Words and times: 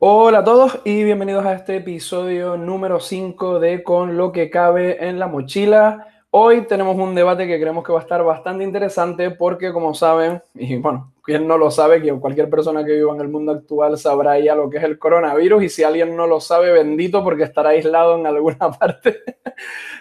Hola 0.00 0.38
a 0.38 0.44
todos 0.44 0.80
y 0.84 1.04
bienvenidos 1.04 1.46
a 1.46 1.52
este 1.52 1.76
episodio 1.76 2.56
número 2.56 2.98
5 2.98 3.60
de 3.60 3.82
Con 3.82 4.16
lo 4.16 4.32
que 4.32 4.50
cabe 4.50 5.08
en 5.08 5.18
la 5.18 5.28
mochila. 5.28 6.17
Hoy 6.30 6.66
tenemos 6.66 6.94
un 6.96 7.14
debate 7.14 7.46
que 7.46 7.58
creemos 7.58 7.82
que 7.82 7.90
va 7.90 8.00
a 8.00 8.02
estar 8.02 8.22
bastante 8.22 8.62
interesante 8.62 9.30
porque 9.30 9.72
como 9.72 9.94
saben, 9.94 10.42
y 10.52 10.76
bueno, 10.76 11.14
quien 11.22 11.48
no 11.48 11.56
lo 11.56 11.70
sabe, 11.70 12.02
que 12.02 12.12
cualquier 12.12 12.50
persona 12.50 12.84
que 12.84 12.92
viva 12.92 13.14
en 13.14 13.22
el 13.22 13.28
mundo 13.28 13.52
actual 13.52 13.96
sabrá 13.96 14.38
ya 14.38 14.54
lo 14.54 14.68
que 14.68 14.76
es 14.76 14.84
el 14.84 14.98
coronavirus 14.98 15.62
y 15.62 15.68
si 15.70 15.84
alguien 15.84 16.14
no 16.16 16.26
lo 16.26 16.38
sabe, 16.42 16.70
bendito 16.70 17.24
porque 17.24 17.44
estará 17.44 17.70
aislado 17.70 18.18
en 18.18 18.26
alguna 18.26 18.70
parte 18.78 19.22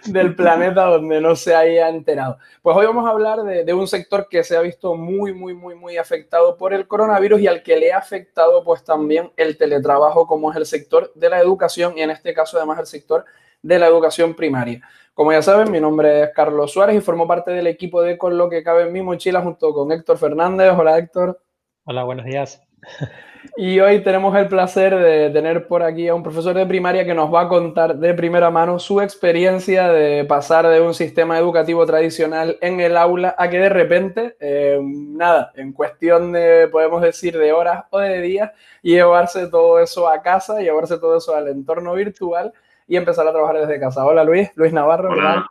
del 0.06 0.36
planeta 0.36 0.84
donde 0.88 1.22
no 1.22 1.34
se 1.38 1.56
haya 1.56 1.88
enterado. 1.88 2.40
Pues 2.62 2.76
hoy 2.76 2.86
vamos 2.86 3.08
a 3.08 3.12
hablar 3.12 3.44
de, 3.44 3.64
de, 3.64 3.74
un 3.74 3.88
sector 3.88 4.28
que 4.30 4.44
se 4.44 4.58
ha 4.58 4.62
visto 4.62 4.96
muy, 4.96 5.34
muy, 5.34 5.54
muy, 5.54 5.76
muy 5.76 5.96
afectado 5.96 6.58
por 6.58 6.74
el 6.74 6.88
coronavirus 6.88 7.40
y 7.40 7.48
al 7.48 7.64
que 7.64 7.78
le 7.78 7.94
ha 7.94 8.00
afectado 8.00 8.66
pues 8.66 8.84
también 8.84 9.32
el 9.38 9.58
teletrabajo 9.58 10.28
como 10.28 10.52
es 10.52 10.58
el 10.58 10.66
sector 10.66 11.10
de 11.16 11.30
la 11.30 11.40
educación 11.40 11.98
y 11.98 12.02
en 12.02 12.10
este 12.10 12.34
caso 12.34 12.58
además 12.58 12.80
el 12.80 12.86
sector 12.86 13.24
de 13.62 13.80
la 13.80 13.88
educación 13.88 14.36
primaria. 14.36 14.82
Como 15.14 15.32
ya 15.32 15.42
saben, 15.42 15.72
mi 15.72 15.80
nombre 15.80 16.24
es 16.24 16.30
Carlos 16.36 16.72
Suárez 16.72 16.96
y 16.96 17.02
formo 17.02 17.28
parte 17.28 17.52
del 17.52 17.68
equipo 17.68 18.02
de 18.02 18.18
Con 18.18 18.38
lo 18.38 18.50
que 18.50 18.64
cabe 18.64 18.84
en 18.84 18.94
mi 18.94 19.02
mochila 19.02 19.42
junto 19.42 19.74
con 19.74 19.92
Héctor 19.92 20.18
Fernández. 20.18 20.72
Hola 20.78 20.98
Héctor. 20.98 21.42
Hola, 21.86 22.04
buenos 22.04 22.26
días. 22.26 22.62
Y 23.56 23.80
hoy 23.80 24.04
tenemos 24.04 24.36
el 24.36 24.48
placer 24.48 24.96
de 24.96 25.30
tener 25.30 25.68
por 25.68 25.82
aquí 25.82 26.08
a 26.08 26.16
un 26.16 26.24
profesor 26.24 26.56
de 26.56 26.66
primaria 26.66 27.06
que 27.06 27.14
nos 27.14 27.34
va 27.34 27.42
a 27.42 27.48
contar 27.48 27.98
de 27.98 28.14
primera 28.14 28.50
mano 28.52 28.78
su 28.78 29.02
experiencia 29.02 29.90
de 29.90 30.26
pasar 30.26 30.68
de 30.68 30.82
un 30.82 30.94
sistema 30.94 31.38
educativo 31.38 31.86
tradicional 31.86 32.58
en 32.62 32.80
el 32.80 32.98
aula 32.98 33.36
a 33.38 33.50
que 33.50 33.60
de 33.60 33.70
repente, 33.70 34.36
eh, 34.40 34.80
nada, 34.82 35.52
en 35.56 35.72
cuestión 35.74 36.32
de, 36.32 36.68
podemos 36.72 37.02
decir, 37.02 37.38
de 37.38 37.52
horas 37.52 37.86
o 37.90 38.00
de 38.00 38.22
días, 38.22 38.52
llevarse 38.82 39.48
todo 39.48 39.80
eso 39.80 40.08
a 40.10 40.22
casa, 40.22 40.60
llevarse 40.60 40.98
todo 40.98 41.18
eso 41.18 41.36
al 41.36 41.48
entorno 41.48 41.94
virtual 41.94 42.54
y 42.88 42.96
empezar 42.96 43.28
a 43.28 43.32
trabajar 43.32 43.58
desde 43.60 43.80
casa. 43.80 44.06
Hola 44.06 44.24
Luis, 44.24 44.50
Luis 44.56 44.74
Navarro. 44.74 45.12
Hola, 45.12 45.46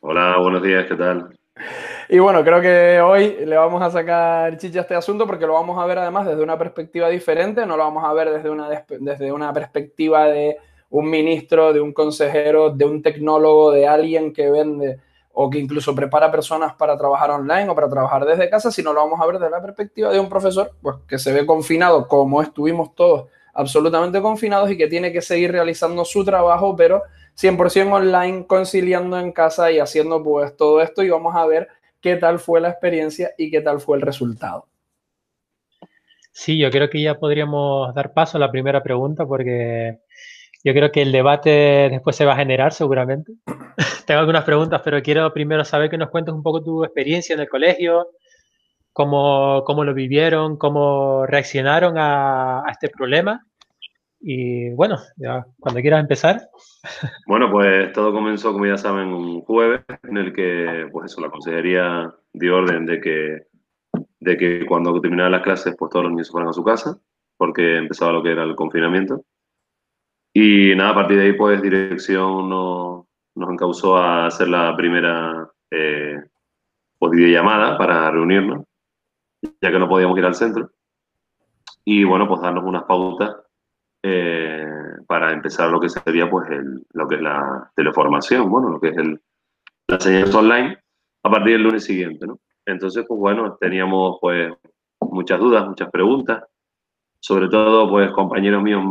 Hola 0.00 0.36
buenos 0.38 0.62
días, 0.62 0.86
¿qué 0.86 0.96
tal? 0.96 1.38
Y 2.08 2.18
bueno, 2.18 2.42
creo 2.42 2.60
que 2.60 3.00
hoy 3.00 3.44
le 3.44 3.56
vamos 3.56 3.82
a 3.82 3.90
sacar 3.90 4.56
chicha 4.56 4.80
a 4.80 4.82
este 4.82 4.94
asunto 4.94 5.26
porque 5.26 5.46
lo 5.46 5.54
vamos 5.54 5.78
a 5.78 5.86
ver 5.86 5.98
además 5.98 6.26
desde 6.26 6.42
una 6.42 6.58
perspectiva 6.58 7.08
diferente, 7.08 7.66
no 7.66 7.76
lo 7.76 7.84
vamos 7.84 8.04
a 8.04 8.12
ver 8.12 8.30
desde 8.30 8.48
una, 8.48 8.68
desde 9.00 9.32
una 9.32 9.52
perspectiva 9.52 10.26
de 10.26 10.56
un 10.90 11.10
ministro, 11.10 11.72
de 11.72 11.80
un 11.80 11.92
consejero, 11.92 12.70
de 12.70 12.84
un 12.84 13.02
tecnólogo, 13.02 13.72
de 13.72 13.86
alguien 13.86 14.32
que 14.32 14.50
vende 14.50 15.00
o 15.32 15.50
que 15.50 15.58
incluso 15.58 15.94
prepara 15.94 16.30
personas 16.30 16.74
para 16.74 16.96
trabajar 16.96 17.30
online 17.30 17.68
o 17.68 17.74
para 17.74 17.88
trabajar 17.88 18.24
desde 18.24 18.48
casa, 18.48 18.72
sino 18.72 18.92
lo 18.92 19.00
vamos 19.00 19.20
a 19.20 19.26
ver 19.26 19.38
desde 19.38 19.50
la 19.50 19.60
perspectiva 19.60 20.10
de 20.10 20.18
un 20.18 20.28
profesor 20.28 20.72
pues, 20.80 20.96
que 21.06 21.18
se 21.18 21.32
ve 21.32 21.44
confinado 21.44 22.08
como 22.08 22.42
estuvimos 22.42 22.94
todos 22.94 23.28
absolutamente 23.58 24.22
confinados 24.22 24.70
y 24.70 24.76
que 24.76 24.86
tiene 24.86 25.12
que 25.12 25.20
seguir 25.20 25.50
realizando 25.50 26.04
su 26.04 26.24
trabajo, 26.24 26.76
pero 26.76 27.02
100% 27.36 27.92
online, 27.92 28.46
conciliando 28.46 29.18
en 29.18 29.32
casa 29.32 29.72
y 29.72 29.80
haciendo 29.80 30.22
pues 30.22 30.56
todo 30.56 30.80
esto 30.80 31.02
y 31.02 31.10
vamos 31.10 31.34
a 31.34 31.44
ver 31.44 31.66
qué 32.00 32.14
tal 32.14 32.38
fue 32.38 32.60
la 32.60 32.68
experiencia 32.68 33.32
y 33.36 33.50
qué 33.50 33.60
tal 33.60 33.80
fue 33.80 33.96
el 33.96 34.02
resultado. 34.02 34.68
Sí, 36.30 36.56
yo 36.56 36.70
creo 36.70 36.88
que 36.88 37.02
ya 37.02 37.18
podríamos 37.18 37.92
dar 37.96 38.12
paso 38.12 38.36
a 38.36 38.40
la 38.40 38.52
primera 38.52 38.80
pregunta 38.80 39.26
porque 39.26 39.98
yo 40.62 40.72
creo 40.72 40.92
que 40.92 41.02
el 41.02 41.10
debate 41.10 41.88
después 41.90 42.14
se 42.14 42.24
va 42.24 42.34
a 42.34 42.38
generar 42.38 42.72
seguramente. 42.72 43.32
Tengo 44.06 44.20
algunas 44.20 44.44
preguntas, 44.44 44.82
pero 44.84 45.02
quiero 45.02 45.32
primero 45.32 45.64
saber 45.64 45.90
que 45.90 45.98
nos 45.98 46.10
cuentes 46.10 46.32
un 46.32 46.44
poco 46.44 46.62
tu 46.62 46.84
experiencia 46.84 47.34
en 47.34 47.40
el 47.40 47.48
colegio, 47.48 48.06
cómo, 48.92 49.64
cómo 49.66 49.82
lo 49.82 49.94
vivieron, 49.94 50.56
cómo 50.56 51.26
reaccionaron 51.26 51.98
a, 51.98 52.60
a 52.60 52.70
este 52.70 52.88
problema 52.88 53.47
y 54.20 54.70
bueno, 54.70 54.96
ya 55.16 55.46
cuando 55.60 55.80
quieras 55.80 56.00
empezar. 56.00 56.48
Bueno, 57.26 57.50
pues 57.50 57.92
todo 57.92 58.12
comenzó, 58.12 58.52
como 58.52 58.66
ya 58.66 58.76
saben, 58.76 59.08
un 59.08 59.42
jueves 59.42 59.82
en 60.02 60.16
el 60.16 60.32
que, 60.32 60.88
pues 60.90 61.12
eso, 61.12 61.20
la 61.20 61.30
consejería 61.30 62.12
dio 62.32 62.56
orden 62.56 62.86
de 62.86 63.00
que, 63.00 63.46
de 64.20 64.36
que 64.36 64.66
cuando 64.66 65.00
terminaran 65.00 65.32
las 65.32 65.42
clases, 65.42 65.74
pues 65.78 65.90
todos 65.90 66.04
los 66.04 66.12
niños 66.12 66.26
se 66.28 66.32
fueran 66.32 66.50
a 66.50 66.52
su 66.52 66.64
casa, 66.64 66.98
porque 67.36 67.76
empezaba 67.76 68.12
lo 68.12 68.22
que 68.22 68.32
era 68.32 68.42
el 68.44 68.56
confinamiento. 68.56 69.24
Y 70.32 70.74
nada, 70.74 70.90
a 70.90 70.94
partir 70.94 71.18
de 71.18 71.24
ahí, 71.24 71.32
pues 71.34 71.60
dirección 71.62 72.48
nos, 72.48 73.06
nos 73.34 73.50
encausó 73.50 73.96
a 73.96 74.26
hacer 74.26 74.48
la 74.48 74.74
primera 74.76 75.48
eh, 75.70 76.16
pues, 76.98 77.12
videollamada 77.12 77.78
para 77.78 78.10
reunirnos, 78.10 78.64
ya 79.42 79.70
que 79.70 79.78
no 79.78 79.88
podíamos 79.88 80.18
ir 80.18 80.24
al 80.24 80.34
centro. 80.34 80.70
Y 81.84 82.04
bueno, 82.04 82.26
pues 82.28 82.40
darnos 82.40 82.64
unas 82.64 82.84
pautas 82.84 83.47
eh, 84.02 84.66
para 85.06 85.32
empezar 85.32 85.70
lo 85.70 85.80
que 85.80 85.88
sería 85.88 86.30
pues 86.30 86.48
el, 86.50 86.86
lo 86.92 87.08
que 87.08 87.16
es 87.16 87.22
la 87.22 87.70
teleformación, 87.74 88.48
bueno, 88.48 88.68
lo 88.68 88.80
que 88.80 88.88
es 88.88 88.96
el, 88.96 89.20
la 89.88 90.00
señal 90.00 90.34
online 90.34 90.78
a 91.22 91.30
partir 91.30 91.54
del 91.54 91.62
lunes 91.62 91.84
siguiente, 91.84 92.26
¿no? 92.26 92.38
Entonces, 92.66 93.04
pues 93.08 93.18
bueno, 93.18 93.56
teníamos 93.60 94.18
pues 94.20 94.52
muchas 95.00 95.40
dudas, 95.40 95.66
muchas 95.66 95.90
preguntas, 95.90 96.44
sobre 97.20 97.48
todo 97.48 97.88
pues 97.88 98.10
compañeros 98.12 98.62
míos, 98.62 98.84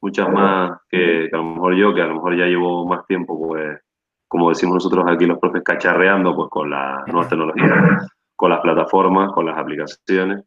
muchas 0.00 0.28
más 0.28 0.80
que, 0.88 1.28
que, 1.30 1.36
a 1.36 1.38
lo 1.38 1.44
mejor 1.44 1.74
yo, 1.74 1.94
que 1.94 2.02
a 2.02 2.06
lo 2.06 2.14
mejor 2.14 2.36
ya 2.36 2.46
llevo 2.46 2.86
más 2.86 3.06
tiempo, 3.06 3.38
pues 3.38 3.80
como 4.28 4.50
decimos 4.50 4.74
nosotros 4.74 5.04
aquí 5.08 5.26
los 5.26 5.38
profes, 5.38 5.64
cacharreando 5.64 6.36
pues 6.36 6.48
con 6.50 6.70
la 6.70 7.02
nueva 7.08 7.28
tecnología, 7.28 7.98
con 8.36 8.50
las 8.50 8.60
plataformas, 8.60 9.32
con 9.32 9.46
las 9.46 9.58
aplicaciones. 9.58 10.44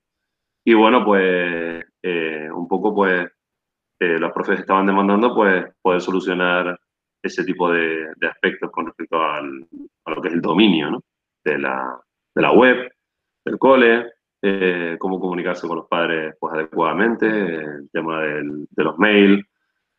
Y 0.64 0.74
bueno, 0.74 1.04
pues 1.04 1.84
eh, 2.02 2.50
un 2.50 2.68
poco 2.70 2.96
pues 2.96 3.30
los 4.20 4.32
profes 4.32 4.60
estaban 4.60 4.86
demandando, 4.86 5.34
pues 5.34 5.66
poder 5.82 6.02
solucionar 6.02 6.80
ese 7.22 7.44
tipo 7.44 7.72
de, 7.72 8.08
de 8.18 8.28
aspectos 8.28 8.70
con 8.72 8.88
respecto 8.88 9.22
al, 9.22 9.66
a 10.06 10.12
lo 10.12 10.22
que 10.22 10.28
es 10.28 10.34
el 10.34 10.42
dominio 10.42 10.92
¿no? 10.92 11.04
de, 11.44 11.58
la, 11.58 12.00
de, 12.36 12.42
la, 12.42 12.52
web, 12.52 12.92
del 13.46 13.58
cole, 13.58 14.12
eh, 14.42 14.98
cómo 15.00 15.20
comunicarse 15.20 15.68
con 15.68 15.78
los 15.78 15.88
padres 15.88 16.36
pues, 16.40 16.54
adecuadamente, 16.54 17.28
el 17.28 17.90
tema 17.92 18.22
del, 18.22 18.68
de 18.70 18.84
los 18.84 18.98
mails, 18.98 19.46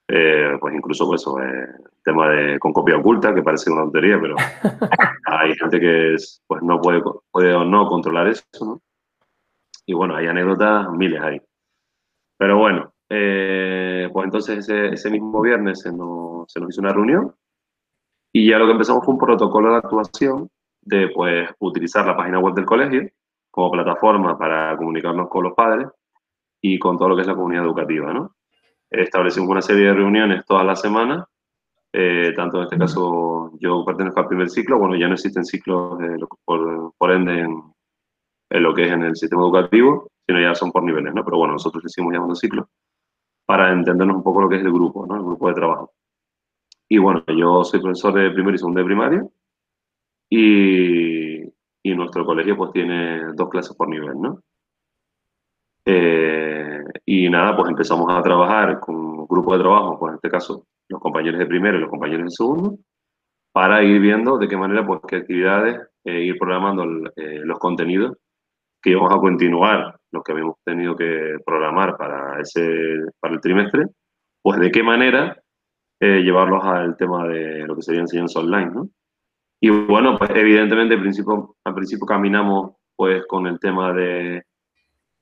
eh, 0.07 0.57
pues 0.61 0.75
incluso 0.75 1.07
pues, 1.07 1.25
el 1.27 1.63
eh, 1.63 1.67
tema 2.03 2.29
de 2.29 2.59
con 2.59 2.75
copia 2.75 2.99
oculta, 2.99 3.35
que 3.35 3.43
parece 3.43 3.71
una 3.71 3.83
tontería, 3.83 4.21
pero 4.21 4.37
hay 5.27 5.55
gente 5.55 5.81
que 5.81 6.15
es, 6.15 6.43
pues, 6.47 6.63
no 6.63 6.79
puede, 6.81 7.03
puede 7.31 7.55
o 7.55 7.65
no 7.65 7.89
controlar 7.89 8.29
eso. 8.29 8.45
¿no? 8.61 8.83
Y 9.87 9.95
bueno, 9.95 10.15
hay 10.15 10.27
anécdotas, 10.27 10.91
miles 10.93 11.23
ahí. 11.23 11.41
Pero 12.37 12.59
bueno, 12.59 12.94
eh, 13.11 14.09
pues 14.13 14.25
entonces 14.25 14.59
ese, 14.59 14.89
ese, 14.89 15.11
mismo 15.11 15.41
viernes 15.43 15.81
se 15.81 15.93
nos, 15.93 16.51
se 16.51 16.61
nos 16.61 16.71
hizo 16.71 16.81
una 16.81 16.93
reunión 16.93 17.35
y 18.33 18.49
ya 18.49 18.59
lo 18.59 18.67
que 18.67 18.73
empezamos 18.73 19.05
fue 19.05 19.15
un 19.15 19.21
protocolo 19.21 19.71
de 19.71 19.77
actuación 19.77 20.51
de 20.81 21.09
pues 21.09 21.49
utilizar 21.61 22.07
la 22.07 22.17
página 22.17 22.39
web 22.39 22.55
del 22.55 22.65
colegio 22.65 23.09
como 23.51 23.71
plataforma 23.71 24.37
para 24.39 24.77
comunicarnos 24.77 25.29
con 25.29 25.45
los 25.45 25.55
padres 25.55 25.89
y 26.61 26.79
con 26.79 26.99
todo 26.99 27.11
lo 27.11 27.17
que 27.17 27.23
es 27.23 27.29
la 27.29 27.37
comunidad 27.37 27.65
educativa, 27.65 28.13
¿no? 28.13 28.35
Establecimos 28.91 29.51
una 29.51 29.63
serie 29.63 29.87
de 29.87 29.95
reuniones 29.95 30.45
todas 30.47 30.65
las 30.67 30.81
semanas, 30.81 31.27
eh, 31.93 32.33
tanto 32.35 32.59
en 32.59 32.65
este 32.65 32.79
caso 32.79 33.53
yo 33.61 33.85
pertenezco 33.85 34.21
al 34.21 34.29
primer 34.29 34.51
ciclo, 34.51 34.79
bueno, 34.79 34.97
ya 34.97 35.07
no 35.07 35.15
existen 35.15 35.45
ciclos 35.45 36.01
eh, 36.01 36.17
por, 36.45 36.93
por, 36.97 37.13
ende 37.13 37.41
en, 37.41 37.63
en, 38.51 38.63
lo 38.63 38.75
que 38.75 38.85
es 38.87 38.93
en 38.93 39.03
el 39.03 39.15
sistema 39.15 39.43
educativo, 39.43 40.09
sino 40.27 40.41
ya 40.41 40.55
son 40.55 40.73
por 40.73 40.83
niveles, 40.83 41.15
¿no? 41.15 41.25
Pero 41.25 41.39
bueno, 41.39 41.53
nosotros 41.53 41.85
le 41.85 41.91
seguimos 41.91 42.15
llamando 42.15 42.35
ciclos 42.35 42.67
para 43.47 43.73
entendernos 43.73 44.17
un 44.17 44.23
poco 44.23 44.43
lo 44.43 44.49
que 44.49 44.57
es 44.57 44.63
el 44.63 44.73
grupo, 44.73 45.07
¿no? 45.07 45.17
El 45.17 45.23
grupo 45.23 45.49
de 45.49 45.55
trabajo. 45.55 45.93
Y 46.89 46.99
bueno, 46.99 47.25
yo 47.37 47.65
soy 47.65 47.81
profesor 47.81 48.15
de 48.15 48.31
primer 48.31 48.55
y 48.55 48.59
segundo 48.59 48.81
de 48.81 48.87
primaria 48.87 49.27
y, 50.31 51.43
y 51.83 51.95
nuestro 51.95 52.25
colegio 52.25 52.57
pues 52.57 52.73
tiene 52.73 53.33
dos 53.35 53.49
clases 53.49 53.77
por 53.77 53.89
nivel, 53.89 54.21
¿no? 54.21 54.41
Eh, 55.87 56.83
y 57.05 57.29
nada, 57.29 57.55
pues 57.57 57.69
empezamos 57.69 58.07
a 58.11 58.23
trabajar 58.23 58.81
con 58.81 58.97
un 58.97 59.27
grupo 59.27 59.53
de 59.53 59.61
trabajo, 59.61 59.99
pues 59.99 60.11
en 60.11 60.17
este 60.17 60.31
caso 60.31 60.67
los 60.89 61.01
compañeros 61.01 61.39
de 61.39 61.47
primero 61.47 61.77
y 61.77 61.81
los 61.81 61.91
compañeros 61.91 62.25
de 62.25 62.31
segundo, 62.31 62.79
para 63.53 63.83
ir 63.83 64.01
viendo 64.01 64.39
de 64.39 64.49
qué 64.49 64.57
manera, 64.57 64.87
pues 64.87 65.01
qué 65.07 65.17
actividades, 65.17 65.81
eh, 66.05 66.23
ir 66.25 66.39
programando 66.39 66.85
eh, 67.17 67.41
los 67.45 67.59
contenidos 67.59 68.17
que 68.83 68.91
íbamos 68.91 69.13
a 69.15 69.19
continuar 69.19 69.99
lo 70.15 70.23
que 70.23 70.33
habíamos 70.33 70.57
tenido 70.65 70.97
que 70.97 71.37
programar 71.45 71.97
para, 71.97 72.41
ese, 72.41 73.01
para 73.21 73.35
el 73.35 73.41
trimestre, 73.41 73.87
pues 74.41 74.59
de 74.61 74.71
qué 74.71 74.83
manera 74.83 75.37
eh, 76.01 76.23
llevarlos 76.23 76.65
al 76.65 76.97
tema 76.97 77.27
de 77.27 77.67
lo 77.67 77.77
que 77.77 77.83
sería 77.83 78.01
enseñanza 78.01 78.41
online, 78.41 78.71
¿no? 78.71 78.89
Y 79.61 79.71
bueno, 79.71 80.17
pues 80.19 80.31
evidentemente 80.35 80.95
al 80.95 81.01
principio, 81.01 81.57
al 81.65 81.75
principio 81.75 82.07
caminamos 82.07 82.73
pues 82.97 83.27
con 83.27 83.47
el 83.47 83.59
tema 83.59 83.93
de 83.93 84.45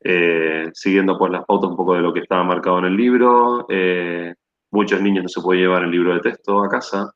eh, 0.04 0.68
siguiendo 0.74 1.16
pues 1.16 1.30
las 1.30 1.44
pautas 1.44 1.70
un 1.70 1.76
poco 1.76 1.94
de 1.94 2.00
lo 2.00 2.12
que 2.12 2.20
estaba 2.20 2.42
marcado 2.42 2.80
en 2.80 2.86
el 2.86 2.96
libro. 2.96 3.66
Eh, 3.68 4.34
muchos 4.72 5.00
niños 5.00 5.22
no 5.22 5.28
se 5.28 5.40
pueden 5.40 5.62
llevar 5.62 5.84
el 5.84 5.90
libro 5.90 6.14
de 6.14 6.20
texto 6.20 6.62
a 6.62 6.68
casa. 6.68 7.12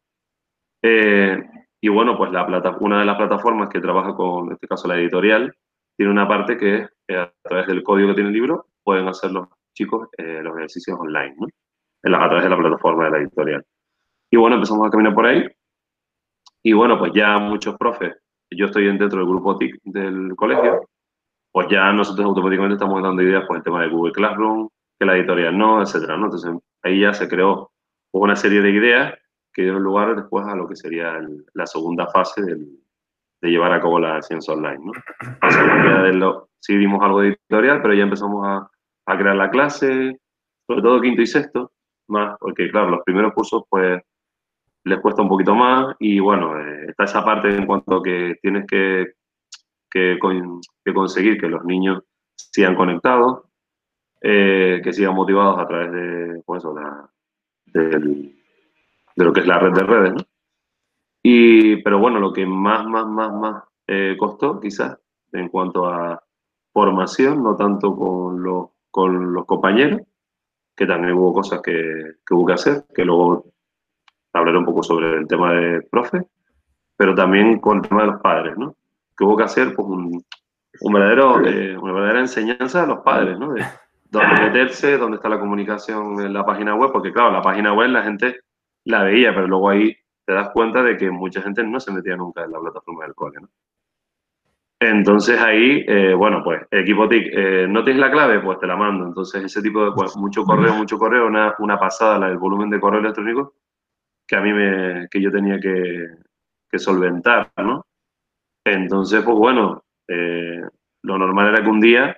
Eh, 0.82 1.36
y 1.80 1.88
bueno, 1.88 2.16
pues 2.16 2.30
la 2.30 2.46
plata, 2.46 2.76
una 2.80 3.00
de 3.00 3.06
las 3.06 3.16
plataformas 3.16 3.68
que 3.68 3.80
trabaja 3.80 4.14
con, 4.14 4.46
en 4.46 4.52
este 4.52 4.68
caso 4.68 4.88
la 4.88 4.96
editorial, 4.96 5.52
tiene 5.96 6.12
una 6.12 6.28
parte 6.28 6.56
que 6.56 6.76
es 6.76 6.90
a 7.08 7.32
través 7.42 7.66
del 7.66 7.82
código 7.82 8.08
que 8.08 8.14
tiene 8.14 8.30
el 8.30 8.34
libro, 8.34 8.66
pueden 8.82 9.08
hacer 9.08 9.30
los 9.32 9.48
chicos 9.74 10.08
los 10.18 10.56
ejercicios 10.56 10.98
online, 10.98 11.36
¿no? 11.38 11.46
a 12.16 12.28
través 12.28 12.44
de 12.44 12.50
la 12.50 12.56
plataforma 12.56 13.04
de 13.04 13.10
la 13.10 13.18
editorial. 13.18 13.64
Y 14.30 14.36
bueno, 14.36 14.56
empezamos 14.56 14.86
a 14.86 14.90
caminar 14.90 15.14
por 15.14 15.26
ahí. 15.26 15.46
Y 16.62 16.72
bueno, 16.72 16.98
pues 16.98 17.12
ya 17.14 17.38
muchos 17.38 17.76
profes, 17.76 18.16
yo 18.50 18.66
estoy 18.66 18.86
dentro 18.86 19.08
del 19.08 19.28
grupo 19.28 19.56
TIC 19.56 19.80
del 19.84 20.34
colegio, 20.34 20.88
pues 21.52 21.68
ya 21.68 21.92
nosotros 21.92 22.26
automáticamente 22.26 22.74
estamos 22.74 23.02
dando 23.02 23.22
ideas 23.22 23.44
por 23.46 23.56
el 23.56 23.62
tema 23.62 23.82
de 23.82 23.88
Google 23.88 24.12
Classroom, 24.12 24.68
que 24.98 25.06
la 25.06 25.16
editorial 25.16 25.56
no, 25.56 25.82
etcétera, 25.82 26.16
¿no? 26.16 26.26
Entonces 26.26 26.52
ahí 26.82 27.00
ya 27.00 27.12
se 27.12 27.28
creó 27.28 27.70
una 28.12 28.36
serie 28.36 28.60
de 28.62 28.70
ideas 28.70 29.14
que 29.52 29.62
dieron 29.62 29.82
lugar 29.82 30.16
después 30.16 30.46
a 30.46 30.54
lo 30.54 30.68
que 30.68 30.76
sería 30.76 31.18
la 31.54 31.66
segunda 31.66 32.08
fase 32.08 32.42
de 33.46 33.52
llevar 33.52 33.72
a 33.72 33.80
cabo 33.80 33.98
la 33.98 34.20
ciencia 34.22 34.54
online, 34.54 34.80
¿no? 36.12 36.48
Sí 36.58 36.76
dimos 36.76 37.00
algo 37.02 37.20
de 37.20 37.28
editorial, 37.28 37.80
pero 37.80 37.94
ya 37.94 38.02
empezamos 38.02 38.44
a, 38.44 38.68
crear 39.16 39.36
la 39.36 39.50
clase, 39.50 40.18
sobre 40.66 40.82
todo 40.82 41.00
quinto 41.00 41.22
y 41.22 41.26
sexto, 41.26 41.70
más, 42.08 42.36
porque 42.40 42.68
claro, 42.70 42.90
los 42.90 43.04
primeros 43.04 43.32
cursos 43.34 43.62
pues 43.70 44.02
les 44.84 45.00
cuesta 45.00 45.22
un 45.22 45.28
poquito 45.28 45.54
más 45.54 45.94
y 46.00 46.18
bueno, 46.18 46.58
eh, 46.58 46.86
está 46.88 47.04
esa 47.04 47.24
parte 47.24 47.54
en 47.54 47.66
cuanto 47.66 48.02
que 48.02 48.34
tienes 48.42 48.66
que, 48.66 49.12
que, 49.88 50.18
conseguir 50.92 51.40
que 51.40 51.48
los 51.48 51.64
niños 51.64 52.02
sigan 52.34 52.74
conectados, 52.74 53.44
eh, 54.20 54.80
que 54.82 54.92
sigan 54.92 55.14
motivados 55.14 55.60
a 55.60 55.68
través 55.68 55.92
de, 55.92 56.42
pues 56.44 56.64
de, 57.66 58.32
lo 59.16 59.32
que 59.32 59.40
es 59.40 59.46
la 59.46 59.58
red 59.60 59.72
de 59.72 59.82
redes, 59.84 60.14
¿no? 60.14 60.35
Y, 61.28 61.82
pero 61.82 61.98
bueno, 61.98 62.20
lo 62.20 62.32
que 62.32 62.46
más, 62.46 62.86
más, 62.86 63.04
más, 63.04 63.32
más 63.32 63.64
eh, 63.88 64.14
costó 64.16 64.60
quizás 64.60 64.96
en 65.32 65.48
cuanto 65.48 65.84
a 65.86 66.22
formación, 66.72 67.42
no 67.42 67.56
tanto 67.56 67.96
con 67.96 68.40
los, 68.40 68.68
con 68.92 69.32
los 69.32 69.44
compañeros, 69.44 70.02
que 70.76 70.86
también 70.86 71.14
hubo 71.14 71.32
cosas 71.32 71.60
que, 71.62 72.12
que, 72.24 72.32
hubo 72.32 72.46
que 72.46 72.52
hacer, 72.52 72.84
que 72.94 73.04
luego 73.04 73.44
hablaré 74.32 74.56
un 74.56 74.66
poco 74.66 74.84
sobre 74.84 75.16
el 75.16 75.26
tema 75.26 75.52
de 75.52 75.82
profe, 75.90 76.22
pero 76.96 77.12
también 77.12 77.58
con 77.58 77.78
el 77.78 77.88
tema 77.88 78.02
de 78.02 78.12
los 78.12 78.20
padres, 78.20 78.56
¿no? 78.56 78.76
Que 79.18 79.24
hubo 79.24 79.36
que 79.36 79.42
hacer 79.42 79.74
pues, 79.74 79.88
un, 79.88 80.24
un 80.80 80.92
verdadero, 80.92 81.44
eh, 81.44 81.76
una 81.76 81.92
verdadera 81.92 82.20
enseñanza 82.20 82.84
a 82.84 82.86
los 82.86 83.00
padres, 83.00 83.36
¿no? 83.36 83.52
De 83.52 83.64
dónde 84.04 84.42
meterse, 84.42 84.96
dónde 84.96 85.16
está 85.16 85.28
la 85.28 85.40
comunicación 85.40 86.20
en 86.20 86.32
la 86.32 86.46
página 86.46 86.76
web, 86.76 86.92
porque 86.92 87.12
claro, 87.12 87.32
la 87.32 87.42
página 87.42 87.74
web 87.74 87.90
la 87.90 88.04
gente 88.04 88.42
la 88.84 89.02
veía, 89.02 89.34
pero 89.34 89.48
luego 89.48 89.70
ahí 89.70 89.96
te 90.26 90.32
das 90.32 90.50
cuenta 90.50 90.82
de 90.82 90.96
que 90.96 91.10
mucha 91.10 91.40
gente 91.40 91.62
no 91.62 91.80
se 91.80 91.92
metía 91.92 92.16
nunca 92.16 92.44
en 92.44 92.52
la 92.52 92.60
plataforma 92.60 93.04
del 93.04 93.14
cole, 93.14 93.38
¿no? 93.40 93.48
Entonces 94.78 95.40
ahí, 95.40 95.84
eh, 95.88 96.12
bueno, 96.12 96.42
pues 96.44 96.62
equipo 96.70 97.08
TIC, 97.08 97.30
eh, 97.32 97.66
¿no 97.66 97.82
tienes 97.82 98.00
la 98.00 98.10
clave? 98.10 98.40
Pues 98.40 98.58
te 98.58 98.66
la 98.66 98.76
mando. 98.76 99.06
Entonces 99.06 99.42
ese 99.42 99.62
tipo 99.62 99.82
de, 99.82 99.92
pues, 99.92 100.14
mucho 100.16 100.44
correo, 100.44 100.74
mucho 100.74 100.98
correo, 100.98 101.26
una, 101.26 101.54
una 101.60 101.78
pasada, 101.78 102.18
la, 102.18 102.28
el 102.28 102.36
volumen 102.36 102.68
de 102.68 102.78
correo 102.78 103.00
electrónico 103.00 103.54
que 104.26 104.36
a 104.36 104.40
mí 104.40 104.52
me, 104.52 105.08
que 105.08 105.22
yo 105.22 105.30
tenía 105.30 105.58
que, 105.60 106.08
que 106.68 106.78
solventar, 106.78 107.50
¿no? 107.58 107.86
Entonces, 108.64 109.22
pues 109.22 109.36
bueno, 109.36 109.84
eh, 110.08 110.62
lo 111.02 111.18
normal 111.18 111.48
era 111.48 111.62
que 111.62 111.70
un 111.70 111.80
día 111.80 112.16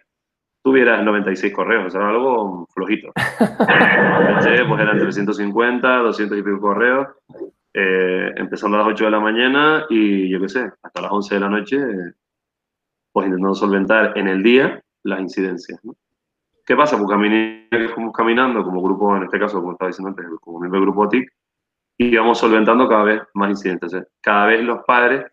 tuvieras 0.64 1.04
96 1.04 1.52
correos, 1.52 1.86
o 1.86 1.90
sea, 1.90 2.08
algo 2.08 2.66
flojito. 2.72 3.12
Entonces, 3.40 4.62
pues 4.66 4.80
eran 4.80 4.98
350, 4.98 5.96
200 5.98 6.38
y 6.38 6.42
pico 6.42 6.60
correos, 6.60 7.08
empezando 7.72 8.76
a 8.76 8.80
las 8.80 8.88
8 8.88 9.04
de 9.04 9.10
la 9.10 9.20
mañana 9.20 9.86
y 9.88 10.28
yo 10.28 10.40
qué 10.40 10.48
sé, 10.48 10.70
hasta 10.82 11.02
las 11.02 11.12
11 11.12 11.34
de 11.34 11.40
la 11.40 11.48
noche 11.48 11.78
pues 13.12 13.26
intentando 13.26 13.54
solventar 13.54 14.16
en 14.16 14.28
el 14.28 14.42
día 14.42 14.82
las 15.02 15.20
incidencias. 15.20 15.80
¿no? 15.84 15.94
¿Qué 16.64 16.76
pasa? 16.76 16.96
Pues 16.96 17.08
caminé, 17.08 17.68
fuimos 17.94 18.12
caminando 18.12 18.62
como 18.62 18.82
grupo, 18.82 19.16
en 19.16 19.24
este 19.24 19.38
caso, 19.38 19.58
como 19.58 19.72
estaba 19.72 19.88
diciendo 19.88 20.10
antes, 20.10 20.26
como 20.40 20.60
miembro 20.60 20.80
del 20.80 20.90
grupo 20.90 21.08
TIC, 21.08 21.28
y 21.96 22.06
íbamos 22.08 22.38
solventando 22.38 22.88
cada 22.88 23.04
vez 23.04 23.22
más 23.34 23.50
incidentes. 23.50 24.06
cada 24.20 24.46
vez 24.46 24.62
los 24.62 24.84
padres 24.84 25.24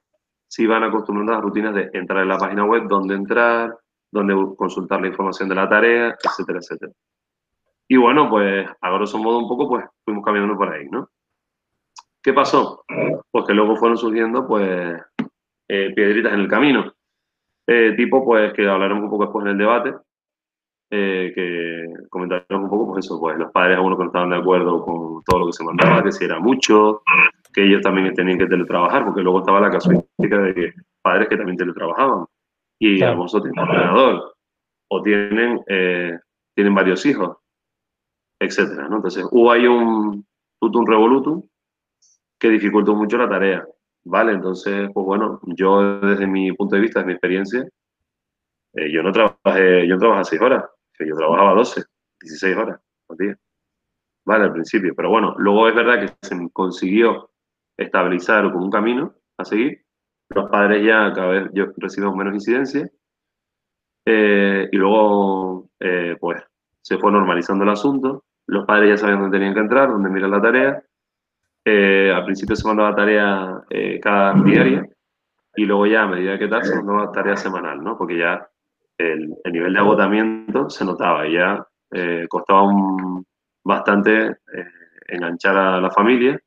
se 0.48 0.64
iban 0.64 0.84
acostumbrando 0.84 1.34
a 1.34 1.36
las 1.36 1.44
rutinas 1.44 1.76
de 1.76 1.90
entrar 1.94 2.24
en 2.24 2.30
la 2.30 2.38
página 2.38 2.64
web, 2.66 2.88
dónde 2.88 3.16
entrar, 3.16 3.78
dónde 4.12 4.56
consultar 4.56 5.02
la 5.02 5.08
información 5.08 5.50
de 5.50 5.56
la 5.56 5.68
tarea, 5.68 6.16
etcétera, 6.24 6.60
etcétera. 6.60 6.92
Y 7.88 7.98
bueno, 7.98 8.30
pues 8.30 8.68
a 8.82 8.90
grosso 8.92 9.18
modo 9.18 9.40
un 9.40 9.48
poco, 9.48 9.68
pues 9.68 9.86
fuimos 10.06 10.24
caminando 10.24 10.58
por 10.58 10.70
ahí, 10.70 10.88
¿no? 10.90 11.10
¿Qué 12.25 12.33
pasó? 12.33 12.83
Pues 13.30 13.45
que 13.45 13.54
luego 13.54 13.75
fueron 13.75 14.00
surgiendo, 14.00 14.48
pues, 14.48 15.00
eh, 15.69 15.94
piedritas 15.95 16.33
en 16.33 16.39
el 16.39 16.48
camino. 16.48 16.92
Eh, 17.68 17.94
tipo, 17.95 18.25
pues 18.25 18.51
que 18.54 18.68
hablaremos 18.68 19.04
un 19.04 19.10
poco 19.12 19.25
después 19.25 19.45
en 19.45 19.51
el 19.51 19.57
debate, 19.60 19.94
eh, 20.89 21.31
que 21.36 21.86
comentaremos 22.10 22.63
un 22.63 22.69
poco, 22.72 22.94
pues 22.94 23.06
eso, 23.06 23.19
pues 23.19 23.38
los 23.38 23.51
padres 23.51 23.77
algunos 23.77 24.00
que 24.00 24.06
no 24.06 24.10
estaban 24.10 24.31
de 24.31 24.38
acuerdo 24.38 24.83
con 24.83 25.24
todo 25.24 25.42
lo 25.42 25.45
que 25.45 25.54
se 25.54 25.63
mandaba, 25.63 26.01
que 26.01 26.12
si 26.12 26.25
era 26.25 26.39
mucho, 26.39 27.04
que 27.54 27.63
ellos 27.63 27.83
también 27.83 28.12
tenían 28.16 28.39
que 28.39 28.48
teletrabajar, 28.48 29.06
porque 29.06 29.22
luego 29.22 29.39
estaba 29.42 29.62
la 29.62 29.69
casuística 29.69 30.39
de 30.39 30.56
que 30.56 30.74
padres 31.04 31.30
que 31.30 31.38
también 31.38 31.57
teletrabajaban 31.57 32.25
y 32.80 32.98
claro. 32.98 33.12
algunos 33.12 33.33
tienen 33.33 33.60
ordenador 33.60 34.36
o 34.89 35.01
tienen, 35.04 35.60
eh, 35.68 36.18
tienen 36.56 36.74
varios 36.74 37.06
hijos, 37.06 37.38
etcétera, 38.42 38.89
¿no? 38.89 38.95
Entonces 38.95 39.27
hubo 39.31 39.51
ahí 39.51 39.68
un 39.68 40.25
tutum 40.60 40.88
revolutum 40.88 41.44
que 42.40 42.50
dificultó 42.50 42.96
mucho 42.96 43.18
la 43.18 43.30
tarea. 43.30 43.66
Vale, 44.06 44.34
entonces, 44.34 44.90
pues 44.94 45.06
bueno, 45.06 45.40
yo 45.48 46.00
desde 46.00 46.28
mi 46.28 46.52
punto 46.54 46.76
de 46.76 46.82
vista, 46.82 47.00
desde 47.00 47.08
mi 47.08 47.14
experiencia, 47.14 47.68
eh, 48.74 48.92
yo 48.92 49.02
no 49.02 49.12
trabajé, 49.12 49.88
yo 49.88 49.98
trabajaba 49.98 50.24
seis 50.24 50.42
horas, 50.42 50.64
yo 51.00 51.16
trabajaba 51.16 51.54
12, 51.56 51.84
16 52.22 52.58
horas 52.58 52.80
al 53.10 53.18
día. 53.18 53.38
Vale, 54.26 54.46
al 54.46 54.54
principio, 54.54 54.94
pero 54.96 55.10
bueno, 55.10 55.36
luego 55.38 55.68
es 55.70 55.76
verdad 55.76 56.00
que 56.02 56.28
se 56.28 56.50
consiguió 56.52 57.32
estabilizar 57.78 58.52
como 58.52 58.66
un 58.66 58.72
camino 58.72 59.14
a 59.38 59.46
seguir. 59.46 59.84
Los 60.30 60.50
padres 60.50 60.84
ya 60.84 61.12
cada 61.14 61.28
vez 61.28 61.52
yo 61.54 61.68
recibimos 61.78 62.16
menos 62.16 62.34
incidencia 62.34 62.90
eh, 64.06 64.70
y 64.72 64.78
luego, 64.78 65.70
eh, 65.80 66.15
pues, 66.20 66.44
se 66.82 66.98
fue 66.98 67.12
normalizando 67.12 67.63
el 67.63 67.72
asunto. 67.72 68.24
Los 68.48 68.65
padres 68.65 68.89
ya 68.89 68.98
sabían 68.98 69.22
dónde 69.22 69.38
tenían 69.38 69.54
que 69.54 69.62
entrar, 69.62 69.89
dónde 69.89 70.10
mirar 70.10 70.30
la 70.30 70.42
tarea 70.42 70.84
eh, 71.67 72.13
al 72.13 72.25
principio 72.25 72.55
se 72.55 72.67
mandaba 72.67 72.95
tarea 72.95 73.63
eh, 73.72 74.00
cada 74.00 74.36
diaria 74.36 74.88
y 75.55 75.65
luego 75.65 75.88
ya 75.88 76.03
a 76.03 76.07
medida 76.07 76.38
que 76.38 76.48
tal 76.48 76.63
se 76.63 76.75
mandaba 76.75 77.12
tarea 77.12 77.36
semanal, 77.36 77.84
¿no? 77.84 77.98
Porque 77.98 78.19
ya 78.19 78.48
el, 79.00 79.36
nivel 79.51 79.74
de 79.74 79.79
agotamiento 79.79 80.69
se 80.69 80.86
notaba 80.86 81.27
y 81.27 81.34
ya 81.34 81.65
eh, 81.91 82.27
costaba 82.29 82.62
un, 82.63 83.25
bastante 83.63 84.38
enganchar 85.07 85.57
a 85.57 85.81
la 85.81 85.89
familia, 85.89 86.39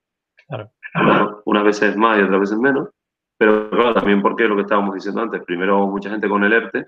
unas, 1.45 1.65
veces 1.65 1.97
más 1.97 2.19
y 2.19 2.23
otras 2.23 2.41
veces 2.41 2.59
menos, 2.59 2.89
pero 3.37 3.69
claro, 3.71 3.95
también 3.95 4.23
porque 4.23 4.45
lo 4.45 4.55
que 4.55 4.63
estábamos 4.63 4.95
diciendo 4.95 5.21
antes, 5.21 5.43
primero 5.45 5.85
mucha 5.89 6.11
gente 6.11 6.29
con 6.29 6.45
el 6.45 6.53
ERTE, 6.53 6.87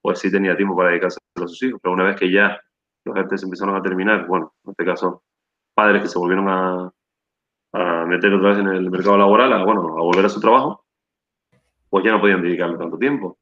pues 0.00 0.20
sí 0.20 0.30
tenía 0.30 0.56
tiempo 0.56 0.76
para 0.76 0.90
dedicarse 0.90 1.18
a 1.34 1.40
sus 1.48 1.62
hijos, 1.64 1.80
pero 1.82 1.94
una 1.94 2.04
vez 2.04 2.16
que 2.16 2.30
ya 2.30 2.60
los 3.04 3.16
ERTE 3.16 3.36
empezaron 3.42 3.74
a 3.74 3.82
terminar, 3.82 4.26
bueno, 4.28 4.54
en 4.64 4.70
este 4.70 4.84
caso, 4.84 5.24
padres 5.74 6.02
que 6.02 6.08
se 6.08 6.18
volvieron 6.18 6.48
a, 6.48 6.92
a 7.72 8.04
meter 8.06 8.32
otra 8.34 8.50
vez 8.50 8.58
en 8.58 8.68
el 8.68 8.90
mercado 8.90 9.18
laboral, 9.18 9.52
a, 9.52 9.64
bueno, 9.64 9.82
a 9.98 10.02
volver 10.02 10.24
a 10.24 10.28
su 10.28 10.40
trabajo, 10.40 10.84
pues 11.88 12.04
ya 12.04 12.12
no 12.12 12.20
podían 12.20 12.42
dedicarle 12.42 12.78
tanto 12.78 12.98
tiempo. 12.98 13.38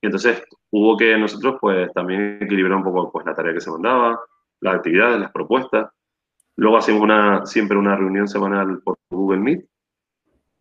Y 0.00 0.06
entonces 0.06 0.42
hubo 0.70 0.96
que 0.96 1.16
nosotros 1.18 1.56
pues 1.60 1.92
también 1.92 2.38
equilibrar 2.40 2.78
un 2.78 2.84
poco 2.84 3.12
pues, 3.12 3.26
la 3.26 3.34
tarea 3.34 3.52
que 3.52 3.60
se 3.60 3.70
mandaba, 3.70 4.20
las 4.60 4.74
actividades, 4.74 5.20
las 5.20 5.32
propuestas. 5.32 5.90
Luego 6.56 6.78
hacemos 6.78 7.02
una, 7.02 7.44
siempre 7.46 7.76
una 7.76 7.96
reunión 7.96 8.28
semanal 8.28 8.80
por 8.82 8.96
Google 9.10 9.40
Meet, 9.40 9.66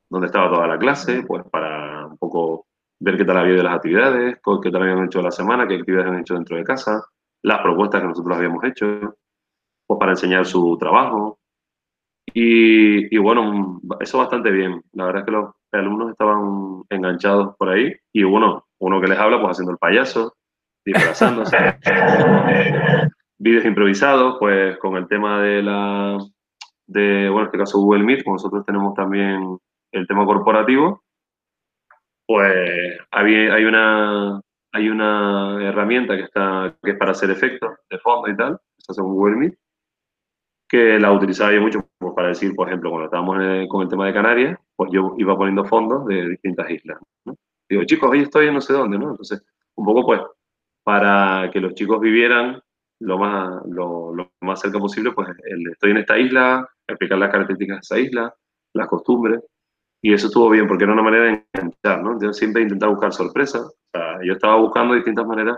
donde 0.10 0.28
estaba 0.28 0.50
toda 0.50 0.68
la 0.68 0.78
clase, 0.78 1.24
pues 1.24 1.44
para 1.50 2.08
un 2.08 2.18
poco 2.18 2.66
ver 3.00 3.18
qué 3.18 3.26
tal 3.26 3.38
había 3.38 3.56
de 3.56 3.64
las 3.64 3.76
actividades, 3.76 4.40
qué 4.64 4.72
tal 4.72 4.82
habían 4.82 5.06
hecho 5.06 5.22
la 5.22 5.32
semana, 5.32 5.68
qué 5.68 5.76
actividades 5.76 6.12
han 6.12 6.20
hecho 6.20 6.34
dentro 6.34 6.58
de 6.58 6.64
casa, 6.64 7.04
las 7.44 7.62
propuestas 7.62 8.02
que 8.02 8.08
nosotros 8.08 8.38
habíamos 8.38 8.64
hecho, 8.64 9.16
pues 9.88 10.00
para 10.00 10.12
enseñar 10.12 10.46
su 10.46 10.78
trabajo, 10.78 11.40
y, 12.34 13.18
bueno, 13.18 13.82
eso 14.00 14.18
bastante 14.18 14.52
bien. 14.52 14.82
La 14.94 15.06
verdad 15.06 15.22
es 15.22 15.26
que 15.26 15.32
los 15.32 15.54
alumnos 15.72 16.12
estaban 16.12 16.84
enganchados 16.90 17.56
por 17.58 17.70
ahí 17.70 17.94
y 18.14 18.24
bueno, 18.24 18.66
uno 18.80 19.02
que 19.02 19.08
les 19.08 19.20
habla 19.20 19.40
pues 19.40 19.52
haciendo 19.52 19.72
el 19.72 19.78
payaso, 19.78 20.36
disfrazándose. 20.86 21.58
Vídeos 23.38 23.66
improvisados, 23.66 24.38
pues 24.40 24.78
con 24.80 24.98
el 24.98 25.08
tema 25.08 25.42
de 25.42 25.64
la, 25.64 26.18
de, 26.88 27.30
bueno, 27.30 27.42
en 27.42 27.46
este 27.46 27.58
caso 27.58 27.80
Google 27.80 28.04
Meet, 28.04 28.24
como 28.24 28.36
nosotros 28.36 28.66
tenemos 28.66 28.94
también 28.96 29.58
el 29.92 30.08
tema 30.08 30.26
corporativo, 30.26 31.04
pues 32.26 33.00
hay, 33.12 33.36
hay 33.36 33.64
una, 33.64 34.42
hay 34.74 34.90
una 34.90 35.58
herramienta 35.64 36.18
que, 36.18 36.24
está, 36.24 36.76
que 36.84 36.92
es 36.92 36.98
para 36.98 37.12
hacer 37.12 37.30
efectos 37.32 37.72
de 37.90 37.98
fondo 38.00 38.30
y 38.30 38.36
tal, 38.36 38.60
se 38.78 38.92
hace 38.92 39.02
con 39.02 39.14
Google 39.14 39.38
Meet, 39.38 39.56
que 40.70 41.00
la 41.00 41.12
utilizaba 41.12 41.52
yo 41.52 41.62
mucho 41.62 41.90
pues, 41.98 42.14
para 42.14 42.30
decir, 42.30 42.56
por 42.56 42.68
ejemplo, 42.68 42.92
cuando 42.92 43.06
estábamos 43.06 43.38
con 43.68 43.82
el 43.82 43.90
tema 43.90 44.06
de 44.06 44.14
Canarias, 44.14 44.60
pues 44.76 44.92
yo 44.94 45.16
iba 45.18 45.36
poniendo 45.36 45.66
fondos 45.66 46.06
de 46.06 46.30
distintas 46.30 46.70
islas. 46.70 47.00
¿no? 47.26 47.36
Digo, 47.68 47.84
chicos, 47.86 48.12
hoy 48.12 48.22
estoy 48.22 48.48
en 48.48 48.54
no 48.54 48.62
sé 48.62 48.74
dónde, 48.74 49.00
¿no? 49.00 49.10
Entonces, 49.10 49.44
un 49.76 49.86
poco 49.86 50.06
pues, 50.06 50.22
para 50.84 51.50
que 51.52 51.60
los 51.60 51.74
chicos 51.74 52.00
vivieran 52.00 52.62
lo 53.02 53.18
más, 53.18 53.66
lo, 53.66 54.14
lo 54.14 54.32
más 54.42 54.60
cerca 54.60 54.78
posible, 54.78 55.12
pues 55.12 55.30
el, 55.46 55.72
estoy 55.72 55.92
en 55.92 55.98
esta 55.98 56.20
isla, 56.20 56.70
explicar 56.88 57.18
las 57.18 57.32
características 57.32 57.78
de 57.78 57.80
esa 57.80 58.00
isla, 58.00 58.36
las 58.74 58.88
costumbres, 58.88 59.42
y 60.02 60.14
eso 60.14 60.28
estuvo 60.28 60.50
bien 60.50 60.68
porque 60.68 60.84
era 60.84 60.94
una 60.94 61.02
manera 61.02 61.24
de 61.26 61.46
enganchar, 61.54 62.04
¿no? 62.04 62.22
Yo 62.22 62.32
siempre 62.32 62.62
intentaba 62.62 62.92
buscar 62.92 63.12
sorpresas, 63.12 63.62
o 63.62 63.74
sea, 63.92 64.20
yo 64.24 64.34
estaba 64.34 64.56
buscando 64.58 64.94
distintas 64.94 65.26
maneras 65.26 65.58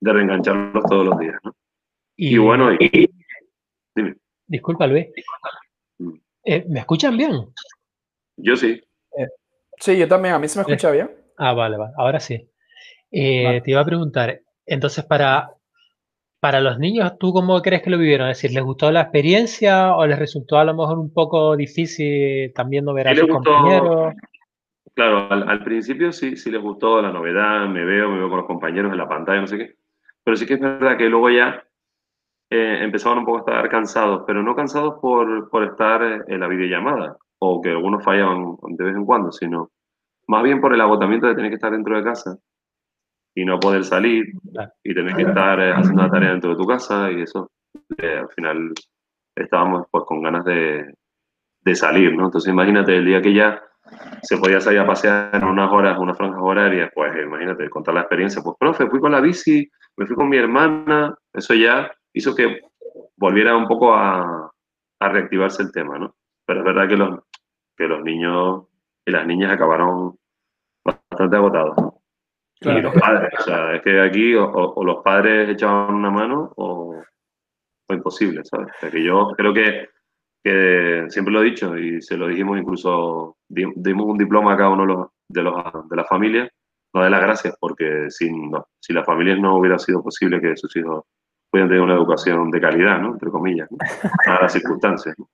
de 0.00 0.12
reengancharlos 0.12 0.84
todos 0.84 1.04
los 1.04 1.18
días, 1.18 1.38
¿no? 1.42 1.52
Y, 2.16 2.38
bueno, 2.38 2.72
y, 2.72 3.10
dime. 3.94 4.16
Disculpa, 4.46 4.86
Luis. 4.86 5.06
Eh, 6.44 6.64
¿Me 6.68 6.80
escuchan 6.80 7.16
bien? 7.16 7.32
Yo 8.36 8.56
sí. 8.56 8.80
Eh, 9.18 9.26
sí, 9.80 9.98
yo 9.98 10.06
también, 10.06 10.34
a 10.34 10.38
mí 10.38 10.48
se 10.48 10.58
me 10.58 10.62
escucha 10.62 10.90
bien. 10.90 11.10
Ah, 11.36 11.52
vale, 11.52 11.76
vale, 11.76 11.92
ahora 11.96 12.20
sí. 12.20 12.48
Eh, 13.10 13.60
te 13.64 13.70
iba 13.70 13.80
a 13.80 13.84
preguntar, 13.84 14.40
entonces 14.64 15.04
para, 15.04 15.50
para 16.40 16.60
los 16.60 16.78
niños, 16.78 17.18
¿tú 17.18 17.32
cómo 17.32 17.60
crees 17.62 17.82
que 17.82 17.90
lo 17.90 17.98
vivieron? 17.98 18.28
Es 18.28 18.38
decir, 18.38 18.54
¿les 18.54 18.64
gustó 18.64 18.90
la 18.90 19.02
experiencia 19.02 19.94
o 19.96 20.06
les 20.06 20.18
resultó 20.18 20.58
a 20.58 20.64
lo 20.64 20.74
mejor 20.74 20.98
un 20.98 21.12
poco 21.12 21.56
difícil 21.56 22.52
también 22.54 22.84
no 22.84 22.94
ver 22.94 23.08
a 23.08 23.16
sus 23.16 23.28
compañeros? 23.28 24.14
Claro, 24.94 25.30
al, 25.30 25.62
principio 25.62 26.10
sí, 26.10 26.36
sí 26.36 26.50
les 26.50 26.62
gustó 26.62 27.02
la 27.02 27.10
novedad, 27.10 27.68
me 27.68 27.84
veo, 27.84 28.08
me 28.08 28.18
veo 28.18 28.28
con 28.28 28.38
los 28.38 28.46
compañeros 28.46 28.92
en 28.92 28.98
la 28.98 29.08
pantalla, 29.08 29.42
no 29.42 29.46
sé 29.46 29.58
qué. 29.58 29.74
Pero 30.24 30.36
sí 30.36 30.46
que 30.46 30.54
es 30.54 30.60
verdad 30.60 30.96
que 30.96 31.08
luego 31.08 31.28
ya 31.28 31.65
eh, 32.50 32.78
empezaban 32.82 33.18
un 33.18 33.24
poco 33.24 33.38
a 33.38 33.40
estar 33.40 33.68
cansados, 33.68 34.24
pero 34.26 34.42
no 34.42 34.54
cansados 34.54 35.00
por, 35.00 35.50
por 35.50 35.64
estar 35.64 36.24
en 36.28 36.40
la 36.40 36.48
videollamada 36.48 37.16
o 37.38 37.60
que 37.60 37.70
algunos 37.70 38.04
fallaban 38.04 38.56
de 38.68 38.84
vez 38.84 38.96
en 38.96 39.04
cuando, 39.04 39.32
sino 39.32 39.70
más 40.28 40.42
bien 40.42 40.60
por 40.60 40.72
el 40.72 40.80
agotamiento 40.80 41.26
de 41.26 41.34
tener 41.34 41.50
que 41.50 41.56
estar 41.56 41.72
dentro 41.72 41.96
de 41.96 42.04
casa 42.04 42.36
y 43.34 43.44
no 43.44 43.58
poder 43.58 43.84
salir 43.84 44.26
y 44.82 44.94
tener 44.94 45.14
que 45.14 45.22
estar 45.22 45.60
eh, 45.60 45.72
haciendo 45.72 46.02
la 46.02 46.10
tarea 46.10 46.30
dentro 46.30 46.50
de 46.50 46.56
tu 46.56 46.66
casa 46.66 47.10
y 47.10 47.22
eso, 47.22 47.50
eh, 47.98 48.18
al 48.18 48.28
final 48.30 48.72
estábamos 49.34 49.86
pues 49.90 50.04
con 50.06 50.22
ganas 50.22 50.44
de, 50.44 50.94
de, 51.60 51.74
salir, 51.74 52.16
¿no? 52.16 52.26
Entonces 52.26 52.50
imagínate 52.50 52.96
el 52.96 53.04
día 53.04 53.20
que 53.20 53.34
ya 53.34 53.62
se 54.22 54.38
podía 54.38 54.60
salir 54.60 54.80
a 54.80 54.86
pasear 54.86 55.30
en 55.34 55.44
unas 55.44 55.70
horas, 55.70 55.98
unas 55.98 56.16
franjas 56.16 56.40
horarias, 56.40 56.90
pues 56.94 57.12
imagínate, 57.22 57.68
contar 57.68 57.94
la 57.94 58.00
experiencia, 58.00 58.42
pues 58.42 58.56
profe, 58.58 58.88
fui 58.88 59.00
con 59.00 59.12
la 59.12 59.20
bici, 59.20 59.68
me 59.96 60.06
fui 60.06 60.16
con 60.16 60.28
mi 60.28 60.38
hermana, 60.38 61.14
eso 61.34 61.54
ya 61.54 61.90
hizo 62.16 62.34
que 62.34 62.62
volviera 63.16 63.56
un 63.56 63.68
poco 63.68 63.94
a, 63.94 64.50
a 65.00 65.08
reactivarse 65.08 65.62
el 65.62 65.72
tema, 65.72 65.98
¿no? 65.98 66.16
Pero 66.46 66.60
es 66.60 66.64
verdad 66.64 66.88
que 66.88 66.96
los, 66.96 67.20
que 67.76 67.86
los 67.86 68.02
niños 68.02 68.64
y 69.04 69.10
las 69.10 69.26
niñas 69.26 69.52
acabaron 69.52 70.16
bastante 70.84 71.36
agotados, 71.36 71.76
¿no? 71.76 71.92
Y 72.62 72.80
los 72.80 72.94
padres, 72.94 73.30
o 73.38 73.42
sea, 73.42 73.76
es 73.76 73.82
que 73.82 74.00
aquí 74.00 74.34
o, 74.34 74.82
los 74.82 75.04
padres 75.04 75.50
echaban 75.50 75.94
una 75.94 76.10
mano 76.10 76.52
o, 76.56 77.02
o 77.86 77.94
imposible, 77.94 78.42
¿sabes? 78.44 78.68
O 78.76 78.80
sea, 78.80 78.90
que 78.90 79.04
yo 79.04 79.28
creo 79.36 79.52
que, 79.52 79.90
que, 80.42 81.04
siempre 81.10 81.34
lo 81.34 81.42
he 81.42 81.50
dicho 81.50 81.76
y 81.76 82.00
se 82.00 82.16
lo 82.16 82.28
dijimos 82.28 82.58
incluso, 82.58 83.36
dimos 83.46 84.06
un 84.06 84.16
diploma 84.16 84.54
a 84.54 84.56
cada 84.56 84.70
uno 84.70 85.12
de, 85.28 85.42
los, 85.42 85.88
de, 85.90 85.96
las 85.96 86.08
familias, 86.08 86.48
no 86.94 87.04
de 87.04 87.10
las 87.10 87.20
gracias, 87.20 87.54
porque 87.60 88.06
sin, 88.08 88.50
no, 88.50 88.66
si 88.80 88.94
las 88.94 89.04
familias 89.04 89.38
no 89.38 89.58
hubiera 89.58 89.78
sido 89.78 90.02
posible 90.02 90.40
que 90.40 90.56
sus 90.56 90.74
hijos 90.76 91.04
pudieran 91.56 91.68
tener 91.68 91.82
una 91.82 91.94
educación 91.94 92.50
de 92.50 92.60
calidad, 92.60 93.00
¿no? 93.00 93.12
Entre 93.12 93.30
comillas, 93.30 93.68
¿no? 93.70 93.78
a 94.26 94.42
las 94.42 94.52
circunstancias. 94.52 95.16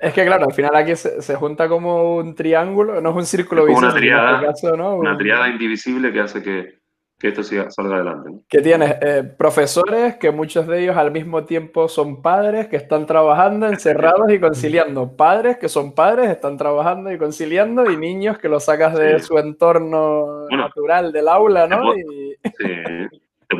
Es 0.00 0.12
que 0.12 0.24
claro, 0.24 0.44
al 0.44 0.52
final 0.52 0.76
aquí 0.76 0.94
se, 0.94 1.34
junta 1.34 1.68
como 1.68 2.14
un 2.14 2.36
triángulo, 2.36 3.00
no 3.00 3.10
es 3.10 3.16
un 3.16 3.26
círculo 3.26 3.66
es 3.66 3.76
Una 3.76 3.92
triada, 3.92 4.40
este 4.48 4.70
una 4.70 5.18
triada 5.18 5.48
indivisible 5.48 6.12
que 6.12 6.20
hace 6.20 6.40
que, 6.44 6.78
que 7.18 7.28
esto 7.28 7.42
siga, 7.42 7.72
salga 7.72 7.96
adelante. 7.96 8.30
Que 8.48 8.60
tienes 8.60 8.94
eh, 9.00 9.24
profesores 9.36 10.14
que 10.16 10.30
muchos 10.30 10.68
de 10.68 10.84
ellos 10.84 10.96
al 10.96 11.10
mismo 11.10 11.44
tiempo 11.44 11.88
son 11.88 12.22
padres 12.22 12.68
que 12.68 12.76
están 12.76 13.04
trabajando 13.04 13.66
encerrados 13.66 14.30
y 14.30 14.38
conciliando. 14.38 15.16
Padres 15.16 15.58
que 15.58 15.68
son 15.68 15.92
padres, 15.92 16.30
están 16.30 16.56
trabajando 16.56 17.10
y 17.10 17.18
conciliando 17.18 17.90
y 17.90 17.96
niños 17.96 18.38
que 18.38 18.48
los 18.48 18.66
sacas 18.66 18.94
de 18.94 19.18
su 19.18 19.38
entorno 19.38 20.46
natural 20.50 21.10
del 21.10 21.26
aula, 21.26 21.66
¿no? 21.66 21.82
Sí. 22.42 23.09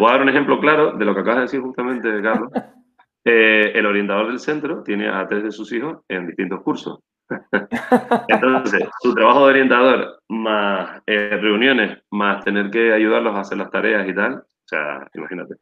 Puedo 0.01 0.13
dar 0.15 0.23
un 0.23 0.31
ejemplo 0.31 0.59
claro 0.59 0.93
de 0.93 1.05
lo 1.05 1.15
que 1.15 1.21
acabas 1.21 1.37
de 1.37 1.43
decir 1.43 1.61
justamente, 1.61 2.23
Carlos. 2.23 2.51
Eh, 3.23 3.73
el 3.79 3.85
orientador 3.85 4.29
del 4.29 4.39
centro 4.39 4.83
tiene 4.83 5.07
a 5.07 5.29
tres 5.29 5.43
de 5.43 5.53
sus 5.53 5.71
hijos 5.75 5.99
en 6.09 6.27
distintos 6.27 6.63
cursos. 6.63 7.01
Entonces, 8.29 8.89
su 9.03 9.15
trabajo 9.15 9.41
de 9.41 9.51
orientador, 9.51 10.23
más 10.31 11.03
eh, 11.07 11.37
reuniones, 11.39 11.99
más 12.11 12.43
tener 12.43 12.71
que 12.71 12.95
ayudarlos 12.95 13.37
a 13.37 13.41
hacer 13.41 13.59
las 13.59 13.71
tareas 13.71 14.09
y 14.09 14.15
tal, 14.15 14.37
o 14.37 14.65
sea, 14.65 15.07
imagínate. 15.13 15.57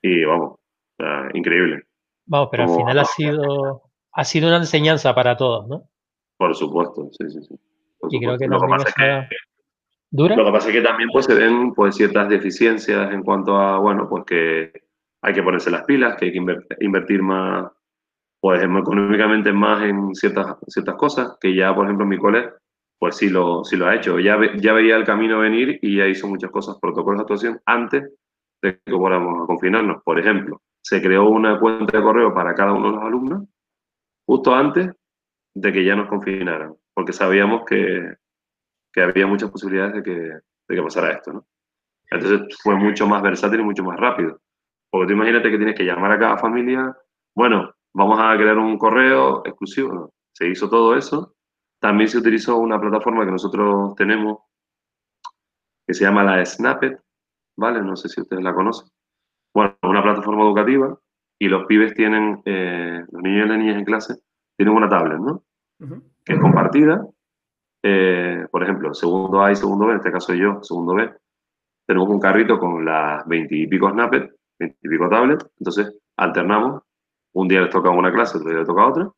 Y 0.00 0.24
vamos, 0.24 0.58
increíble. 1.34 1.82
Vamos, 2.24 2.48
pero 2.50 2.62
al 2.62 2.70
final 2.70 2.98
ha 2.98 3.04
sido, 3.04 3.82
ha 4.10 4.24
sido 4.24 4.48
una 4.48 4.56
enseñanza 4.56 5.14
para 5.14 5.36
todos, 5.36 5.68
¿no? 5.68 5.82
Por 6.38 6.54
supuesto, 6.54 7.10
sí, 7.12 7.28
sí, 7.28 7.42
sí. 7.42 7.54
y 8.08 8.20
creo 8.20 8.38
que 8.38 8.46
lo 8.46 8.58
que 8.58 8.68
pasa 8.68 8.88
es 8.88 8.94
que, 8.94 9.36
¿Dura? 10.10 10.36
Lo 10.36 10.46
que 10.46 10.52
pasa 10.52 10.68
es 10.68 10.74
que 10.74 10.82
también 10.82 11.10
pues, 11.12 11.26
se 11.26 11.34
ven 11.34 11.74
pues, 11.74 11.96
ciertas 11.96 12.28
deficiencias 12.28 13.12
en 13.12 13.22
cuanto 13.22 13.56
a, 13.56 13.78
bueno, 13.78 14.08
pues 14.08 14.24
que 14.24 14.72
hay 15.22 15.34
que 15.34 15.42
ponerse 15.42 15.70
las 15.70 15.84
pilas, 15.84 16.16
que 16.16 16.26
hay 16.26 16.32
que 16.32 16.40
invertir 16.80 17.22
más, 17.22 17.70
pues 18.40 18.62
económicamente 18.62 19.52
más 19.52 19.82
en 19.82 20.14
ciertas, 20.14 20.56
ciertas 20.68 20.94
cosas, 20.94 21.36
que 21.40 21.54
ya, 21.54 21.74
por 21.74 21.84
ejemplo, 21.84 22.06
mi 22.06 22.18
cole, 22.18 22.50
pues 22.98 23.16
sí 23.16 23.28
lo, 23.28 23.64
sí 23.64 23.76
lo 23.76 23.86
ha 23.86 23.96
hecho. 23.96 24.18
Ya, 24.18 24.38
ya 24.56 24.72
veía 24.72 24.96
el 24.96 25.04
camino 25.04 25.40
venir 25.40 25.78
y 25.82 25.96
ya 25.96 26.06
hizo 26.06 26.26
muchas 26.28 26.50
cosas, 26.50 26.78
protocolos 26.80 27.18
de 27.18 27.22
actuación, 27.22 27.60
antes 27.66 28.10
de 28.62 28.80
que 28.84 28.92
fuéramos 28.92 29.42
a 29.42 29.46
confinarnos. 29.46 30.02
Por 30.02 30.18
ejemplo, 30.18 30.62
se 30.82 31.02
creó 31.02 31.28
una 31.28 31.58
cuenta 31.58 31.98
de 31.98 32.02
correo 32.02 32.32
para 32.32 32.54
cada 32.54 32.72
uno 32.72 32.90
de 32.90 32.96
los 32.96 33.04
alumnos, 33.04 33.48
justo 34.26 34.54
antes 34.54 34.90
de 35.54 35.72
que 35.72 35.84
ya 35.84 35.96
nos 35.96 36.08
confinaran, 36.08 36.74
porque 36.94 37.12
sabíamos 37.12 37.64
que, 37.66 38.14
que 38.92 39.02
había 39.02 39.26
muchas 39.26 39.50
posibilidades 39.50 39.94
de 39.94 40.02
que, 40.02 40.10
de 40.10 40.76
que 40.76 40.82
pasara 40.82 41.12
esto, 41.12 41.32
¿no? 41.32 41.46
Entonces 42.10 42.56
fue 42.62 42.76
mucho 42.76 43.06
más 43.06 43.22
versátil 43.22 43.60
y 43.60 43.64
mucho 43.64 43.84
más 43.84 43.98
rápido. 43.98 44.40
Porque 44.90 45.08
tú 45.08 45.12
imagínate 45.12 45.50
que 45.50 45.58
tienes 45.58 45.76
que 45.76 45.84
llamar 45.84 46.12
a 46.12 46.18
cada 46.18 46.38
familia, 46.38 46.96
bueno, 47.34 47.72
vamos 47.94 48.18
a 48.20 48.36
crear 48.36 48.56
un 48.56 48.78
correo 48.78 49.42
exclusivo. 49.44 50.12
Se 50.32 50.48
hizo 50.48 50.68
todo 50.68 50.96
eso. 50.96 51.34
También 51.80 52.08
se 52.08 52.18
utilizó 52.18 52.56
una 52.56 52.80
plataforma 52.80 53.24
que 53.24 53.30
nosotros 53.30 53.94
tenemos 53.94 54.38
que 55.86 55.94
se 55.94 56.04
llama 56.04 56.22
la 56.22 56.44
Snappet, 56.44 57.00
¿vale? 57.56 57.80
No 57.80 57.96
sé 57.96 58.08
si 58.10 58.20
ustedes 58.20 58.42
la 58.42 58.54
conocen. 58.54 58.88
Bueno, 59.54 59.74
una 59.82 60.02
plataforma 60.02 60.42
educativa 60.42 60.98
y 61.38 61.48
los 61.48 61.64
pibes 61.66 61.94
tienen, 61.94 62.42
eh, 62.44 63.04
los 63.10 63.22
niños 63.22 63.46
y 63.46 63.48
las 63.48 63.58
niñas 63.58 63.78
en 63.78 63.84
clase, 63.84 64.14
tienen 64.56 64.76
una 64.76 64.88
tablet, 64.88 65.18
¿no? 65.18 65.44
Que 66.24 66.34
es 66.34 66.40
compartida. 66.40 67.06
Eh, 67.82 68.46
por 68.50 68.62
ejemplo, 68.62 68.92
segundo 68.92 69.42
A 69.42 69.52
y 69.52 69.56
segundo 69.56 69.86
B, 69.86 69.92
en 69.92 69.98
este 69.98 70.12
caso 70.12 70.34
yo, 70.34 70.62
segundo 70.62 70.94
B, 70.94 71.12
tenemos 71.86 72.08
un 72.08 72.20
carrito 72.20 72.58
con 72.58 72.84
las 72.84 73.26
veintipico 73.26 73.90
Snappet 73.90 74.38
pico 74.80 75.08
tablets, 75.08 75.46
entonces 75.58 75.96
alternamos, 76.16 76.82
un 77.34 77.48
día 77.48 77.60
les 77.60 77.70
toca 77.70 77.90
una 77.90 78.12
clase, 78.12 78.38
otro 78.38 78.50
día 78.50 78.58
les 78.58 78.66
toca 78.66 78.86
otra, 78.86 79.10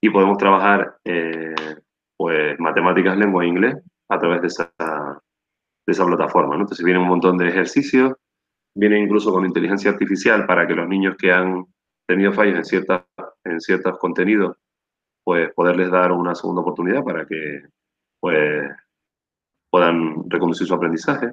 y 0.00 0.10
podemos 0.10 0.38
trabajar 0.38 0.96
eh, 1.04 1.54
pues 2.16 2.58
matemáticas, 2.60 3.16
lengua 3.16 3.44
e 3.44 3.48
inglés 3.48 3.76
a 4.08 4.18
través 4.18 4.40
de 4.42 4.46
esa, 4.48 4.72
de 4.78 5.92
esa 5.92 6.06
plataforma. 6.06 6.54
¿no? 6.54 6.62
Entonces 6.62 6.84
viene 6.84 7.00
un 7.00 7.08
montón 7.08 7.38
de 7.38 7.48
ejercicios, 7.48 8.14
viene 8.74 9.00
incluso 9.00 9.32
con 9.32 9.44
inteligencia 9.44 9.90
artificial 9.90 10.46
para 10.46 10.66
que 10.66 10.74
los 10.74 10.88
niños 10.88 11.16
que 11.16 11.32
han 11.32 11.66
tenido 12.06 12.32
fallos 12.32 12.56
en, 12.56 12.64
ciertas, 12.64 13.02
en 13.44 13.60
ciertos 13.60 13.98
contenidos, 13.98 14.56
pues 15.24 15.52
poderles 15.54 15.90
dar 15.90 16.12
una 16.12 16.34
segunda 16.34 16.62
oportunidad 16.62 17.04
para 17.04 17.26
que 17.26 17.62
pues, 18.20 18.70
puedan 19.70 20.28
reconducir 20.28 20.66
su 20.66 20.74
aprendizaje 20.74 21.32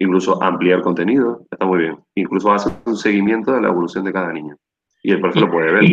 incluso 0.00 0.42
ampliar 0.42 0.80
contenido, 0.80 1.46
está 1.50 1.64
muy 1.64 1.78
bien. 1.78 1.98
Incluso 2.14 2.52
hace 2.52 2.70
un 2.86 2.96
seguimiento 2.96 3.52
de 3.52 3.60
la 3.60 3.68
evolución 3.68 4.04
de 4.04 4.12
cada 4.12 4.32
niño. 4.32 4.56
Y 5.02 5.12
el 5.12 5.20
profe 5.20 5.40
lo 5.40 5.50
puede 5.50 5.72
ver. 5.72 5.84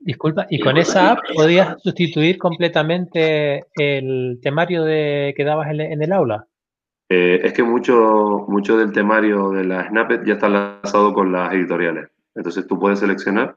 Disculpa, 0.00 0.46
¿y 0.50 0.60
con 0.60 0.76
esa 0.76 1.12
app 1.12 1.18
podías 1.34 1.82
sustituir 1.82 2.38
completamente 2.38 3.64
el 3.74 4.38
temario 4.42 4.84
de, 4.84 5.34
que 5.36 5.44
dabas 5.44 5.68
en, 5.70 6.02
el 6.02 6.12
aula? 6.12 6.46
Eh, 7.08 7.40
es 7.42 7.52
que 7.52 7.62
mucho, 7.62 8.44
mucho 8.48 8.78
del 8.78 8.92
temario 8.92 9.50
de 9.50 9.64
la 9.64 9.88
Snappet 9.88 10.24
ya 10.24 10.34
está 10.34 10.46
enlazado 10.46 11.12
con 11.12 11.32
las 11.32 11.52
editoriales. 11.52 12.08
Entonces 12.34 12.66
tú 12.66 12.78
puedes 12.78 13.00
seleccionar, 13.00 13.54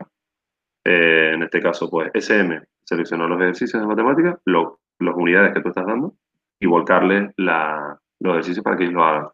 eh, 0.90 1.34
en 1.34 1.44
este 1.44 1.62
caso, 1.62 1.90
pues 1.90 2.10
SM, 2.14 2.62
seleccionar 2.86 3.28
los 3.28 3.42
ejercicios 3.42 3.82
de 3.82 3.88
matemática, 3.88 4.40
las 4.46 5.16
unidades 5.16 5.54
que 5.54 5.62
tú 5.62 5.68
estás 5.68 5.86
dando 5.86 6.14
y 6.62 6.66
volcarle 6.66 7.34
la, 7.36 8.00
los 8.22 8.32
ejercicios 8.36 8.64
para 8.64 8.78
que 8.78 8.84
ellos 8.84 8.96
lo 8.96 9.04
hagan. 9.04 9.28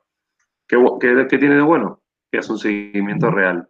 ¿Qué, 0.68 0.84
qué, 1.00 1.28
qué 1.30 1.38
tiene 1.38 1.56
de 1.56 1.62
bueno? 1.62 2.02
Que 2.32 2.40
hace 2.40 2.52
un 2.52 2.58
seguimiento 2.58 3.30
real. 3.30 3.68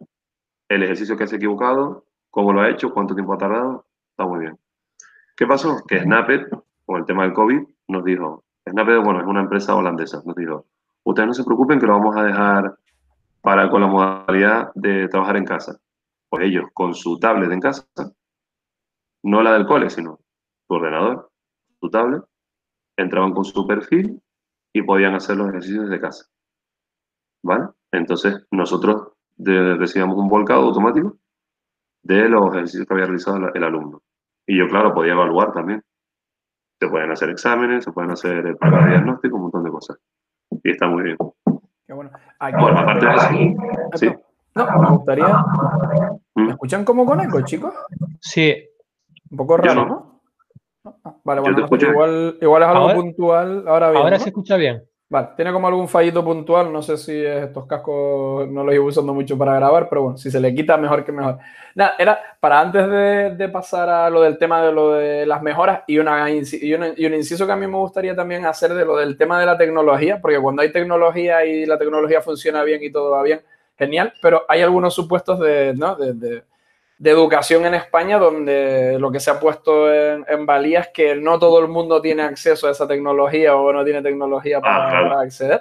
El 0.66 0.82
ejercicio 0.82 1.14
que 1.14 1.24
has 1.24 1.32
equivocado, 1.34 2.06
cómo 2.30 2.54
lo 2.54 2.62
ha 2.62 2.70
hecho, 2.70 2.90
cuánto 2.90 3.14
tiempo 3.14 3.34
ha 3.34 3.38
tardado, 3.38 3.84
está 4.12 4.24
muy 4.26 4.40
bien. 4.40 4.58
¿Qué 5.36 5.46
pasó? 5.46 5.76
Que 5.86 6.00
Snapet, 6.00 6.48
con 6.86 7.00
el 7.00 7.04
tema 7.04 7.24
del 7.24 7.34
COVID, 7.34 7.60
nos 7.88 8.04
dijo, 8.04 8.44
Snapet, 8.66 9.04
bueno, 9.04 9.20
es 9.20 9.26
una 9.26 9.42
empresa 9.42 9.74
holandesa, 9.74 10.22
nos 10.24 10.34
dijo, 10.36 10.64
ustedes 11.02 11.26
no 11.26 11.34
se 11.34 11.44
preocupen 11.44 11.78
que 11.78 11.86
lo 11.86 11.98
vamos 11.98 12.16
a 12.16 12.24
dejar 12.24 12.78
para 13.42 13.68
con 13.68 13.82
la 13.82 13.88
modalidad 13.88 14.70
de 14.74 15.06
trabajar 15.08 15.36
en 15.36 15.44
casa. 15.44 15.78
Pues 16.34 16.46
ellos, 16.48 16.64
con 16.74 16.96
su 16.96 17.16
tablet 17.20 17.52
en 17.52 17.60
casa, 17.60 17.86
no 19.22 19.40
la 19.40 19.52
del 19.52 19.66
cole, 19.66 19.88
sino 19.88 20.18
su 20.66 20.74
ordenador, 20.74 21.30
su 21.78 21.88
tablet, 21.88 22.24
entraban 22.96 23.32
con 23.32 23.44
su 23.44 23.64
perfil 23.64 24.20
y 24.72 24.82
podían 24.82 25.14
hacer 25.14 25.36
los 25.36 25.50
ejercicios 25.50 25.88
de 25.88 26.00
casa. 26.00 26.26
¿Vale? 27.44 27.68
Entonces, 27.92 28.44
nosotros 28.50 29.12
recibíamos 29.38 30.16
un 30.16 30.28
volcado 30.28 30.62
automático 30.62 31.18
de 32.02 32.28
los 32.28 32.52
ejercicios 32.52 32.88
que 32.88 32.94
había 32.94 33.06
realizado 33.06 33.52
el 33.54 33.62
alumno. 33.62 34.02
Y 34.44 34.58
yo, 34.58 34.66
claro, 34.66 34.92
podía 34.92 35.12
evaluar 35.12 35.52
también. 35.52 35.84
Se 36.80 36.88
pueden 36.88 37.12
hacer 37.12 37.30
exámenes, 37.30 37.84
se 37.84 37.92
pueden 37.92 38.10
hacer 38.10 38.56
para 38.56 38.88
diagnóstico, 38.88 39.36
un 39.36 39.42
montón 39.42 39.62
de 39.62 39.70
cosas. 39.70 39.98
Y 40.64 40.72
está 40.72 40.88
muy 40.88 41.04
bien. 41.04 41.16
Qué 41.86 41.92
bueno. 41.92 42.10
aparte 42.40 43.06
de 43.06 43.14
eso, 43.14 43.28
¿sí? 43.94 44.08
No, 44.56 44.66
me 44.80 44.88
gustaría. 44.96 45.44
¿Me 46.34 46.44
¿Mm? 46.44 46.50
escuchan 46.50 46.84
como 46.84 47.06
con 47.06 47.20
eco, 47.20 47.40
chicos? 47.42 47.74
Sí. 48.20 48.54
Un 49.30 49.36
poco 49.36 49.56
raro, 49.56 49.86
¿no? 49.86 50.20
Ah, 51.04 51.16
vale, 51.24 51.40
bueno, 51.40 51.66
igual, 51.70 52.38
igual 52.40 52.62
es 52.62 52.68
algo 52.68 52.94
puntual. 52.94 53.64
Ahora, 53.66 53.90
bien, 53.90 54.02
ahora 54.02 54.18
se 54.18 54.28
escucha 54.28 54.56
bien. 54.56 54.84
Vale, 55.08 55.28
tiene 55.36 55.52
como 55.52 55.68
algún 55.68 55.86
fallito 55.86 56.24
puntual, 56.24 56.72
no 56.72 56.82
sé 56.82 56.96
si 56.96 57.24
estos 57.24 57.66
cascos 57.66 58.48
no 58.48 58.64
los 58.64 58.74
iba 58.74 58.84
usando 58.84 59.14
mucho 59.14 59.38
para 59.38 59.54
grabar, 59.54 59.88
pero 59.88 60.02
bueno, 60.02 60.16
si 60.16 60.30
se 60.30 60.40
le 60.40 60.54
quita, 60.54 60.76
mejor 60.76 61.04
que 61.04 61.12
mejor. 61.12 61.38
Nada, 61.74 61.94
era 61.98 62.18
para 62.40 62.60
antes 62.60 62.88
de, 63.38 63.48
pasar 63.50 63.88
a 63.88 64.10
lo 64.10 64.22
del 64.22 64.38
tema 64.38 64.62
de 64.62 64.72
lo 64.72 64.94
de 64.94 65.26
las 65.26 65.42
mejoras 65.42 65.82
y, 65.86 65.98
una, 65.98 66.28
y, 66.30 66.42
y, 66.62 66.74
un 66.74 67.14
inciso 67.14 67.46
que 67.46 67.52
a 67.52 67.56
mí 67.56 67.66
me 67.66 67.76
gustaría 67.76 68.16
también 68.16 68.44
hacer 68.46 68.74
de 68.74 68.84
lo 68.84 68.96
del 68.96 69.16
tema 69.16 69.38
de 69.38 69.46
la 69.46 69.58
tecnología, 69.58 70.20
porque 70.20 70.40
cuando 70.40 70.62
hay 70.62 70.72
tecnología 70.72 71.44
y 71.44 71.66
la 71.66 71.78
tecnología 71.78 72.20
funciona 72.20 72.64
bien 72.64 72.82
y 72.82 72.90
todo 72.90 73.10
va 73.10 73.22
bien, 73.22 73.40
genial, 73.76 74.12
pero 74.22 74.44
hay 74.48 74.62
algunos 74.62 74.94
supuestos 74.94 75.40
de, 75.40 75.74
¿no? 75.74 75.96
de 75.96 76.44
de 76.98 77.10
educación 77.10 77.66
en 77.66 77.74
España, 77.74 78.18
donde 78.18 78.98
lo 78.98 79.10
que 79.10 79.20
se 79.20 79.30
ha 79.30 79.40
puesto 79.40 79.92
en, 79.92 80.46
valía 80.46 80.80
es 80.80 80.88
que 80.88 81.16
no 81.16 81.38
todo 81.38 81.60
el 81.60 81.68
mundo 81.68 82.00
tiene 82.00 82.22
acceso 82.22 82.68
a 82.68 82.70
esa 82.70 82.86
tecnología 82.86 83.56
o 83.56 83.72
no 83.72 83.84
tiene 83.84 84.00
tecnología 84.00 84.60
para, 84.60 85.18
ah, 85.18 85.20
acceder. 85.20 85.60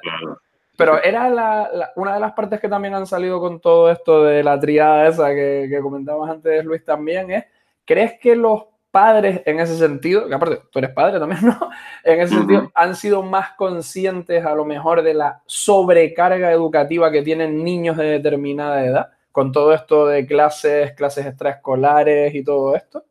Pero 0.78 1.02
era 1.04 1.70
una 1.96 2.14
de 2.16 2.20
las 2.20 2.34
partes 2.34 2.60
que 2.60 2.70
también 2.70 2.94
han 2.94 3.06
salido 3.06 3.40
con 3.40 3.60
todo 3.60 3.92
esto 3.92 4.24
de 4.24 4.44
la 4.44 4.60
triada 4.60 5.08
esa 5.08 5.30
que, 5.30 5.68
que 5.70 5.82
comentabas 5.82 6.30
antes, 6.30 6.64
Luis, 6.66 6.84
también 6.86 7.30
es, 7.32 7.46
¿crees 7.86 8.20
que 8.20 8.36
los 8.36 8.64
padres 8.94 9.42
en 9.48 9.60
ese 9.60 9.76
sentido, 9.76 10.28
que 10.28 10.36
aparte 10.36 10.62
tú 10.72 10.78
eres 10.78 10.92
padre 10.92 11.20
también, 11.20 11.44
¿no? 11.44 11.58
En 12.04 12.22
ese 12.22 12.36
sentido, 12.36 12.72
han 12.76 12.96
sido 12.96 13.24
más 13.24 13.54
conscientes 13.54 14.46
a 14.46 14.54
lo 14.54 14.66
mejor 14.66 15.02
de 15.02 15.16
la 15.16 15.42
sobrecarga 15.48 16.52
educativa 16.52 17.12
que 17.12 17.24
tienen 17.24 17.64
niños 17.64 17.98
de 17.98 18.06
determinada 18.06 18.86
edad 18.86 19.10
con 19.34 19.52
todo 19.52 19.74
esto 19.74 20.06
de 20.06 20.28
clases, 20.28 20.94
clases 20.94 21.26
extraescolares 21.26 22.36
y 22.36 22.44
todo 22.44 22.76
esto? 22.76 23.04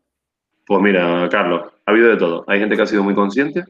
Pues 0.65 0.81
mira, 0.81 1.29
Carlos, 1.29 1.73
ha 1.85 1.91
habido 1.91 2.11
de 2.11 2.17
todo. 2.17 2.45
Hay 2.47 2.61
gente 2.61 2.77
que 2.77 2.83
ha 2.83 2.87
sido 2.87 3.03
muy 3.03 3.17
consciente, 3.17 3.65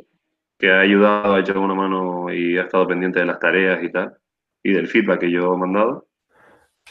que 0.59 0.71
ha 0.71 0.81
ayudado, 0.81 1.35
ha 1.35 1.41
hecho 1.41 1.53
alguna 1.53 1.75
mano 1.75 2.31
y 2.31 2.59
ha 2.59 2.65
estado 2.65 2.87
pendiente 2.87 3.21
de 3.21 3.25
las 3.25 3.41
tareas 3.41 3.83
y 3.83 3.91
tal, 3.91 4.19
y 4.63 4.75
del 4.75 4.87
feedback 4.87 5.21
que 5.21 5.31
yo 5.31 5.55
he 5.55 5.57
mandado. 5.57 6.07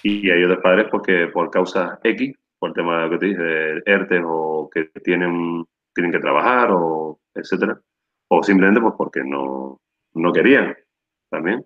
Y 0.01 0.31
hay 0.31 0.43
otros 0.43 0.63
padres 0.63 0.87
porque 0.89 1.27
por 1.27 1.51
causas 1.51 1.99
X, 2.03 2.35
por 2.61 2.69
el 2.69 2.75
tema 2.75 3.03
de 3.03 3.09
que 3.09 3.17
te 3.17 3.25
dije, 3.25 3.41
de 3.41 4.23
o 4.23 4.69
que 4.71 4.83
tienen, 5.03 5.65
tienen 5.95 6.11
que 6.11 6.19
trabajar 6.19 6.69
o 6.71 7.19
etcétera, 7.33 7.81
o 8.27 8.43
simplemente 8.43 8.79
pues 8.79 8.93
porque 8.95 9.23
no, 9.23 9.81
no 10.13 10.31
querían 10.31 10.75
también, 11.27 11.65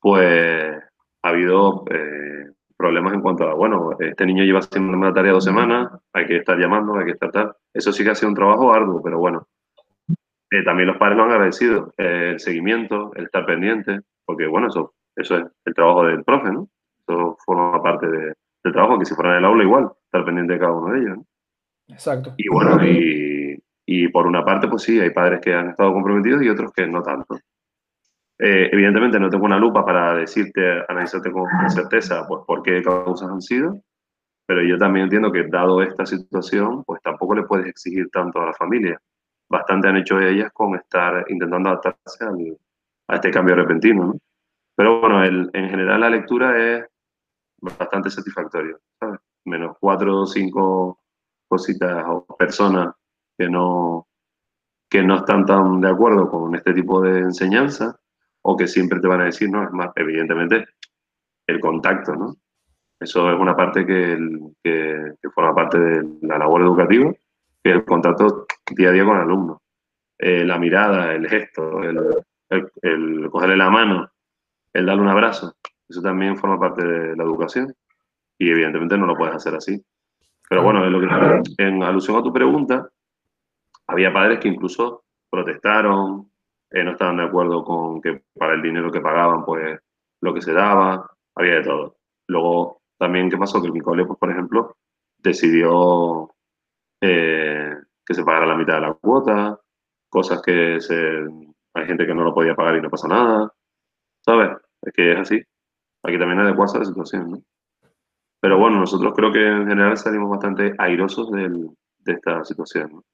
pues 0.00 0.82
ha 1.22 1.28
habido 1.28 1.84
eh, 1.90 2.46
problemas 2.78 3.12
en 3.12 3.20
cuanto 3.20 3.46
a, 3.46 3.52
bueno, 3.52 3.90
este 3.98 4.24
niño 4.24 4.42
lleva 4.42 4.60
haciendo 4.60 4.96
una 4.96 5.12
tarea 5.12 5.32
dos 5.32 5.44
semanas, 5.44 5.92
hay 6.14 6.26
que 6.26 6.36
estar 6.38 6.58
llamando, 6.58 6.94
hay 6.94 7.04
que 7.04 7.12
estar 7.12 7.30
tal. 7.30 7.54
Eso 7.74 7.92
sí 7.92 8.02
que 8.02 8.10
ha 8.10 8.14
sido 8.14 8.30
un 8.30 8.34
trabajo 8.34 8.72
arduo, 8.72 9.02
pero 9.02 9.18
bueno. 9.18 9.48
Eh, 10.50 10.64
también 10.64 10.88
los 10.88 10.96
padres 10.96 11.18
lo 11.18 11.24
han 11.24 11.30
agradecido, 11.30 11.92
eh, 11.98 12.30
el 12.32 12.40
seguimiento, 12.40 13.12
el 13.16 13.24
estar 13.26 13.44
pendiente, 13.44 14.00
porque 14.24 14.46
bueno, 14.46 14.68
eso, 14.68 14.94
eso 15.14 15.36
es 15.36 15.44
el 15.66 15.74
trabajo 15.74 16.04
del 16.04 16.24
profe, 16.24 16.50
¿no? 16.50 16.68
Eso 17.06 17.36
forma 17.44 17.82
parte 17.82 18.06
del 18.62 18.72
trabajo, 18.72 18.98
que 18.98 19.06
si 19.06 19.14
fuera 19.14 19.32
en 19.32 19.38
el 19.38 19.44
aula 19.44 19.64
igual, 19.64 19.90
estar 20.04 20.24
pendiente 20.24 20.54
de 20.54 20.58
cada 20.58 20.72
uno 20.72 20.92
de 20.92 21.00
ellos. 21.00 21.16
¿no? 21.18 21.26
Exacto. 21.88 22.34
Y 22.36 22.48
bueno, 22.48 22.84
y, 22.84 23.62
y 23.86 24.08
por 24.08 24.26
una 24.26 24.44
parte, 24.44 24.68
pues 24.68 24.82
sí, 24.82 25.00
hay 25.00 25.10
padres 25.10 25.40
que 25.40 25.54
han 25.54 25.70
estado 25.70 25.92
comprometidos 25.92 26.42
y 26.42 26.48
otros 26.48 26.72
que 26.72 26.86
no 26.86 27.02
tanto. 27.02 27.38
Eh, 28.42 28.70
evidentemente 28.72 29.20
no 29.20 29.28
tengo 29.28 29.44
una 29.44 29.58
lupa 29.58 29.84
para 29.84 30.14
decirte, 30.14 30.82
analizarte 30.88 31.30
con 31.30 31.46
certeza, 31.68 32.26
pues 32.26 32.42
por 32.46 32.62
qué 32.62 32.82
causas 32.82 33.28
han 33.28 33.42
sido, 33.42 33.82
pero 34.46 34.62
yo 34.62 34.78
también 34.78 35.04
entiendo 35.04 35.30
que 35.30 35.46
dado 35.46 35.82
esta 35.82 36.06
situación, 36.06 36.82
pues 36.84 37.02
tampoco 37.02 37.34
le 37.34 37.42
puedes 37.42 37.66
exigir 37.66 38.08
tanto 38.10 38.40
a 38.40 38.46
la 38.46 38.54
familia. 38.54 38.98
Bastante 39.48 39.88
han 39.88 39.98
hecho 39.98 40.18
ellas 40.18 40.50
con 40.52 40.74
estar 40.74 41.26
intentando 41.28 41.68
adaptarse 41.68 42.24
a 43.08 43.14
este 43.14 43.30
cambio 43.30 43.56
repentino, 43.56 44.06
¿no? 44.06 44.14
Pero 44.74 45.00
bueno, 45.00 45.22
el, 45.22 45.50
en 45.52 45.68
general 45.68 46.00
la 46.00 46.08
lectura 46.08 46.56
es 46.56 46.86
bastante 47.60 48.10
satisfactoria, 48.10 48.76
¿sabes? 48.98 49.20
Menos 49.44 49.76
cuatro 49.80 50.20
o 50.20 50.26
cinco 50.26 51.00
cositas 51.48 52.04
o 52.08 52.24
personas 52.36 52.94
que 53.36 53.48
no, 53.48 54.06
que 54.88 55.02
no 55.02 55.16
están 55.16 55.46
tan 55.46 55.80
de 55.80 55.88
acuerdo 55.88 56.28
con 56.28 56.54
este 56.54 56.74
tipo 56.74 57.00
de 57.00 57.20
enseñanza 57.20 57.98
o 58.42 58.56
que 58.56 58.66
siempre 58.66 59.00
te 59.00 59.08
van 59.08 59.22
a 59.22 59.24
decir, 59.24 59.50
no, 59.50 59.62
es 59.64 59.70
más, 59.70 59.90
evidentemente, 59.96 60.66
el 61.46 61.60
contacto, 61.60 62.14
¿no? 62.14 62.36
Eso 62.98 63.30
es 63.32 63.38
una 63.38 63.56
parte 63.56 63.86
que, 63.86 64.18
que, 64.62 65.14
forma 65.34 65.54
parte 65.54 65.78
de 65.78 66.18
la 66.22 66.38
labor 66.38 66.62
educativa, 66.62 67.10
que 67.62 67.70
el 67.70 67.84
contacto 67.84 68.46
día 68.76 68.90
a 68.90 68.92
día 68.92 69.04
con 69.04 69.16
el 69.16 69.22
alumno. 69.22 69.62
Eh, 70.18 70.44
la 70.44 70.58
mirada, 70.58 71.14
el 71.14 71.26
gesto, 71.26 71.82
el, 71.82 71.98
el, 72.82 73.30
cogerle 73.30 73.56
la 73.56 73.70
mano, 73.70 74.10
el 74.74 74.84
darle 74.84 75.02
un 75.02 75.08
abrazo, 75.08 75.54
eso 75.90 76.00
también 76.00 76.36
forma 76.36 76.58
parte 76.58 76.84
de 76.84 77.16
la 77.16 77.24
educación 77.24 77.74
y 78.38 78.50
evidentemente 78.50 78.96
no 78.96 79.06
lo 79.06 79.16
puedes 79.16 79.34
hacer 79.34 79.54
así. 79.54 79.84
Pero 80.48 80.62
bueno, 80.62 80.84
lo 80.88 81.00
que, 81.00 81.62
en 81.62 81.82
alusión 81.82 82.16
a 82.16 82.22
tu 82.22 82.32
pregunta, 82.32 82.88
había 83.86 84.12
padres 84.12 84.38
que 84.38 84.48
incluso 84.48 85.04
protestaron, 85.28 86.30
eh, 86.70 86.82
no 86.82 86.92
estaban 86.92 87.16
de 87.18 87.24
acuerdo 87.24 87.64
con 87.64 88.00
que 88.00 88.22
para 88.34 88.54
el 88.54 88.62
dinero 88.62 88.90
que 88.90 89.00
pagaban, 89.00 89.44
pues 89.44 89.78
lo 90.20 90.32
que 90.34 90.42
se 90.42 90.52
daba, 90.52 91.08
había 91.34 91.56
de 91.56 91.62
todo. 91.62 91.96
Luego, 92.28 92.82
también, 92.98 93.30
¿qué 93.30 93.36
pasó? 93.36 93.60
Que 93.62 93.70
mi 93.70 93.80
cole, 93.80 94.04
pues, 94.04 94.18
por 94.18 94.30
ejemplo, 94.30 94.76
decidió 95.18 96.34
eh, 97.00 97.74
que 98.04 98.14
se 98.14 98.24
pagara 98.24 98.46
la 98.46 98.56
mitad 98.56 98.74
de 98.74 98.80
la 98.80 98.94
cuota, 98.94 99.58
cosas 100.08 100.42
que 100.42 100.80
se, 100.80 101.24
hay 101.74 101.86
gente 101.86 102.06
que 102.06 102.14
no 102.14 102.24
lo 102.24 102.34
podía 102.34 102.54
pagar 102.54 102.76
y 102.76 102.82
no 102.82 102.90
pasa 102.90 103.08
nada, 103.08 103.52
¿sabes? 104.24 104.50
Es 104.82 104.92
que 104.92 105.12
es 105.12 105.18
así. 105.18 105.42
Aquí 106.02 106.18
también 106.18 106.40
adecuarse 106.40 106.76
a 106.76 106.80
la 106.80 106.86
situación, 106.86 107.30
¿no? 107.30 107.42
Pero 108.40 108.58
bueno, 108.58 108.80
nosotros 108.80 109.12
creo 109.14 109.32
que 109.32 109.46
en 109.46 109.68
general 109.68 109.96
salimos 109.96 110.30
bastante 110.30 110.74
airosos 110.78 111.30
de 111.30 112.12
esta 112.12 112.44
situación, 112.44 112.90
¿no? 112.92 113.04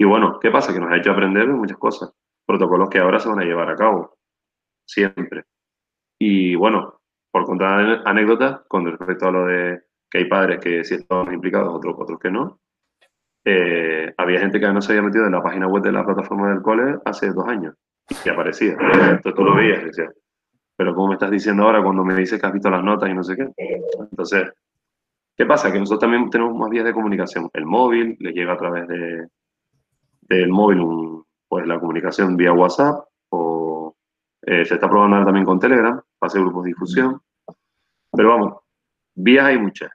Y 0.00 0.04
bueno, 0.04 0.38
¿qué 0.40 0.50
pasa? 0.50 0.72
Que 0.72 0.80
nos 0.80 0.90
ha 0.90 0.96
hecho 0.96 1.12
aprender 1.12 1.46
muchas 1.48 1.76
cosas 1.76 2.10
protocolos 2.46 2.88
que 2.88 2.98
ahora 2.98 3.20
se 3.20 3.28
van 3.28 3.40
a 3.40 3.44
llevar 3.44 3.68
a 3.68 3.76
cabo, 3.76 4.16
siempre. 4.86 5.44
Y 6.18 6.54
bueno, 6.54 7.00
por 7.30 7.44
contar 7.44 8.02
anécdotas 8.06 8.62
con 8.66 8.86
respecto 8.86 9.28
a 9.28 9.30
lo 9.30 9.44
de 9.44 9.82
que 10.10 10.18
hay 10.18 10.24
padres 10.24 10.58
que 10.58 10.84
sí 10.84 10.94
estaban 10.94 11.32
implicados, 11.32 11.74
otros, 11.74 11.94
otros 11.98 12.18
que 12.18 12.30
no, 12.30 12.60
eh, 13.44 14.12
había 14.16 14.40
gente 14.40 14.58
que 14.58 14.72
no 14.72 14.80
se 14.80 14.92
había 14.92 15.02
metido 15.02 15.26
en 15.26 15.32
la 15.32 15.42
página 15.42 15.68
web 15.68 15.82
de 15.82 15.92
la 15.92 16.04
plataforma 16.04 16.48
del 16.48 16.62
cole 16.62 16.96
hace 17.04 17.30
dos 17.32 17.46
años 17.46 17.74
y 18.24 18.28
aparecía. 18.30 18.72
Entonces 18.80 19.34
tú 19.34 19.44
lo 19.44 19.54
veías 19.54 19.84
y 19.84 20.02
pero 20.80 20.94
¿cómo 20.94 21.08
me 21.08 21.14
estás 21.16 21.30
diciendo 21.30 21.64
ahora 21.64 21.82
cuando 21.82 22.02
me 22.02 22.14
dices 22.14 22.40
que 22.40 22.46
has 22.46 22.54
visto 22.54 22.70
las 22.70 22.82
notas 22.82 23.10
y 23.10 23.12
no 23.12 23.22
sé 23.22 23.36
qué? 23.36 23.52
Entonces, 24.10 24.50
¿qué 25.36 25.44
pasa? 25.44 25.70
Que 25.70 25.78
nosotros 25.78 26.00
también 26.00 26.30
tenemos 26.30 26.56
más 26.56 26.70
vías 26.70 26.86
de 26.86 26.94
comunicación. 26.94 27.50
El 27.52 27.66
móvil 27.66 28.16
le 28.18 28.32
llega 28.32 28.54
a 28.54 28.56
través 28.56 28.88
de, 28.88 29.28
del 30.22 30.48
móvil 30.48 31.22
pues 31.46 31.66
la 31.66 31.78
comunicación 31.78 32.34
vía 32.34 32.54
WhatsApp 32.54 33.04
o 33.28 33.94
eh, 34.40 34.64
se 34.64 34.76
está 34.76 34.88
probando 34.88 35.22
también 35.22 35.44
con 35.44 35.60
Telegram, 35.60 36.00
hacer 36.18 36.40
grupos 36.40 36.64
de 36.64 36.68
difusión. 36.68 37.20
Pero 38.10 38.30
vamos, 38.30 38.54
vías 39.14 39.44
hay 39.44 39.58
muchas. 39.58 39.90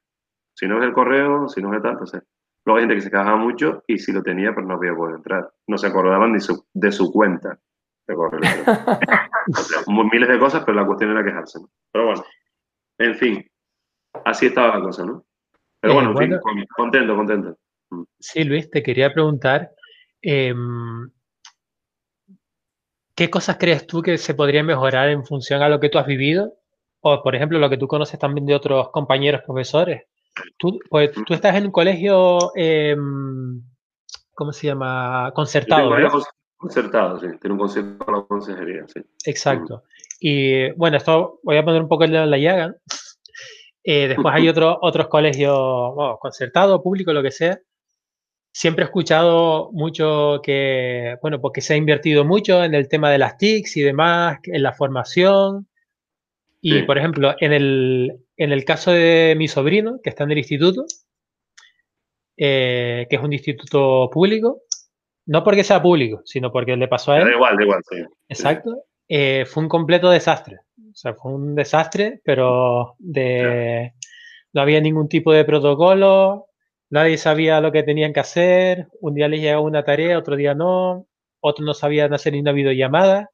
Si 0.54 0.68
no 0.68 0.78
es 0.78 0.84
el 0.84 0.94
correo, 0.94 1.50
si 1.50 1.64
no 1.64 1.72
es 1.72 1.78
el 1.78 1.82
tal, 1.82 1.94
entonces. 1.94 2.22
Luego 2.64 2.78
hay 2.78 2.84
gente 2.84 2.96
que 2.98 3.02
se 3.02 3.10
quejaba 3.10 3.38
mucho 3.38 3.84
y 3.88 3.98
si 3.98 4.12
lo 4.12 4.22
tenía, 4.22 4.54
pero 4.54 4.68
no 4.68 4.76
había 4.76 4.94
podido 4.94 5.18
entrar. 5.18 5.52
No 5.66 5.80
se 5.80 5.88
acordaban 5.88 6.34
ni 6.34 6.38
de 6.76 6.92
su 6.92 7.12
cuenta. 7.12 7.58
De 8.08 8.16
miles 10.12 10.30
de 10.30 10.40
cosas, 10.40 10.64
pero 10.66 10.80
la 10.80 10.86
cuestión 10.86 11.12
era 11.12 11.24
quejarse. 11.24 11.60
Pero 11.92 12.06
bueno, 12.06 12.24
en 13.00 13.16
fin, 13.16 13.52
así 14.26 14.48
estaba 14.48 14.78
la 14.78 14.84
cosa, 14.84 15.06
¿no? 15.06 15.26
Pero 15.80 15.94
eh, 15.94 15.96
bueno, 15.96 16.12
en 16.12 16.18
fin, 16.18 16.40
contento, 16.76 17.16
contento. 17.16 17.58
Mm. 17.90 18.04
Sí, 18.20 18.44
Luis, 18.44 18.70
te 18.70 18.84
quería 18.84 19.14
preguntar, 19.14 19.72
em, 20.22 21.10
¿qué 23.16 23.30
cosas 23.30 23.58
crees 23.60 23.88
tú 23.88 24.02
que 24.02 24.18
se 24.18 24.34
podrían 24.34 24.66
mejorar 24.66 25.10
en 25.10 25.26
función 25.26 25.62
a 25.62 25.70
lo 25.70 25.80
que 25.80 25.90
tú 25.90 25.98
has 25.98 26.08
vivido? 26.08 26.54
O, 27.02 27.22
por 27.22 27.36
ejemplo, 27.36 27.60
lo 27.60 27.70
que 27.70 27.78
tú 27.78 27.88
conoces 27.88 28.20
también 28.20 28.46
de 28.46 28.56
otros 28.56 28.90
compañeros 28.90 29.42
profesores. 29.46 30.04
Tú, 30.58 30.80
pues, 30.90 31.12
tú 31.12 31.34
estás 31.34 31.56
en 31.56 31.66
un 31.66 31.72
colegio, 31.72 32.52
em, 32.56 33.62
¿cómo 34.34 34.52
se 34.52 34.68
llama? 34.68 35.32
Concertado. 35.34 35.96
Concertado, 36.58 37.20
sí. 37.20 37.28
Tiene 37.40 37.54
un 37.54 37.60
consejo 37.60 37.98
para 37.98 38.20
la 38.20 38.24
consejería, 38.24 38.86
sí. 38.88 39.02
Exacto. 39.26 39.84
Y 40.20 40.72
bueno, 40.72 40.98
esto 40.98 41.40
voy 41.44 41.58
a 41.58 41.66
poner 41.66 41.82
un 41.82 41.88
poco 41.88 42.06
el 42.06 42.12
dedo 42.12 42.24
en 42.24 42.32
la 42.32 42.38
llaga. 42.38 42.76
Eh, 43.88 44.08
después 44.08 44.34
hay 44.34 44.50
otro, 44.50 44.80
otros 44.82 45.08
colegios, 45.10 45.56
bueno, 45.94 46.18
concertados, 46.20 46.82
públicos, 46.82 47.14
lo 47.14 47.22
que 47.22 47.30
sea. 47.30 47.60
Siempre 48.52 48.84
he 48.84 48.88
escuchado 48.88 49.70
mucho 49.74 50.40
que, 50.42 51.18
bueno, 51.22 51.40
porque 51.40 51.62
se 51.62 51.76
ha 51.76 51.78
invertido 51.78 52.26
mucho 52.26 52.64
en 52.64 52.74
el 52.74 52.90
tema 52.90 53.12
de 53.12 53.20
las 53.20 53.38
TICs 53.38 53.78
y 53.78 53.82
demás, 53.84 54.40
en 54.46 54.64
la 54.64 54.74
formación. 54.74 55.68
Y, 56.62 56.82
por 56.82 56.98
ejemplo, 56.98 57.36
en 57.40 57.54
el, 57.54 58.26
en 58.38 58.52
el 58.52 58.66
caso 58.66 58.90
de 58.90 59.36
mi 59.38 59.48
sobrino, 59.48 60.00
que 60.02 60.10
está 60.10 60.24
en 60.24 60.32
el 60.32 60.40
instituto, 60.40 60.86
eh, 62.38 63.06
que 63.08 63.16
es 63.16 63.22
un 63.22 63.34
instituto 63.34 64.10
público, 64.12 64.64
no 65.26 65.44
porque 65.44 65.64
sea 65.64 65.82
público, 65.82 66.22
sino 66.26 66.52
porque 66.52 66.76
le 66.76 66.88
pasó 66.88 67.12
a 67.12 67.18
él. 67.18 67.26
Da 67.26 67.32
igual, 67.32 67.58
da 67.58 67.64
igual, 67.64 67.82
sí. 67.90 67.98
Exacto. 68.30 68.84
Eh, 69.08 69.46
fue 69.46 69.64
un 69.64 69.70
completo 69.70 70.10
desastre. 70.10 70.58
O 70.78 70.96
sea, 70.96 71.14
fue 71.14 71.34
un 71.34 71.56
desastre, 71.56 72.22
pero 72.24 72.96
de, 73.00 73.94
no 74.54 74.62
había 74.62 74.80
ningún 74.80 75.10
tipo 75.10 75.34
de 75.34 75.44
protocolo, 75.44 76.48
nadie 76.90 77.18
sabía 77.18 77.60
lo 77.60 77.72
que 77.72 77.84
tenían 77.84 78.14
que 78.14 78.22
hacer, 78.22 78.88
un 79.02 79.14
día 79.14 79.28
les 79.28 79.42
llegaba 79.42 79.62
una 79.62 79.84
tarea, 79.84 80.18
otro 80.18 80.36
día 80.36 80.54
no, 80.54 81.08
otros 81.42 81.66
no 81.66 81.74
sabían 81.74 82.14
hacer 82.14 82.34
ni 82.34 82.40
una 82.40 82.54
videollamada. 82.54 83.32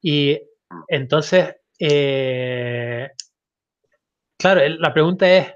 Y 0.00 0.40
entonces, 0.88 1.56
eh, 1.80 3.08
claro, 4.38 4.60
la 4.78 4.92
pregunta 4.92 5.28
es, 5.28 5.52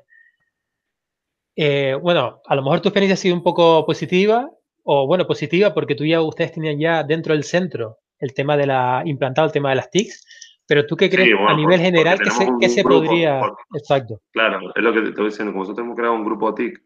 eh, 1.55 1.95
bueno, 1.95 2.41
a 2.45 2.55
lo 2.55 2.63
mejor 2.63 2.81
tu 2.81 2.89
experiencia 2.89 3.15
ha 3.15 3.17
sido 3.17 3.35
un 3.35 3.43
poco 3.43 3.87
positiva, 3.87 4.51
o 4.91 5.07
bueno, 5.07 5.27
positiva 5.27 5.75
porque 5.75 5.95
tú 5.95 6.07
ya, 6.07 6.23
ustedes 6.23 6.53
tenían 6.53 6.79
ya 6.79 7.03
dentro 7.05 7.35
del 7.35 7.45
centro 7.45 7.99
el 8.19 8.33
tema 8.33 8.57
de 8.57 8.67
la, 8.67 9.03
implantado 9.05 9.47
el 9.47 9.53
tema 9.53 9.69
de 9.69 9.77
las 9.77 9.91
TICs, 9.91 10.25
pero 10.67 10.87
tú 10.87 10.97
qué 10.97 11.11
crees 11.11 11.29
a 11.47 11.55
nivel 11.55 11.79
general 11.79 12.19
que 12.19 12.31
se, 12.31 12.49
que 12.59 12.71
se 12.71 12.83
podría... 12.83 13.43
Exacto. 13.75 14.23
Claro, 14.33 14.73
es 14.75 14.83
lo 14.83 14.95
que 14.95 15.03
te 15.03 15.09
estoy 15.11 15.27
diciendo, 15.27 15.53
como 15.53 15.65
nosotros 15.65 15.85
hemos 15.85 15.95
creado 15.95 16.15
un 16.15 16.25
grupo 16.25 16.55
TIC, 16.55 16.83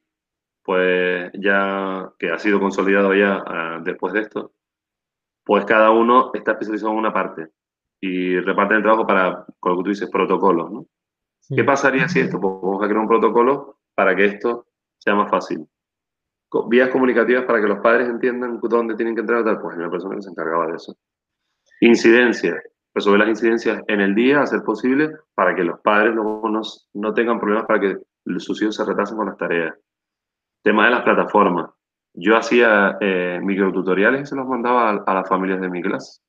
pues 0.64 1.30
ya 1.34 2.10
que 2.18 2.30
ha 2.30 2.38
sido 2.40 2.58
consolidado 2.58 3.14
ya 3.14 3.40
ah, 3.46 3.80
después 3.84 4.12
de 4.14 4.22
esto, 4.22 4.52
pues 5.44 5.64
cada 5.64 5.92
uno 5.92 6.32
está 6.34 6.52
especializado 6.52 6.90
en 6.92 6.98
una 6.98 7.12
parte 7.12 7.50
y 8.00 8.36
reparten 8.40 8.78
el 8.78 8.82
trabajo 8.82 9.06
para, 9.06 9.46
con 9.60 9.72
lo 9.72 9.78
que 9.78 9.84
tú 9.84 9.90
dices, 9.90 10.10
protocolos, 10.10 10.72
¿no? 10.72 10.86
¿Qué 11.54 11.62
pasaría 11.62 12.08
si 12.08 12.18
esto? 12.18 12.40
Pues 12.40 12.54
vamos 12.60 12.82
a 12.82 12.86
crear 12.86 13.00
un 13.00 13.08
protocolo 13.08 13.78
para 13.94 14.16
que 14.16 14.24
esto 14.24 14.66
sea 14.98 15.14
más 15.14 15.30
fácil. 15.30 15.68
Vías 16.68 16.90
comunicativas 16.90 17.44
para 17.44 17.60
que 17.60 17.68
los 17.68 17.78
padres 17.80 18.08
entiendan 18.08 18.60
dónde 18.60 18.94
tienen 18.94 19.14
que 19.14 19.22
entrar, 19.22 19.44
tal, 19.44 19.60
pues 19.60 19.74
hay 19.74 19.80
una 19.80 19.90
persona 19.90 20.16
que 20.16 20.22
se 20.22 20.30
encargaba 20.30 20.66
de 20.66 20.76
eso. 20.76 20.94
Incidencias. 21.80 22.62
Resolver 22.94 23.20
las 23.20 23.30
incidencias 23.30 23.82
en 23.86 24.00
el 24.02 24.14
día, 24.14 24.42
a 24.42 24.46
ser 24.46 24.62
posible, 24.62 25.10
para 25.34 25.54
que 25.54 25.64
los 25.64 25.80
padres 25.80 26.14
no, 26.14 26.42
no, 26.92 27.14
tengan 27.14 27.40
problemas 27.40 27.66
para 27.66 27.80
que 27.80 27.96
sus 28.38 28.60
hijos 28.60 28.76
se 28.76 28.84
retrasen 28.84 29.16
con 29.16 29.26
las 29.26 29.38
tareas. 29.38 29.74
Tema 30.62 30.84
de 30.84 30.90
las 30.90 31.02
plataformas. 31.02 31.70
Yo 32.14 32.36
hacía 32.36 32.98
eh, 33.00 33.40
microtutoriales 33.42 34.22
y 34.22 34.26
se 34.26 34.36
los 34.36 34.46
mandaba 34.46 34.90
a, 34.90 35.14
las 35.14 35.26
familias 35.26 35.60
de 35.60 35.70
mi 35.70 35.80
clase. 35.80 36.20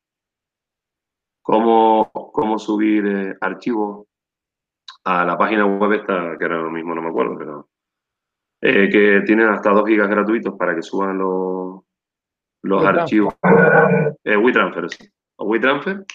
Cómo, 1.41 2.09
cómo 2.13 2.57
subir 2.57 3.05
eh, 3.05 3.37
archivos 3.41 4.07
a 5.03 5.25
la 5.25 5.37
página 5.37 5.65
web 5.65 5.91
esta, 5.91 6.37
que 6.37 6.45
era 6.45 6.61
lo 6.61 6.71
mismo, 6.71 6.95
no 6.95 7.01
me 7.01 7.09
acuerdo, 7.09 7.37
pero 7.37 7.69
eh, 8.65 8.87
que 8.89 9.21
tienen 9.25 9.49
hasta 9.49 9.71
2 9.71 9.85
gigas 9.85 10.09
gratuitos 10.09 10.55
para 10.57 10.73
que 10.73 10.81
suban 10.81 11.17
los, 11.17 11.81
los 12.61 12.85
archivos. 12.85 13.35
Eh, 14.23 14.37
WeTransfer, 14.37 14.89
sí. 14.89 15.09
O 15.35 15.47
WeTransfer, 15.47 16.05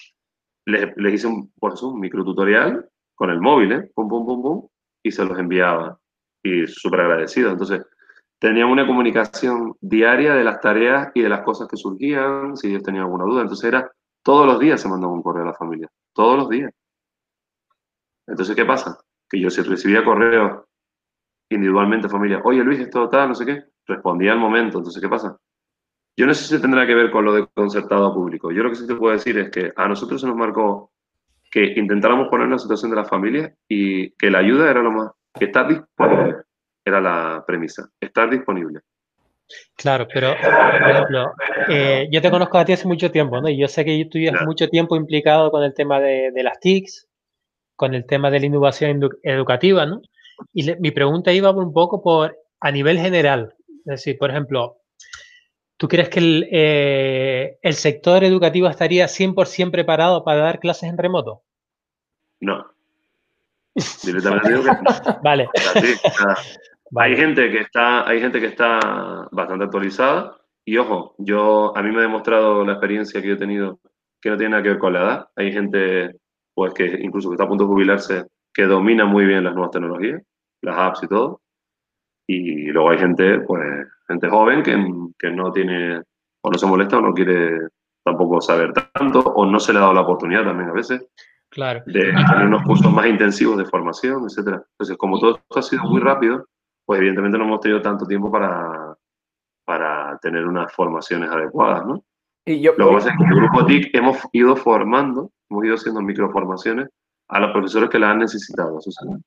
les, 0.65 0.97
les 0.97 1.13
hice 1.13 1.27
un, 1.27 1.53
pues, 1.59 1.79
un 1.83 1.99
microtutorial 1.99 2.89
con 3.13 3.29
el 3.29 3.39
móvil, 3.39 3.71
¿eh? 3.73 3.91
Pum, 3.93 4.09
pum, 4.09 4.25
pum, 4.25 4.41
pum, 4.41 4.67
y 5.03 5.11
se 5.11 5.23
los 5.25 5.37
enviaba. 5.37 5.99
Y 6.41 6.65
súper 6.65 7.01
agradecido. 7.01 7.51
Entonces, 7.51 7.85
tenían 8.39 8.69
una 8.69 8.87
comunicación 8.87 9.75
diaria 9.79 10.33
de 10.33 10.43
las 10.43 10.59
tareas 10.59 11.11
y 11.13 11.21
de 11.21 11.29
las 11.29 11.41
cosas 11.41 11.67
que 11.67 11.77
surgían, 11.77 12.57
si 12.57 12.69
ellos 12.69 12.81
tenían 12.81 13.03
alguna 13.03 13.25
duda. 13.25 13.41
Entonces, 13.43 13.67
era 13.67 13.91
todos 14.23 14.47
los 14.47 14.59
días 14.59 14.81
se 14.81 14.89
mandaba 14.89 15.13
un 15.13 15.21
correo 15.21 15.43
a 15.43 15.47
la 15.49 15.53
familia. 15.53 15.87
Todos 16.15 16.39
los 16.39 16.49
días. 16.49 16.71
Entonces, 18.25 18.55
¿qué 18.55 18.65
pasa? 18.65 18.97
Que 19.29 19.39
yo 19.39 19.51
si 19.51 19.61
recibía 19.61 20.03
correos 20.03 20.63
individualmente, 21.49 22.09
familia, 22.09 22.41
oye 22.43 22.63
Luis, 22.63 22.79
esto 22.79 23.09
tal, 23.09 23.29
no 23.29 23.35
sé 23.35 23.45
qué, 23.45 23.63
respondía 23.87 24.31
al 24.31 24.39
momento. 24.39 24.77
Entonces, 24.77 25.01
¿qué 25.01 25.09
pasa? 25.09 25.37
Yo 26.15 26.25
no 26.25 26.33
sé 26.33 26.55
si 26.55 26.61
tendrá 26.61 26.85
que 26.85 26.95
ver 26.95 27.11
con 27.11 27.25
lo 27.25 27.33
de 27.33 27.47
concertado 27.53 28.05
a 28.05 28.13
público. 28.13 28.51
Yo 28.51 28.63
lo 28.63 28.69
que 28.69 28.75
sí 28.75 28.85
te 28.85 28.95
puedo 28.95 29.13
decir 29.13 29.37
es 29.37 29.49
que 29.49 29.71
a 29.75 29.87
nosotros 29.87 30.21
se 30.21 30.27
nos 30.27 30.35
marcó 30.35 30.91
que 31.49 31.73
intentáramos 31.75 32.27
poner 32.27 32.47
la 32.47 32.59
situación 32.59 32.91
de 32.91 32.97
la 32.97 33.05
familia 33.05 33.53
y 33.67 34.11
que 34.11 34.29
la 34.29 34.39
ayuda 34.39 34.69
era 34.69 34.81
lo 34.81 34.91
más, 34.91 35.11
que 35.37 35.45
estar 35.45 35.67
disponible, 35.67 36.43
era 36.85 37.01
la 37.01 37.43
premisa, 37.45 37.89
estar 37.99 38.29
disponible. 38.29 38.81
Claro, 39.75 40.07
pero, 40.13 40.35
por 40.39 40.91
ejemplo, 40.91 41.33
eh, 41.69 42.07
yo 42.11 42.21
te 42.21 42.29
conozco 42.29 42.59
a 42.59 42.65
ti 42.65 42.73
hace 42.73 42.87
mucho 42.87 43.09
tiempo, 43.09 43.41
¿no? 43.41 43.49
Y 43.49 43.57
yo 43.57 43.67
sé 43.67 43.83
que 43.83 44.05
tú 44.11 44.19
llevas 44.19 44.45
mucho 44.45 44.67
tiempo 44.67 44.95
implicado 44.95 45.49
con 45.49 45.63
el 45.63 45.73
tema 45.73 45.99
de, 45.99 46.31
de, 46.31 46.43
las 46.43 46.59
TICs, 46.59 47.07
con 47.75 47.95
el 47.95 48.05
tema 48.05 48.29
de 48.29 48.41
la 48.41 48.45
innovación 48.45 49.01
educativa, 49.23 49.87
¿no? 49.87 50.01
Y 50.53 50.73
mi 50.79 50.91
pregunta 50.91 51.31
iba 51.31 51.51
un 51.51 51.73
poco 51.73 52.01
por 52.01 52.37
a 52.59 52.71
nivel 52.71 52.99
general. 52.99 53.55
Es 53.79 53.85
decir, 53.85 54.17
por 54.17 54.29
ejemplo, 54.29 54.77
¿tú 55.77 55.87
crees 55.87 56.09
que 56.09 56.19
el, 56.19 56.47
eh, 56.51 57.57
el 57.61 57.73
sector 57.73 58.23
educativo 58.23 58.67
estaría 58.67 59.07
100% 59.07 59.71
preparado 59.71 60.23
para 60.23 60.41
dar 60.41 60.59
clases 60.59 60.89
en 60.89 60.97
remoto? 60.97 61.43
No. 62.41 62.65
Directamente 64.03 64.49
digo 64.49 64.63
que 64.63 64.69
no. 64.69 65.19
Vale. 65.23 65.47
Hay 66.95 67.15
gente 67.15 67.51
que 67.51 67.59
está, 67.59 68.07
hay 68.07 68.19
gente 68.19 68.39
que 68.39 68.47
está 68.47 69.27
bastante 69.31 69.65
actualizada 69.65 70.37
y 70.65 70.77
ojo, 70.77 71.13
yo 71.19 71.75
a 71.77 71.83
mí 71.83 71.91
me 71.91 71.99
ha 71.99 72.01
demostrado 72.01 72.65
la 72.65 72.73
experiencia 72.73 73.21
que 73.21 73.27
yo 73.27 73.33
he 73.35 73.37
tenido 73.37 73.79
que 74.19 74.29
no 74.29 74.37
tiene 74.37 74.51
nada 74.51 74.63
que 74.63 74.69
ver 74.69 74.79
con 74.79 74.93
la 74.93 74.99
edad. 74.99 75.27
Hay 75.35 75.51
gente 75.51 76.15
pues 76.55 76.73
que 76.73 76.85
incluso 77.01 77.29
que 77.29 77.35
está 77.35 77.43
a 77.43 77.47
punto 77.47 77.65
de 77.65 77.69
jubilarse 77.69 78.25
que 78.53 78.63
domina 78.63 79.05
muy 79.05 79.25
bien 79.25 79.43
las 79.43 79.53
nuevas 79.53 79.71
tecnologías, 79.71 80.21
las 80.61 80.77
apps 80.77 81.03
y 81.03 81.07
todo. 81.07 81.41
Y 82.27 82.67
luego 82.67 82.91
hay 82.91 82.99
gente, 82.99 83.39
pues, 83.41 83.87
gente 84.07 84.29
joven 84.29 84.63
que, 84.63 84.77
que 85.17 85.31
no 85.31 85.51
tiene, 85.51 86.01
o 86.41 86.51
no 86.51 86.57
se 86.57 86.65
molesta 86.65 86.97
o 86.97 87.01
no 87.01 87.13
quiere 87.13 87.57
tampoco 88.03 88.41
saber 88.41 88.73
tanto, 88.73 89.19
o 89.19 89.45
no 89.45 89.59
se 89.59 89.73
le 89.73 89.79
ha 89.79 89.81
dado 89.81 89.93
la 89.93 90.01
oportunidad 90.01 90.43
también 90.43 90.69
a 90.69 90.73
veces. 90.73 91.07
Claro. 91.49 91.81
De 91.85 92.13
tener 92.13 92.45
unos 92.45 92.63
cursos 92.63 92.91
más 92.93 93.07
intensivos 93.07 93.57
de 93.57 93.65
formación, 93.65 94.25
etcétera. 94.25 94.63
Entonces, 94.73 94.97
como 94.97 95.19
todo 95.19 95.37
esto 95.37 95.59
ha 95.59 95.63
sido 95.63 95.83
muy 95.83 95.99
rápido, 95.99 96.45
pues 96.85 96.99
evidentemente 96.99 97.37
no 97.37 97.45
hemos 97.45 97.61
tenido 97.61 97.81
tanto 97.81 98.05
tiempo 98.05 98.31
para, 98.31 98.95
para 99.65 100.17
tener 100.19 100.45
unas 100.45 100.71
formaciones 100.73 101.29
adecuadas, 101.29 101.85
¿no? 101.85 102.03
Y 102.45 102.61
yo, 102.61 102.73
Lo 102.77 102.89
que 102.89 102.93
pasa 102.95 103.09
es 103.11 103.17
que 103.17 103.23
en 103.23 103.29
el 103.29 103.35
grupo 103.35 103.65
TIC 103.65 103.95
hemos 103.95 104.17
ido 104.31 104.55
formando, 104.55 105.31
hemos 105.49 105.65
ido 105.65 105.75
haciendo 105.75 106.01
microformaciones 106.01 106.89
a 107.27 107.39
los 107.39 107.51
profesores 107.51 107.89
que 107.89 107.99
la 107.99 108.11
han 108.11 108.19
necesitado, 108.19 108.81
Susana. 108.81 109.19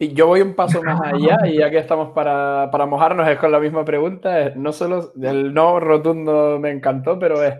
Y 0.00 0.12
yo 0.12 0.28
voy 0.28 0.42
un 0.42 0.54
paso 0.54 0.80
más 0.82 1.00
allá, 1.02 1.38
y 1.46 1.58
ya 1.58 1.70
que 1.70 1.78
estamos 1.78 2.10
para, 2.10 2.68
para 2.70 2.86
mojarnos, 2.86 3.26
es 3.28 3.36
con 3.38 3.50
la 3.50 3.58
misma 3.58 3.84
pregunta. 3.84 4.52
no 4.54 4.72
solo 4.72 5.12
el 5.20 5.52
no 5.52 5.80
rotundo 5.80 6.58
me 6.60 6.70
encantó, 6.70 7.18
pero 7.18 7.42
es: 7.42 7.56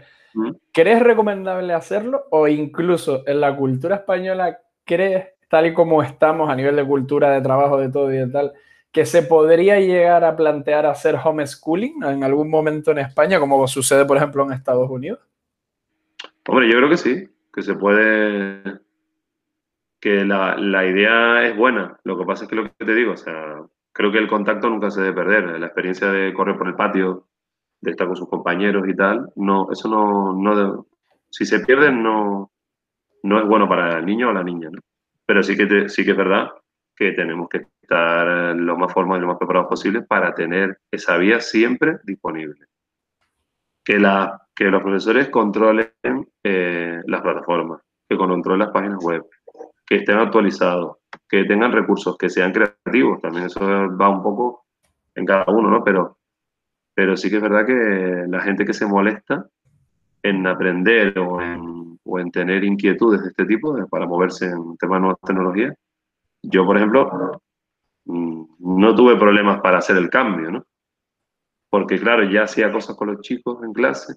¿crees 0.73 1.03
recomendable 1.03 1.73
hacerlo? 1.75 2.27
O 2.31 2.47
incluso 2.47 3.25
en 3.27 3.41
la 3.41 3.57
cultura 3.57 3.97
española, 3.97 4.61
¿crees, 4.85 5.27
tal 5.49 5.67
y 5.67 5.75
como 5.75 6.01
estamos 6.03 6.49
a 6.49 6.55
nivel 6.55 6.77
de 6.77 6.87
cultura, 6.87 7.31
de 7.31 7.41
trabajo, 7.41 7.77
de 7.77 7.91
todo 7.91 8.13
y 8.13 8.19
de 8.19 8.29
tal, 8.29 8.53
que 8.93 9.05
se 9.05 9.23
podría 9.25 9.81
llegar 9.81 10.23
a 10.23 10.37
plantear 10.37 10.87
hacer 10.87 11.17
homeschooling 11.23 12.05
en 12.05 12.23
algún 12.23 12.51
momento 12.51 12.93
en 12.93 12.99
España, 12.99 13.41
como 13.41 13.67
sucede, 13.67 14.05
por 14.05 14.17
ejemplo, 14.17 14.45
en 14.45 14.53
Estados 14.53 14.89
Unidos? 14.89 15.19
Hombre, 16.47 16.71
yo 16.71 16.77
creo 16.79 16.89
que 16.89 16.97
sí, 16.97 17.29
que 17.53 17.63
se 17.63 17.75
puede 17.75 18.63
que 20.01 20.25
la, 20.25 20.57
la, 20.57 20.87
idea 20.87 21.47
es 21.47 21.57
buena. 21.57 21.99
Lo 22.05 22.19
que 22.19 22.25
pasa 22.25 22.45
es 22.45 22.51
que 22.51 22.57
lo 22.57 22.65
que 22.65 22.85
te 22.85 22.95
digo, 22.95 23.13
o 23.13 23.17
sea, 23.17 23.63
creo 23.93 24.13
que 24.13 24.19
el 24.19 24.29
contacto 24.29 24.71
nunca 24.71 24.91
se 24.91 25.03
debe 25.03 25.15
perder. 25.15 25.59
La 25.59 25.67
experiencia 25.67 26.11
de 26.11 26.33
correr 26.33 26.57
por 26.57 26.69
el 26.69 26.77
patio 26.77 27.27
de 27.81 27.91
estar 27.91 28.07
con 28.07 28.17
sus 28.17 28.29
compañeros 28.29 28.89
y 28.89 28.95
tal, 28.95 29.31
no, 29.37 29.69
eso 29.71 29.89
no, 29.89 30.35
no 30.35 30.87
si 31.31 31.45
se 31.45 31.61
pierden 31.61 32.03
no, 32.03 32.51
no 33.23 33.39
es 33.39 33.47
bueno 33.47 33.69
para 33.69 33.99
el 33.99 34.07
niño 34.07 34.31
o 34.31 34.33
la 34.33 34.43
niña, 34.43 34.71
¿no? 34.71 34.81
Pero 35.27 35.43
sí 35.43 35.57
que, 35.57 35.89
sí 35.89 36.05
que 36.05 36.13
es 36.13 36.17
verdad 36.17 36.49
que 36.97 37.13
tenemos 37.13 37.49
que 37.49 37.67
estar 37.83 38.57
lo 38.57 38.77
más 38.77 38.93
formados 38.93 39.19
y 39.19 39.23
lo 39.23 39.29
más 39.29 39.39
preparados 39.39 39.69
posible 39.69 40.03
para 40.03 40.35
tener 40.35 40.79
esa 40.91 41.17
vía 41.17 41.41
siempre 41.41 41.99
disponible. 42.05 42.67
Que, 43.85 43.99
la, 43.99 44.43
que 44.55 44.65
los 44.65 44.83
profesores 44.83 45.29
controlen 45.29 45.93
eh, 46.43 47.01
las 47.07 47.23
plataformas, 47.23 47.81
que 48.09 48.17
controlen 48.17 48.61
las 48.61 48.71
páginas 48.71 49.03
web, 49.03 49.25
que 49.89 49.97
estén 49.97 50.19
actualizados, 50.19 50.99
que 51.27 51.45
tengan 51.45 51.73
recursos, 51.73 52.19
que 52.19 52.29
sean 52.29 52.53
creativos. 52.53 53.23
También 53.23 53.47
eso 53.47 53.61
va 53.97 54.11
un 54.11 54.23
poco 54.23 54.67
en 55.15 55.25
cada 55.25 55.47
uno, 55.49 55.71
¿no? 55.71 55.83
Pero, 55.83 56.19
pero 56.95 57.17
sí 57.17 57.31
que 57.31 57.37
es 57.37 57.43
verdad 57.43 57.65
que 57.65 58.27
la 58.29 58.43
gente 58.43 58.67
que 58.67 58.75
se 58.75 58.87
molesta 58.87 59.49
en 60.23 60.47
aprender 60.47 61.19
o 61.19 61.41
en, 61.41 61.99
o 62.05 62.19
en 62.19 62.31
tener 62.31 62.65
inquietudes 62.65 63.23
de 63.23 63.29
este 63.29 63.47
tipo 63.47 63.75
para 63.89 64.07
moverse 64.07 64.47
en 64.47 64.77
temas 64.77 64.97
de 64.97 65.01
nuevas 65.01 65.21
tecnologías, 65.25 65.75
yo, 66.43 66.67
por 66.67 66.77
ejemplo, 66.77 67.41
mm, 68.05 68.45
no 68.59 68.95
tuve 68.95 69.17
problemas 69.17 69.61
para 69.63 69.79
hacer 69.79 69.97
el 69.97 70.11
cambio, 70.11 70.51
¿no? 70.51 70.65
Porque, 71.71 71.99
claro, 71.99 72.25
ya 72.25 72.43
hacía 72.43 72.71
cosas 72.71 72.95
con 72.95 73.09
los 73.09 73.23
chicos 73.23 73.63
en 73.63 73.73
clase 73.73 74.17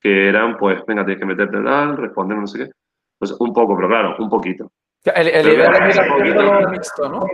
que 0.00 0.28
eran, 0.28 0.56
pues, 0.56 0.84
venga, 0.84 1.04
tienes 1.04 1.20
que 1.20 1.26
meterte 1.26 1.62
tal, 1.62 1.96
responder, 1.96 2.38
no 2.38 2.46
sé 2.48 2.58
qué. 2.58 2.70
Pues 3.18 3.32
un 3.38 3.52
poco, 3.52 3.76
pero 3.76 3.88
claro, 3.88 4.16
un 4.18 4.28
poquito. 4.28 4.70
El, 5.14 5.28
el 5.28 5.48
ideal 5.48 5.88
es 5.88 5.96
ir 5.96 6.02
haciéndolo 6.02 6.70
mixto, 6.70 7.08
¿no? 7.08 7.26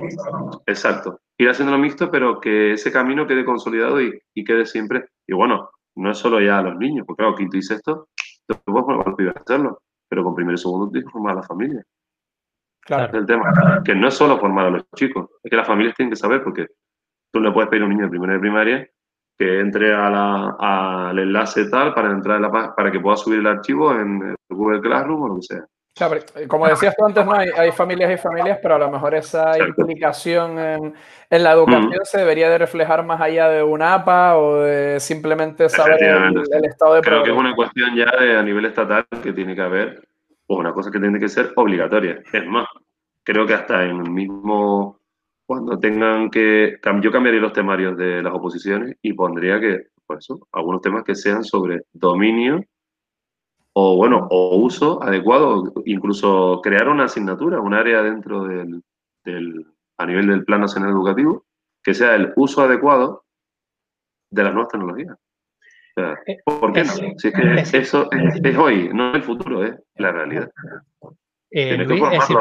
Exacto. 0.66 1.20
Ir 1.38 1.48
haciéndolo 1.48 1.78
mixto, 1.78 2.10
pero 2.10 2.40
que 2.40 2.72
ese 2.72 2.92
camino 2.92 3.26
quede 3.26 3.44
consolidado 3.44 4.00
y, 4.00 4.20
y, 4.34 4.44
quede 4.44 4.66
siempre. 4.66 5.06
Y 5.26 5.32
bueno, 5.32 5.70
no 5.96 6.10
es 6.10 6.18
solo 6.18 6.40
ya 6.40 6.58
a 6.58 6.62
los 6.62 6.76
niños, 6.76 7.06
porque 7.06 7.22
claro, 7.22 7.34
quinto 7.34 7.56
y 7.56 7.62
sexto, 7.62 8.08
poner 8.64 9.28
a 9.28 9.40
hacerlo, 9.40 9.82
pero 10.08 10.24
con 10.24 10.34
primero 10.34 10.54
y 10.54 10.58
segundo 10.58 10.90
tienes 10.90 11.06
que 11.06 11.12
formar 11.12 11.32
a 11.32 11.40
la 11.40 11.42
familia. 11.42 11.82
Claro. 12.84 13.06
Es 13.06 13.14
el 13.14 13.26
tema. 13.26 13.82
Que 13.84 13.94
no 13.94 14.08
es 14.08 14.14
solo 14.14 14.38
formar 14.38 14.66
a 14.66 14.70
los 14.70 14.84
chicos, 14.94 15.30
es 15.42 15.50
que 15.50 15.56
las 15.56 15.66
familias 15.66 15.94
tienen 15.94 16.10
que 16.10 16.16
saber, 16.16 16.42
porque 16.42 16.66
tú 17.32 17.40
le 17.40 17.52
puedes 17.52 17.70
pedir 17.70 17.82
a 17.82 17.86
un 17.86 17.92
niño 17.92 18.04
de 18.04 18.10
primera 18.10 18.36
y 18.36 18.40
primaria 18.40 18.88
que 19.38 19.60
entre 19.60 19.94
a 19.94 20.10
la, 20.10 20.56
al 21.08 21.18
enlace 21.18 21.68
tal 21.70 21.94
para 21.94 22.10
entrar 22.10 22.36
en 22.36 22.42
la 22.42 22.74
para 22.74 22.92
que 22.92 23.00
pueda 23.00 23.16
subir 23.16 23.40
el 23.40 23.46
archivo 23.46 23.92
en 23.92 24.34
Google 24.50 24.80
Classroom 24.80 25.22
o 25.22 25.28
lo 25.28 25.34
que 25.36 25.42
sea. 25.42 25.66
Claro, 25.94 26.16
eh, 26.16 26.48
como 26.48 26.66
decías 26.66 26.94
tú 26.96 27.04
antes, 27.04 27.24
¿no? 27.24 27.32
hay, 27.32 27.50
hay, 27.54 27.70
familias 27.70 28.10
y 28.10 28.16
familias, 28.16 28.58
pero 28.62 28.76
a 28.76 28.78
lo 28.78 28.90
mejor 28.90 29.14
esa 29.14 29.58
implicación 29.58 30.58
en, 30.58 30.94
en, 31.28 31.42
la 31.42 31.52
educación 31.52 32.00
se 32.04 32.18
debería 32.18 32.48
de 32.48 32.56
reflejar 32.56 33.04
más 33.04 33.20
allá 33.20 33.50
de 33.50 33.62
un 33.62 33.82
APA 33.82 34.38
o 34.38 34.60
de 34.60 34.98
simplemente 35.00 35.68
saber 35.68 36.02
el, 36.02 36.42
el, 36.50 36.64
estado 36.64 36.94
de 36.94 37.02
Creo 37.02 37.22
que 37.22 37.30
es 37.30 37.36
una 37.36 37.54
cuestión 37.54 37.94
ya 37.94 38.10
de, 38.18 38.38
a 38.38 38.42
nivel 38.42 38.64
estatal 38.64 39.06
que 39.22 39.34
tiene 39.34 39.54
que 39.54 39.60
haber, 39.60 40.08
o 40.46 40.56
una 40.56 40.72
cosa 40.72 40.90
que 40.90 40.98
tiene 40.98 41.20
que 41.20 41.28
ser 41.28 41.52
obligatoria. 41.56 42.22
Es 42.32 42.46
más, 42.46 42.66
creo 43.22 43.46
que 43.46 43.52
hasta 43.52 43.84
en 43.84 43.98
el 43.98 44.10
mismo, 44.10 44.98
cuando 45.44 45.78
tengan 45.78 46.30
que, 46.30 46.78
yo 47.02 47.12
cambiaría 47.12 47.40
los 47.42 47.52
temarios 47.52 47.98
de 47.98 48.22
las 48.22 48.32
oposiciones 48.32 48.96
y 49.02 49.12
pondría 49.12 49.60
que, 49.60 49.88
por 50.06 50.18
eso, 50.18 50.48
algunos 50.52 50.80
temas 50.80 51.04
que 51.04 51.14
sean 51.14 51.44
sobre 51.44 51.82
dominio 51.92 52.64
o 53.74 53.96
bueno, 53.96 54.28
o 54.30 54.56
uso 54.56 55.02
adecuado, 55.02 55.72
incluso 55.86 56.60
crear 56.62 56.88
una 56.88 57.04
asignatura, 57.04 57.60
un 57.60 57.74
área 57.74 58.02
dentro 58.02 58.44
del, 58.44 58.82
del, 59.24 59.66
a 59.98 60.06
nivel 60.06 60.26
del 60.26 60.44
Plan 60.44 60.60
Nacional 60.60 60.90
Educativo, 60.90 61.46
que 61.82 61.94
sea 61.94 62.14
el 62.14 62.32
uso 62.36 62.62
adecuado 62.62 63.24
de 64.30 64.44
las 64.44 64.52
nuevas 64.52 64.70
tecnologías. 64.70 65.16
O 65.96 66.00
sea, 66.00 66.18
eh, 66.26 66.38
¿Por 66.44 66.72
qué 66.72 66.84
no? 66.84 66.92
Si 66.92 67.28
es 67.28 67.34
que 67.34 67.78
eso 67.78 68.08
es, 68.12 68.56
hoy, 68.56 68.90
no 68.92 69.10
es 69.10 69.16
el 69.16 69.22
futuro, 69.22 69.64
es 69.64 69.74
la 69.96 70.12
realidad. 70.12 70.50
Eh, 71.50 71.76
Luis, 71.76 72.02
decir, 72.10 72.36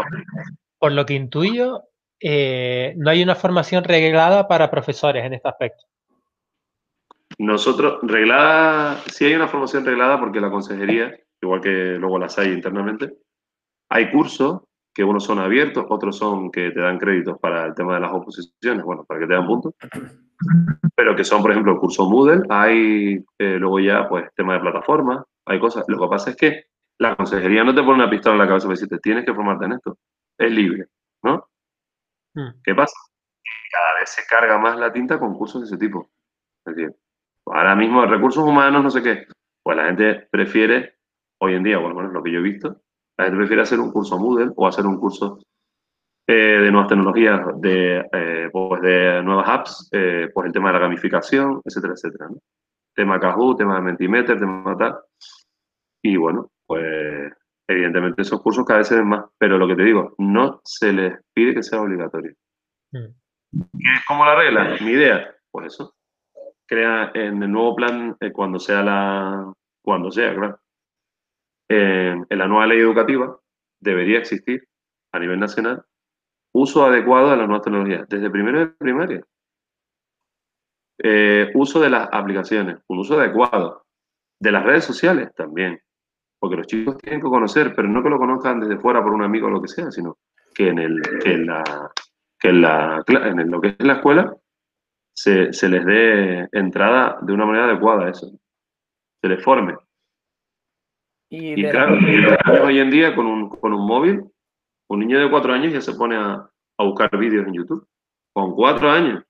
por 0.80 0.94
lo 0.94 1.06
que 1.06 1.14
intuyo, 1.14 1.84
eh, 2.20 2.94
no 2.98 3.10
hay 3.10 3.24
una 3.24 3.36
formación 3.36 3.84
reglada 3.84 4.48
para 4.48 4.72
profesores 4.72 5.26
en 5.26 5.34
este 5.34 5.50
aspecto. 5.50 5.86
Nosotros, 7.42 7.98
reglada, 8.04 9.02
sí 9.08 9.26
hay 9.26 9.34
una 9.34 9.48
formación 9.48 9.84
reglada 9.84 10.20
porque 10.20 10.40
la 10.40 10.52
consejería, 10.52 11.20
igual 11.42 11.60
que 11.60 11.98
luego 11.98 12.20
las 12.20 12.38
hay 12.38 12.52
internamente, 12.52 13.18
hay 13.90 14.12
cursos 14.12 14.62
que 14.94 15.04
unos 15.04 15.24
son 15.24 15.40
abiertos, 15.40 15.88
otros 15.90 16.20
son 16.20 16.52
que 16.52 16.70
te 16.70 16.80
dan 16.80 17.00
créditos 17.00 17.40
para 17.40 17.66
el 17.66 17.74
tema 17.74 17.96
de 17.96 18.02
las 18.02 18.14
oposiciones, 18.14 18.86
bueno, 18.86 19.06
para 19.06 19.22
que 19.22 19.26
te 19.26 19.34
dan 19.34 19.48
puntos, 19.48 19.74
pero 20.96 21.16
que 21.16 21.24
son, 21.24 21.42
por 21.42 21.50
ejemplo, 21.50 21.72
el 21.72 21.80
curso 21.80 22.08
Moodle, 22.08 22.44
hay 22.48 23.26
eh, 23.40 23.58
luego 23.58 23.80
ya, 23.80 24.08
pues, 24.08 24.32
tema 24.36 24.54
de 24.54 24.60
plataforma, 24.60 25.26
hay 25.48 25.60
cosas. 25.60 25.84
Lo 25.88 26.00
que 26.00 26.08
pasa 26.10 26.30
es 26.30 26.36
que 26.36 26.66
la 27.00 27.16
consejería 27.16 27.64
no 27.64 27.74
te 27.74 27.82
pone 27.82 28.04
una 28.04 28.10
pistola 28.10 28.36
en 28.36 28.42
la 28.42 28.48
cabeza 28.48 28.68
y 28.68 28.70
decirte, 28.70 29.00
tienes 29.00 29.26
que 29.26 29.34
formarte 29.34 29.66
en 29.66 29.72
esto, 29.72 29.98
es 30.38 30.52
libre, 30.52 30.86
¿no? 31.24 31.44
Hmm. 32.36 32.62
¿Qué 32.64 32.76
pasa? 32.76 32.94
Cada 33.72 34.00
vez 34.00 34.12
se 34.12 34.28
carga 34.30 34.60
más 34.60 34.78
la 34.78 34.94
tinta 34.94 35.18
con 35.18 35.34
cursos 35.34 35.62
de 35.62 35.66
ese 35.66 35.78
tipo. 35.80 36.08
Es 36.68 36.76
decir, 36.76 36.96
ahora 37.46 37.76
mismo 37.76 38.06
recursos 38.06 38.44
humanos, 38.44 38.84
no 38.84 38.90
sé 38.90 39.02
qué, 39.02 39.28
pues 39.64 39.78
la 39.78 39.86
gente 39.86 40.28
prefiere, 40.32 40.96
hoy 41.40 41.56
en 41.56 41.64
día, 41.64 41.80
o 41.80 41.88
al 41.88 41.96
menos 41.96 42.14
lo 42.14 42.24
que 42.24 42.32
yo 42.32 42.40
he 42.40 42.44
visto, 42.44 42.82
la 43.18 43.26
gente 43.26 43.38
prefiere 43.38 43.62
hacer 43.62 43.80
un 43.80 43.92
curso 43.92 44.18
Moodle 44.18 44.52
o 44.56 44.68
hacer 44.68 44.86
un 44.86 44.98
curso 44.98 45.40
eh, 46.28 46.34
de 46.34 46.72
nuevas 46.72 46.88
tecnologías, 46.88 47.42
de, 47.60 48.08
eh, 48.12 48.50
pues 48.52 48.82
de 48.82 49.22
nuevas 49.24 49.50
apps, 49.50 49.90
eh, 49.92 50.30
pues 50.34 50.48
el 50.48 50.54
tema 50.54 50.70
de 50.70 50.74
la 50.74 50.86
gamificación, 50.86 51.62
etcétera, 51.66 51.94
etcétera. 51.94 52.30
¿no? 52.30 52.38
Tema 52.96 53.20
Kahoot, 53.20 53.58
tema 53.58 53.76
de 53.76 53.82
Mentimeter, 53.82 54.40
tema 54.40 54.78
tal. 54.78 54.98
Y 56.04 56.16
bueno, 56.18 56.52
pues 56.66 57.34
evidentemente 57.68 58.22
esos 58.22 58.42
cursos 58.42 58.66
cada 58.66 58.80
vez 58.80 58.88
se 58.88 58.96
ven 58.96 59.08
más, 59.08 59.26
pero 59.38 59.58
lo 59.58 59.68
que 59.68 59.76
te 59.76 59.84
digo, 59.84 60.16
no 60.18 60.62
se 60.64 60.94
les 60.94 61.20
pide 61.34 61.54
que 61.54 61.64
sea 61.64 61.82
obligatorio. 61.82 62.34
Mm. 62.92 63.08
¿Qué 63.52 63.94
es 63.94 64.06
como 64.08 64.26
la 64.26 64.36
regla? 64.36 64.78
Mi 64.82 64.92
idea, 64.92 65.36
pues 65.52 65.74
eso, 65.74 65.94
crea 66.72 67.12
en 67.14 67.44
el 67.44 67.52
nuevo 67.52 67.76
plan, 67.76 68.16
eh, 68.22 68.32
cuando 68.32 68.58
sea 68.58 68.82
la, 68.82 69.54
cuando 69.84 70.10
sea, 70.10 70.34
claro, 70.34 70.60
eh, 71.70 72.16
en 72.30 72.38
la 72.38 72.48
nueva 72.48 72.66
ley 72.66 72.80
educativa 72.80 73.38
debería 73.82 74.20
existir 74.20 74.66
a 75.12 75.20
nivel 75.20 75.38
nacional 75.38 75.84
uso 76.54 76.86
adecuado 76.86 77.32
de 77.32 77.38
las 77.38 77.48
nuevas 77.48 77.64
tecnologías, 77.64 78.08
desde 78.08 78.30
primero 78.30 78.60
de 78.60 78.68
primaria. 78.68 79.22
Eh, 81.04 81.52
uso 81.56 81.82
de 81.82 81.90
las 81.90 82.08
aplicaciones, 82.12 82.78
un 82.88 83.00
uso 83.00 83.20
adecuado. 83.20 83.86
De 84.40 84.52
las 84.52 84.64
redes 84.64 84.86
sociales 84.86 85.30
también, 85.36 85.80
porque 86.40 86.56
los 86.56 86.68
chicos 86.68 86.98
tienen 86.98 87.22
que 87.22 87.28
conocer, 87.28 87.74
pero 87.76 87.88
no 87.88 88.02
que 88.02 88.10
lo 88.10 88.18
conozcan 88.18 88.60
desde 88.60 88.80
fuera 88.80 89.04
por 89.04 89.14
un 89.14 89.24
amigo 89.24 89.48
o 89.48 89.52
lo 89.52 89.62
que 89.62 89.68
sea, 89.68 89.92
sino 89.92 90.18
que 90.56 90.70
en, 90.70 90.80
el, 90.80 91.02
que 91.22 91.34
en, 91.34 91.46
la, 91.46 91.92
que 92.40 92.50
en, 92.50 92.62
la, 92.62 93.04
en 93.08 93.52
lo 93.52 93.62
que 93.62 93.68
es 93.70 93.86
la 93.86 93.94
escuela 93.94 94.36
se, 95.14 95.54
se, 95.54 95.70
les 95.70 95.86
dé 95.86 96.48
entrada 96.52 97.18
de 97.22 97.34
una 97.34 97.46
manera 97.46 97.66
adecuada 97.66 98.06
a 98.06 98.10
eso. 98.10 98.32
Se 99.22 99.28
les 99.28 99.44
forme. 99.44 99.76
Y, 101.30 101.64
claro, 101.70 101.98
hoy 102.66 102.80
en 102.80 102.90
día 102.90 103.16
con 103.16 103.26
un, 103.26 103.50
con 103.50 103.74
un 103.74 103.88
móvil, 103.88 104.24
un 104.90 105.00
niño 105.00 105.20
de 105.20 105.30
cuatro 105.30 105.54
años 105.54 105.72
ya 105.72 105.80
se 105.80 105.94
pone 105.94 106.18
a, 106.18 106.50
a 106.78 106.84
buscar 106.84 107.16
vídeos 107.18 107.48
en 107.48 107.54
YouTube. 107.54 107.88
Con 108.34 108.54
cuatro 108.54 108.90
años. 108.90 109.24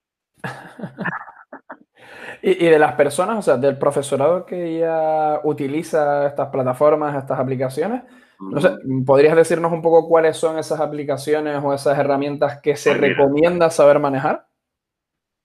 y, 2.41 2.65
y, 2.65 2.69
de 2.69 2.79
las 2.79 2.93
personas, 2.93 3.37
o 3.37 3.41
sea, 3.41 3.57
del 3.57 3.77
profesorado 3.77 4.45
que 4.45 4.79
ya 4.79 5.41
utiliza 5.43 6.27
estas 6.27 6.49
plataformas, 6.49 7.15
estas 7.15 7.39
aplicaciones, 7.39 8.03
no 8.41 8.59
sé, 8.59 8.71
¿podrías 9.05 9.35
decirnos 9.35 9.71
un 9.71 9.83
poco 9.83 10.07
cuáles 10.07 10.35
son 10.35 10.57
esas 10.57 10.79
aplicaciones 10.79 11.61
o 11.63 11.73
esas 11.73 11.97
herramientas 11.99 12.59
que 12.61 12.75
se 12.75 12.89
pues 12.95 13.01
recomienda 13.01 13.69
saber 13.69 13.99
manejar? 13.99 14.47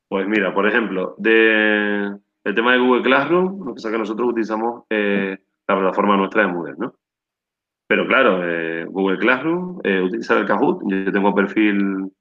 Pues 0.09 0.27
mira, 0.29 0.55
por 0.55 0.67
ejemplo, 0.69 1.15
de, 1.19 2.17
el 2.45 2.55
tema 2.55 2.73
de 2.73 2.79
Google 2.79 3.03
Classroom, 3.03 3.59
lo 3.59 3.67
que 3.67 3.75
pasa 3.75 3.89
es 3.89 3.93
que 3.93 3.99
nosotros 3.99 4.29
utilizamos 4.29 4.85
eh, 4.89 5.37
la 5.67 5.79
plataforma 5.79 6.17
nuestra 6.17 6.43
de 6.43 6.49
Moodle, 6.49 6.77
¿no? 6.79 6.95
Pero 7.89 8.07
claro, 8.07 8.41
eh, 8.45 8.85
Google 8.85 9.19
Classroom, 9.19 9.81
eh, 9.83 10.01
utilizar 10.03 10.39
el 10.39 10.47
Kahoot, 10.47 10.83
yo 10.87 11.13
tengo 11.13 11.35
perfil, 11.35 12.13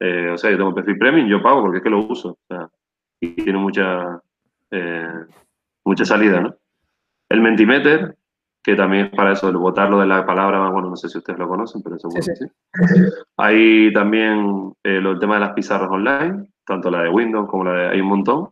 o 0.00 0.38
sea, 0.38 0.50
yo 0.50 0.56
tengo 0.56 0.74
perfil 0.74 0.98
premium, 0.98 1.28
yo 1.28 1.42
pago 1.42 1.62
porque 1.62 1.78
es 1.78 1.82
que 1.82 1.90
lo 1.90 1.98
uso, 1.98 2.30
o 2.30 2.38
sea, 2.48 2.68
y 3.20 3.34
tiene 3.34 3.58
mucha, 3.58 4.20
mucha 5.84 6.04
salida, 6.04 6.40
¿no? 6.40 6.54
El 7.28 7.40
Mentimeter, 7.42 8.16
que 8.62 8.74
también 8.74 9.06
es 9.06 9.12
para 9.12 9.32
eso, 9.32 9.48
el 9.48 9.56
votarlo 9.56 10.00
de 10.00 10.06
la 10.06 10.24
palabra, 10.24 10.70
bueno, 10.70 10.90
no 10.90 10.96
sé 10.96 11.08
si 11.08 11.18
ustedes 11.18 11.38
lo 11.38 11.48
conocen, 11.48 11.82
pero 11.82 11.98
seguro 11.98 12.22
sí, 12.22 12.32
sí. 12.34 12.46
sí. 12.46 13.12
Hay 13.36 13.92
también 13.92 14.72
el 14.82 15.18
tema 15.18 15.34
de 15.34 15.40
las 15.40 15.52
pizarras 15.52 15.90
online, 15.90 16.49
tanto 16.64 16.90
la 16.90 17.02
de 17.02 17.08
Windows 17.08 17.48
como 17.48 17.64
la 17.64 17.72
de... 17.72 17.88
Hay 17.88 18.00
un 18.00 18.08
montón 18.08 18.50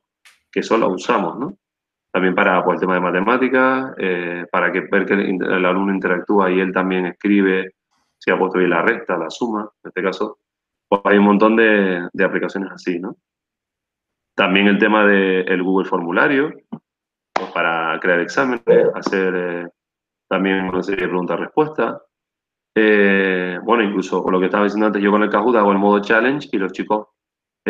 que 0.50 0.62
solo 0.62 0.88
usamos, 0.88 1.38
¿no? 1.38 1.54
También 2.10 2.34
para 2.34 2.64
pues, 2.64 2.76
el 2.76 2.80
tema 2.80 2.94
de 2.94 3.00
matemáticas, 3.00 3.94
eh, 3.98 4.46
para 4.50 4.72
que 4.72 4.80
ver 4.80 5.04
que 5.06 5.14
el 5.14 5.64
alumno 5.64 5.92
interactúa 5.92 6.50
y 6.50 6.60
él 6.60 6.72
también 6.72 7.06
escribe 7.06 7.74
si 8.18 8.30
ha 8.30 8.38
puesto 8.38 8.58
bien 8.58 8.70
la 8.70 8.82
recta, 8.82 9.16
la 9.16 9.30
suma, 9.30 9.70
en 9.84 9.88
este 9.88 10.02
caso, 10.02 10.38
pues 10.88 11.00
hay 11.04 11.18
un 11.18 11.24
montón 11.24 11.54
de, 11.54 12.08
de 12.12 12.24
aplicaciones 12.24 12.72
así, 12.72 12.98
¿no? 12.98 13.16
También 14.34 14.68
el 14.68 14.78
tema 14.78 15.04
del 15.04 15.44
de 15.44 15.60
Google 15.60 15.88
Formulario, 15.88 16.52
pues 17.32 17.50
para 17.52 17.98
crear 18.00 18.20
exámenes, 18.20 18.88
hacer 18.94 19.34
eh, 19.36 19.68
también 20.28 20.64
una 20.68 20.82
serie 20.82 21.02
de 21.02 21.08
preguntas-respuestas. 21.08 22.02
Eh, 22.74 23.58
bueno, 23.64 23.82
incluso 23.82 24.24
lo 24.30 24.38
que 24.38 24.46
estaba 24.46 24.64
diciendo 24.64 24.86
antes, 24.86 25.02
yo 25.02 25.10
con 25.10 25.22
el 25.22 25.30
Kahoot 25.30 25.56
hago 25.56 25.72
el 25.72 25.78
modo 25.78 26.00
challenge 26.00 26.48
y 26.52 26.58
los 26.58 26.72
chicos, 26.72 27.08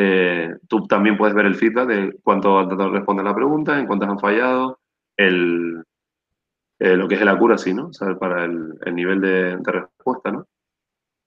eh, 0.00 0.54
tú 0.68 0.86
también 0.86 1.16
puedes 1.16 1.34
ver 1.34 1.46
el 1.46 1.56
feedback 1.56 1.88
de 1.88 2.16
cuánto 2.22 2.56
han 2.56 2.68
tratado 2.68 2.90
de 2.90 2.98
responder 2.98 3.24
la 3.24 3.34
pregunta, 3.34 3.78
en 3.78 3.86
cuántas 3.86 4.08
han 4.08 4.20
fallado, 4.20 4.78
el, 5.16 5.82
lo 6.78 7.08
que 7.08 7.16
es 7.16 7.20
el 7.20 7.28
accuracy, 7.28 7.74
¿no? 7.74 7.86
O 7.88 8.18
para 8.18 8.44
el, 8.44 8.94
nivel 8.94 9.20
de, 9.20 9.56
de, 9.56 9.72
respuesta, 9.72 10.30
¿no? 10.30 10.46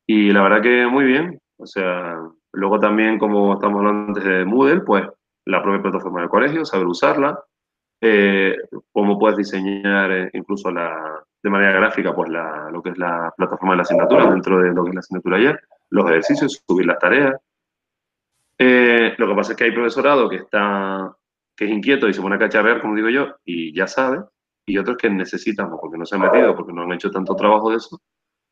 Y 0.08 0.32
la 0.32 0.44
verdad 0.44 0.62
que 0.62 0.88
muy 0.88 1.04
bien. 1.04 1.38
O 1.58 1.66
sea, 1.66 2.18
luego 2.54 2.80
también, 2.80 3.20
como 3.20 3.54
estamos 3.56 3.80
hablando 3.80 4.08
antes 4.08 4.24
de 4.24 4.46
Moodle, 4.46 4.82
pues 4.82 5.06
la 5.46 5.62
propia 5.62 5.82
plataforma 5.82 6.22
del 6.22 6.30
colegio, 6.30 6.64
saber 6.64 6.88
usarla, 6.88 7.44
eh, 8.02 8.56
cómo 8.94 9.20
puedes 9.20 9.38
diseñar 9.38 10.12
eh, 10.12 10.30
incluso 10.34 10.72
la, 10.72 11.22
de 11.44 11.50
manera 11.50 11.74
gráfica 11.74 12.16
pues 12.16 12.30
la, 12.30 12.70
lo 12.72 12.82
que 12.82 12.92
es 12.92 12.98
la 12.98 13.34
plataforma 13.36 13.74
de 13.74 13.78
la 13.78 13.84
asignatura 13.84 14.30
dentro 14.30 14.60
de 14.60 14.74
lo 14.74 14.84
que 14.84 14.90
es 14.90 14.96
la 14.96 15.00
asignatura 15.00 15.38
ayer, 15.38 15.60
los 15.90 16.06
ejercicios, 16.06 16.64
subir 16.68 16.86
las 16.86 17.00
tareas. 17.00 17.36
Eh, 18.64 19.16
lo 19.18 19.28
que 19.28 19.34
pasa 19.34 19.54
es 19.54 19.58
que 19.58 19.64
hay 19.64 19.72
profesorado 19.72 20.30
que 20.30 20.36
está 20.36 21.16
que 21.56 21.66
es 21.66 21.72
inquieto 21.72 22.08
y 22.08 22.14
se 22.14 22.22
pone 22.22 22.36
a 22.36 22.40
cacharrear, 22.40 22.80
como 22.80 22.96
digo 22.96 23.10
yo, 23.10 23.36
y 23.44 23.74
ya 23.76 23.88
sabe, 23.88 24.24
y 24.68 24.78
otros 24.78 24.98
que 24.98 25.10
necesitan, 25.10 25.70
porque 25.70 25.98
no 25.98 26.06
se 26.06 26.16
han 26.16 26.22
metido, 26.22 26.56
porque 26.56 26.72
no 26.72 26.84
han 26.84 26.92
hecho 26.92 27.10
tanto 27.10 27.36
trabajo 27.36 27.72
de 27.72 27.78
eso, 27.78 28.00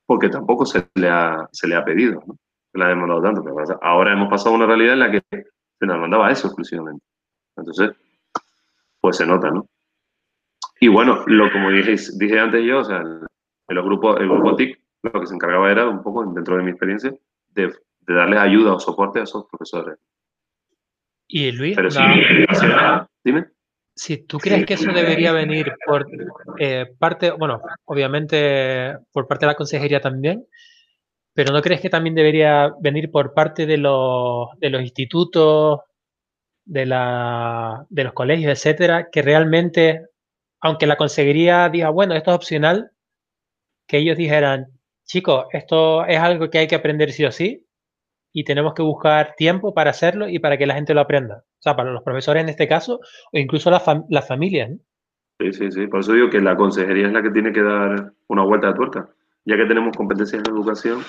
porque 0.07 0.29
tampoco 0.29 0.65
se 0.65 0.89
le 0.95 1.09
ha, 1.09 1.47
se 1.51 1.67
le 1.67 1.75
ha 1.75 1.85
pedido, 1.85 2.23
¿no? 2.25 2.37
Se 2.71 2.77
le 2.77 2.85
ha 2.85 2.87
demandado 2.87 3.21
tanto. 3.21 3.43
Ahora 3.81 4.13
hemos 4.13 4.29
pasado 4.29 4.51
a 4.51 4.57
una 4.57 4.65
realidad 4.65 4.93
en 4.93 4.99
la 4.99 5.11
que 5.11 5.21
se 5.31 5.85
nos 5.85 5.99
mandaba 5.99 6.31
eso 6.31 6.47
exclusivamente. 6.47 7.05
Entonces, 7.55 7.91
pues 8.99 9.17
se 9.17 9.27
nota, 9.27 9.51
¿no? 9.51 9.67
Y 10.79 10.87
bueno, 10.87 11.23
lo 11.27 11.51
como 11.51 11.69
dije, 11.69 12.39
antes 12.39 12.63
yo, 12.63 12.79
o 12.79 12.83
sea, 12.83 13.03
el 13.67 13.81
grupo, 13.83 14.17
el 14.17 14.27
grupo 14.27 14.55
TIC 14.55 14.79
lo 15.03 15.19
que 15.19 15.27
se 15.27 15.35
encargaba 15.35 15.71
era 15.71 15.87
un 15.87 16.01
poco, 16.01 16.25
dentro 16.25 16.57
de 16.57 16.63
mi 16.63 16.71
experiencia, 16.71 17.13
de, 17.49 17.73
de 18.09 18.15
darles 18.15 18.39
ayuda 18.39 18.73
o 18.73 18.79
soporte 18.79 19.19
a 19.19 19.23
esos 19.23 19.45
profesores. 19.45 19.99
Y 21.27 21.51
Luis, 21.51 21.75
Pero 21.75 21.91
sí, 21.91 22.01
dime. 23.23 23.45
Si 23.95 24.25
tú 24.25 24.39
crees 24.39 24.65
que 24.65 24.73
eso 24.73 24.91
debería 24.91 25.31
venir 25.31 25.73
por 25.85 26.07
eh, 26.57 26.87
parte, 26.97 27.31
bueno, 27.31 27.61
obviamente 27.85 28.97
por 29.11 29.27
parte 29.27 29.45
de 29.45 29.51
la 29.51 29.55
consejería 29.55 30.01
también, 30.01 30.47
pero 31.33 31.53
¿no 31.53 31.61
crees 31.61 31.81
que 31.81 31.89
también 31.89 32.15
debería 32.15 32.73
venir 32.79 33.11
por 33.11 33.33
parte 33.33 33.67
de 33.67 33.77
los, 33.77 34.47
de 34.57 34.69
los 34.71 34.81
institutos, 34.81 35.81
de, 36.65 36.87
la, 36.87 37.85
de 37.89 38.05
los 38.05 38.13
colegios, 38.13 38.51
etcétera, 38.51 39.09
que 39.11 39.21
realmente, 39.21 40.07
aunque 40.61 40.87
la 40.87 40.97
consejería 40.97 41.69
diga, 41.69 41.89
bueno, 41.89 42.15
esto 42.15 42.31
es 42.31 42.37
opcional, 42.37 42.91
que 43.85 43.97
ellos 43.97 44.17
dijeran, 44.17 44.67
chicos, 45.05 45.45
esto 45.51 46.05
es 46.05 46.17
algo 46.17 46.49
que 46.49 46.59
hay 46.59 46.67
que 46.67 46.75
aprender 46.75 47.11
sí 47.11 47.25
o 47.25 47.31
sí 47.31 47.68
y 48.33 48.43
tenemos 48.43 48.73
que 48.73 48.81
buscar 48.81 49.33
tiempo 49.35 49.73
para 49.73 49.91
hacerlo 49.91 50.29
y 50.29 50.39
para 50.39 50.57
que 50.57 50.65
la 50.65 50.75
gente 50.75 50.93
lo 50.93 51.01
aprenda. 51.01 51.43
O 51.45 51.61
sea, 51.61 51.75
para 51.75 51.91
los 51.91 52.03
profesores 52.03 52.43
en 52.43 52.49
este 52.49 52.67
caso, 52.67 52.99
o 53.31 53.37
incluso 53.37 53.69
las, 53.71 53.83
las 54.09 54.27
familias. 54.27 54.71
Sí, 55.39 55.53
sí, 55.53 55.71
sí. 55.71 55.87
Por 55.87 56.01
eso 56.01 56.13
digo 56.13 56.29
que 56.29 56.41
la 56.41 56.55
consejería 56.55 57.07
es 57.07 57.13
la 57.13 57.23
que 57.23 57.31
tiene 57.31 57.51
que 57.51 57.61
dar 57.61 58.13
una 58.27 58.43
vuelta 58.43 58.67
de 58.67 58.73
tuerca 58.73 59.09
ya 59.45 59.57
que 59.57 59.65
tenemos 59.65 59.97
competencias 59.97 60.43
en 60.45 60.53
educación, 60.53 60.99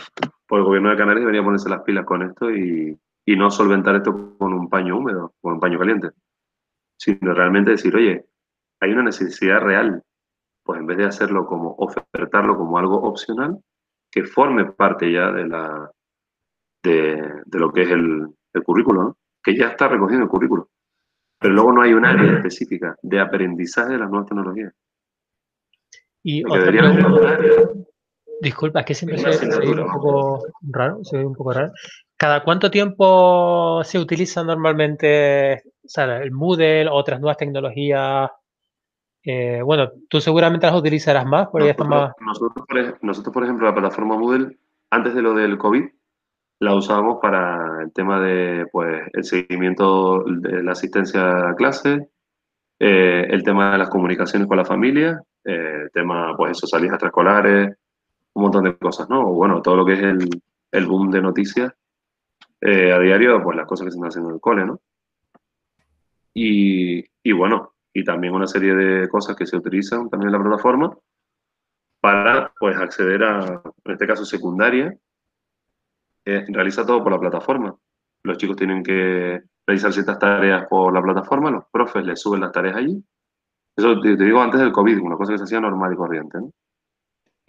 pues 0.46 0.60
el 0.60 0.64
gobierno 0.64 0.90
de 0.90 0.96
Canarias 0.96 1.20
debería 1.20 1.44
ponerse 1.44 1.68
las 1.68 1.82
pilas 1.82 2.06
con 2.06 2.22
esto 2.22 2.50
y, 2.50 2.98
y 3.26 3.36
no 3.36 3.50
solventar 3.50 3.96
esto 3.96 4.34
con 4.38 4.54
un 4.54 4.68
paño 4.70 4.96
húmedo, 4.96 5.34
con 5.42 5.54
un 5.54 5.60
paño 5.60 5.78
caliente, 5.78 6.08
sino 6.96 7.34
realmente 7.34 7.72
decir, 7.72 7.94
oye, 7.94 8.26
hay 8.80 8.92
una 8.92 9.02
necesidad 9.02 9.60
real, 9.60 10.02
pues 10.64 10.80
en 10.80 10.86
vez 10.86 10.96
de 10.96 11.04
hacerlo 11.04 11.46
como, 11.46 11.74
ofertarlo 11.76 12.56
como 12.56 12.78
algo 12.78 13.02
opcional, 13.02 13.58
que 14.10 14.24
forme 14.24 14.72
parte 14.72 15.12
ya 15.12 15.30
de, 15.30 15.46
la, 15.46 15.90
de, 16.82 17.42
de 17.44 17.58
lo 17.58 17.72
que 17.72 17.82
es 17.82 17.90
el, 17.90 18.26
el 18.52 18.62
currículo, 18.62 19.02
¿no? 19.02 19.16
que 19.42 19.56
ya 19.56 19.68
está 19.68 19.88
recogiendo 19.88 20.24
el 20.24 20.30
currículo. 20.30 20.68
Pero 21.38 21.54
luego 21.54 21.72
no 21.72 21.82
hay 21.82 21.94
un 21.94 22.04
área 22.04 22.34
específica 22.34 22.96
de 23.02 23.20
aprendizaje 23.20 23.92
de 23.92 23.98
las 23.98 24.10
nuevas 24.10 24.28
tecnologías. 24.28 24.74
Y 26.22 26.44
otra 26.44 26.66
pregunta, 26.66 27.38
Disculpa, 28.42 28.80
es 28.80 28.86
que 28.86 28.94
siempre 28.94 29.18
se, 29.18 29.46
ve 29.46 29.82
un 29.82 29.92
poco 29.92 30.42
raro, 30.62 31.04
se 31.04 31.18
ve 31.18 31.24
un 31.24 31.34
poco 31.34 31.52
raro. 31.52 31.72
¿Cada 32.16 32.42
cuánto 32.42 32.70
tiempo 32.70 33.82
se 33.84 33.98
utiliza 33.98 34.42
normalmente 34.42 35.62
el 35.96 36.30
Moodle, 36.30 36.88
otras 36.88 37.20
nuevas 37.20 37.36
tecnologías? 37.36 38.30
Eh, 39.22 39.60
bueno, 39.62 39.90
tú 40.08 40.20
seguramente 40.20 40.66
las 40.66 40.76
utilizarás 40.76 41.26
más, 41.26 41.48
porque 41.48 41.66
ya 41.66 41.70
está 41.72 41.84
más... 41.84 42.12
Nosotros 42.20 42.66
nosotros, 43.02 43.32
por 43.32 43.44
ejemplo, 43.44 43.66
la 43.66 43.74
plataforma 43.74 44.16
Moodle, 44.16 44.58
antes 44.90 45.14
de 45.14 45.22
lo 45.22 45.34
del 45.34 45.58
COVID, 45.58 45.84
la 46.60 46.74
usábamos 46.74 47.18
para 47.20 47.82
el 47.82 47.92
tema 47.92 48.20
de, 48.20 48.66
pues, 48.70 49.02
el 49.14 49.24
seguimiento 49.24 50.22
de 50.24 50.62
la 50.62 50.72
asistencia 50.72 51.48
a 51.48 51.54
clase, 51.54 52.08
eh, 52.78 53.26
el 53.30 53.42
tema 53.42 53.72
de 53.72 53.78
las 53.78 53.88
comunicaciones 53.88 54.46
con 54.46 54.58
la 54.58 54.64
familia, 54.66 55.22
eh, 55.42 55.84
el 55.84 55.90
tema, 55.90 56.36
pues, 56.36 56.52
eso, 56.52 56.66
salidas 56.66 56.94
extraescolares, 56.94 57.76
un 58.34 58.42
montón 58.42 58.64
de 58.64 58.76
cosas, 58.76 59.08
¿no? 59.08 59.24
Bueno, 59.32 59.62
todo 59.62 59.76
lo 59.76 59.86
que 59.86 59.94
es 59.94 60.02
el, 60.02 60.28
el 60.70 60.86
boom 60.86 61.10
de 61.10 61.22
noticias 61.22 61.72
eh, 62.60 62.92
a 62.92 62.98
diario, 62.98 63.42
pues 63.42 63.56
las 63.56 63.66
cosas 63.66 63.86
que 63.86 63.92
se 63.92 63.96
están 63.96 64.08
haciendo 64.08 64.28
en 64.28 64.34
el 64.34 64.40
cole, 64.40 64.66
¿no? 64.66 64.80
Y, 66.34 67.02
y, 67.22 67.32
bueno, 67.32 67.72
y 67.92 68.04
también 68.04 68.34
una 68.34 68.46
serie 68.46 68.74
de 68.74 69.08
cosas 69.08 69.34
que 69.34 69.46
se 69.46 69.56
utilizan 69.56 70.10
también 70.10 70.28
en 70.28 70.38
la 70.38 70.44
plataforma 70.44 70.94
para, 72.00 72.52
pues, 72.60 72.76
acceder 72.76 73.24
a, 73.24 73.62
en 73.84 73.92
este 73.92 74.06
caso, 74.06 74.26
secundaria. 74.26 74.94
Eh, 76.24 76.44
realiza 76.48 76.84
todo 76.84 77.02
por 77.02 77.12
la 77.12 77.20
plataforma. 77.20 77.74
Los 78.22 78.38
chicos 78.38 78.56
tienen 78.56 78.82
que 78.82 79.40
realizar 79.66 79.92
ciertas 79.92 80.18
tareas 80.18 80.66
por 80.68 80.92
la 80.92 81.02
plataforma, 81.02 81.50
los 81.50 81.64
profes 81.70 82.04
les 82.04 82.20
suben 82.20 82.40
las 82.40 82.52
tareas 82.52 82.76
allí. 82.76 83.02
Eso 83.76 84.00
te, 84.00 84.16
te 84.16 84.24
digo 84.24 84.40
antes 84.40 84.60
del 84.60 84.72
COVID, 84.72 85.00
una 85.00 85.16
cosa 85.16 85.32
que 85.32 85.38
se 85.38 85.44
hacía 85.44 85.60
normal 85.60 85.92
y 85.92 85.96
corriente, 85.96 86.38
¿no? 86.38 86.50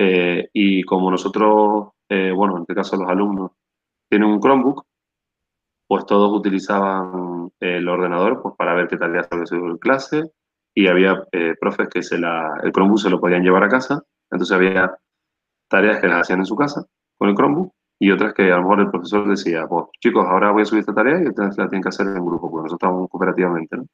Eh, 0.04 0.50
y 0.54 0.82
como 0.84 1.12
nosotros, 1.12 1.90
eh, 2.10 2.32
bueno, 2.32 2.56
en 2.56 2.62
este 2.62 2.74
caso 2.74 2.98
los 2.98 3.08
alumnos, 3.08 3.52
tienen 4.10 4.30
un 4.30 4.40
Chromebook, 4.40 4.84
pues 5.88 6.08
todos 6.08 6.32
utilizaban 6.34 7.52
el 7.60 7.88
ordenador 7.88 8.42
pues, 8.42 8.56
para 8.56 8.74
ver 8.74 8.88
qué 8.88 8.98
tareas 8.98 9.28
había 9.30 9.46
sido 9.46 9.68
en 9.68 9.78
clase 9.78 10.32
y 10.74 10.88
había 10.88 11.24
eh, 11.32 11.56
profes 11.60 11.88
que 11.90 12.02
se 12.02 12.18
la, 12.18 12.60
el 12.64 12.72
Chromebook 12.72 13.00
se 13.00 13.12
lo 13.12 13.20
podían 13.20 13.44
llevar 13.44 13.64
a 13.64 13.70
casa, 13.70 14.04
entonces 14.32 14.56
había 14.56 14.98
tareas 15.68 16.00
que 16.00 16.08
las 16.08 16.22
hacían 16.22 16.40
en 16.40 16.46
su 16.48 16.56
casa 16.56 16.84
con 17.20 17.30
el 17.30 17.36
Chromebook 17.36 17.72
y 18.02 18.10
otras 18.10 18.34
que 18.34 18.52
a 18.52 18.56
lo 18.56 18.64
mejor 18.64 18.80
el 18.80 18.90
profesor 18.90 19.30
decía, 19.30 19.68
pues 19.68 19.86
chicos, 20.00 20.26
ahora 20.26 20.50
voy 20.50 20.64
a 20.64 20.66
subir 20.66 20.80
esta 20.80 20.94
tarea 20.94 21.22
y 21.22 21.28
ustedes 21.28 21.56
la 21.56 21.70
tienen 21.70 21.84
que 21.84 21.90
hacer 21.90 22.08
en 22.08 22.26
grupo, 22.26 22.50
porque 22.50 22.64
nosotros 22.64 22.80
estamos 22.82 23.10
cooperativamente, 23.12 23.78
¿no? 23.78 23.86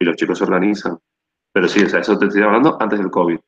Y 0.00 0.04
los 0.04 0.16
chicos 0.16 0.36
se 0.36 0.42
organizan. 0.42 0.98
Pero 1.52 1.68
sí, 1.68 1.84
o 1.84 1.88
sea, 1.88 2.00
eso 2.00 2.18
te 2.18 2.26
estoy 2.26 2.42
hablando 2.42 2.76
antes 2.80 2.98
del 2.98 3.08
COVID. 3.08 3.38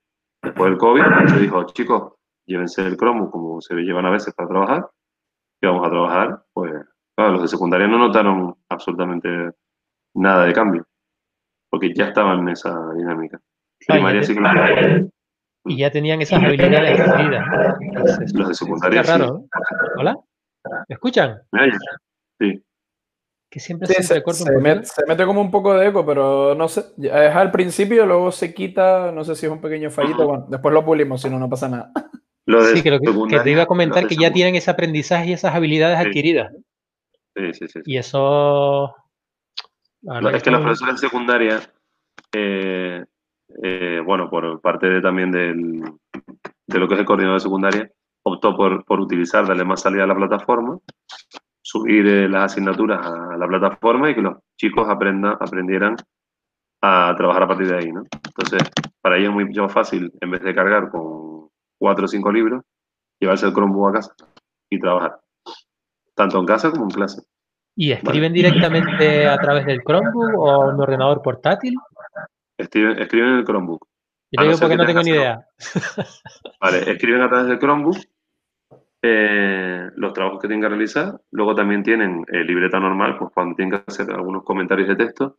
Después 0.45 0.71
del 0.71 0.79
COVID, 0.79 1.03
se 1.27 1.41
dijo, 1.41 1.65
chicos, 1.67 2.13
llévense 2.47 2.87
el 2.87 2.97
cromo 2.97 3.29
como 3.29 3.61
se 3.61 3.75
llevan 3.75 4.07
a 4.07 4.11
veces 4.11 4.33
para 4.35 4.49
trabajar, 4.49 4.89
y 5.61 5.67
vamos 5.67 5.85
a 5.85 5.91
trabajar, 5.91 6.45
pues, 6.53 6.73
claro, 7.17 7.33
los 7.33 7.43
de 7.43 7.49
secundaria 7.49 7.89
no 7.89 7.99
notaron 7.99 8.55
absolutamente 8.69 9.51
nada 10.15 10.45
de 10.45 10.53
cambio, 10.53 10.87
porque 11.69 11.93
ya 11.93 12.05
estaban 12.05 12.39
en 12.39 12.51
esa 12.51 12.93
dinámica. 12.93 13.41
Primaria 13.85 14.23
sí 14.23 14.33
que 14.33 15.11
Y 15.65 15.79
ya 15.79 15.91
tenían 15.91 16.23
esas 16.23 16.43
habilidades 16.43 17.01
adquiridas. 17.01 17.47
Los 18.35 18.49
de 18.49 18.55
secundaria. 18.55 19.05
sí. 19.05 19.23
¿Hola? 19.97 20.17
¿Me 20.89 20.95
escuchan? 20.95 21.43
Sí 22.39 22.63
que 23.51 23.59
siempre 23.59 23.89
se, 23.89 24.23
corta 24.23 24.45
un 24.45 24.63
mete, 24.63 24.85
se, 24.85 25.05
mete, 25.07 25.27
como 25.27 25.41
un 25.41 25.51
poco 25.51 25.75
de 25.75 25.89
eco, 25.89 26.07
pero 26.07 26.55
no 26.55 26.69
sé, 26.69 26.85
es 27.03 27.13
al 27.13 27.51
principio, 27.51 28.07
luego 28.07 28.31
se 28.31 28.55
quita, 28.55 29.11
no 29.11 29.25
sé 29.25 29.35
si 29.35 29.47
es 29.47 29.53
un 29.53 29.61
pequeño 29.61 29.91
fallito, 29.91 30.25
bueno, 30.25 30.47
después 30.49 30.73
lo 30.73 30.85
pulimos, 30.85 31.21
si 31.21 31.29
no, 31.29 31.39
no 31.41 31.51
pasa 31.51 31.69
nada. 31.69 31.91
sí, 32.73 32.81
creo 32.81 33.01
que, 33.01 33.41
te 33.41 33.51
iba 33.51 33.65
a 33.65 33.67
comentar 33.67 34.07
que 34.07 34.15
ya 34.15 34.33
tienen 34.33 34.55
ese 34.55 34.71
aprendizaje 34.71 35.31
y 35.31 35.33
esas 35.33 35.53
habilidades 35.53 35.99
adquiridas. 35.99 36.53
Sí, 37.35 37.53
sí, 37.55 37.69
sí. 37.69 37.81
Y 37.87 37.97
eso... 37.97 38.95
es 40.33 40.43
que, 40.45 40.51
la 40.53 40.61
profesora 40.61 40.97
secundaria, 40.97 41.61
eh, 42.33 43.05
eh, 43.63 44.01
bueno, 44.05 44.29
por 44.31 44.61
parte 44.61 44.89
de, 44.89 45.01
también 45.01 45.31
del, 45.31 45.83
de 46.67 46.79
lo 46.79 46.89
que 46.89 46.95
es 46.95 47.01
el 47.01 47.07
coordinador 47.07 47.39
de 47.39 47.45
secundaria, 47.45 47.91
optó 48.23 48.57
por, 48.57 48.85
por 48.85 49.01
utilizar, 49.01 49.47
darle 49.47 49.65
más 49.65 49.81
salida 49.83 50.05
a 50.05 50.07
la 50.07 50.17
plataforma 50.17 50.79
subir 51.71 52.07
eh, 52.07 52.29
las 52.29 52.53
asignaturas 52.53 53.07
a 53.07 53.37
la 53.37 53.47
plataforma 53.47 54.11
y 54.11 54.15
que 54.15 54.23
los 54.23 54.39
chicos 54.57 54.89
aprendan, 54.89 55.37
aprendieran 55.39 55.95
a 56.83 57.15
trabajar 57.17 57.45
a 57.45 57.49
partir 57.49 57.69
de 57.69 57.77
ahí, 57.77 57.93
¿no? 57.93 58.03
Entonces, 58.27 58.69
para 59.01 59.17
ellos 59.17 59.29
es 59.29 59.35
muy 59.35 59.45
más 59.45 59.73
fácil, 59.73 60.11
en 60.21 60.31
vez 60.31 60.43
de 60.43 60.55
cargar 60.55 60.91
con 60.91 61.49
cuatro 61.79 62.07
o 62.07 62.09
cinco 62.09 62.33
libros, 62.33 62.63
llevarse 63.21 63.47
el 63.47 63.53
Chromebook 63.53 63.91
a 63.91 63.93
casa 63.93 64.15
y 64.69 64.81
trabajar, 64.81 65.21
tanto 66.15 66.41
en 66.41 66.47
casa 66.47 66.71
como 66.71 66.85
en 66.85 66.91
clase. 66.91 67.23
¿Y 67.77 67.93
escriben 67.93 68.33
directamente 68.33 69.29
a 69.29 69.39
través 69.39 69.65
del 69.65 69.83
Chromebook 69.83 70.39
o 70.39 70.71
un 70.71 70.81
ordenador 70.81 71.23
portátil? 71.23 71.75
Escriben, 72.61 72.99
escriben 72.99 73.29
en 73.31 73.37
el 73.39 73.45
Chromebook. 73.45 73.87
Y 74.31 74.37
te 74.37 74.45
digo 74.45 74.59
porque 74.59 74.77
no 74.77 74.87
tengo 74.87 75.03
ni 75.03 75.11
idea. 75.11 75.45
Vale, 76.61 76.91
escriben 76.91 77.23
a 77.23 77.29
través 77.29 77.49
del 77.49 77.59
Chromebook 77.59 77.99
eh, 79.03 79.91
los 79.97 80.13
trabajos 80.13 80.41
que 80.41 80.49
tienen 80.49 80.63
que 80.63 80.69
realizar. 80.69 81.21
Luego 81.31 81.55
también 81.55 81.83
tienen 81.83 82.25
eh, 82.29 82.45
libreta 82.45 82.79
normal, 82.79 83.17
pues 83.19 83.31
cuando 83.33 83.57
tienen 83.57 83.79
que 83.79 83.85
hacer 83.87 84.11
algunos 84.11 84.45
comentarios 84.45 84.89
de 84.89 84.97
texto, 84.97 85.39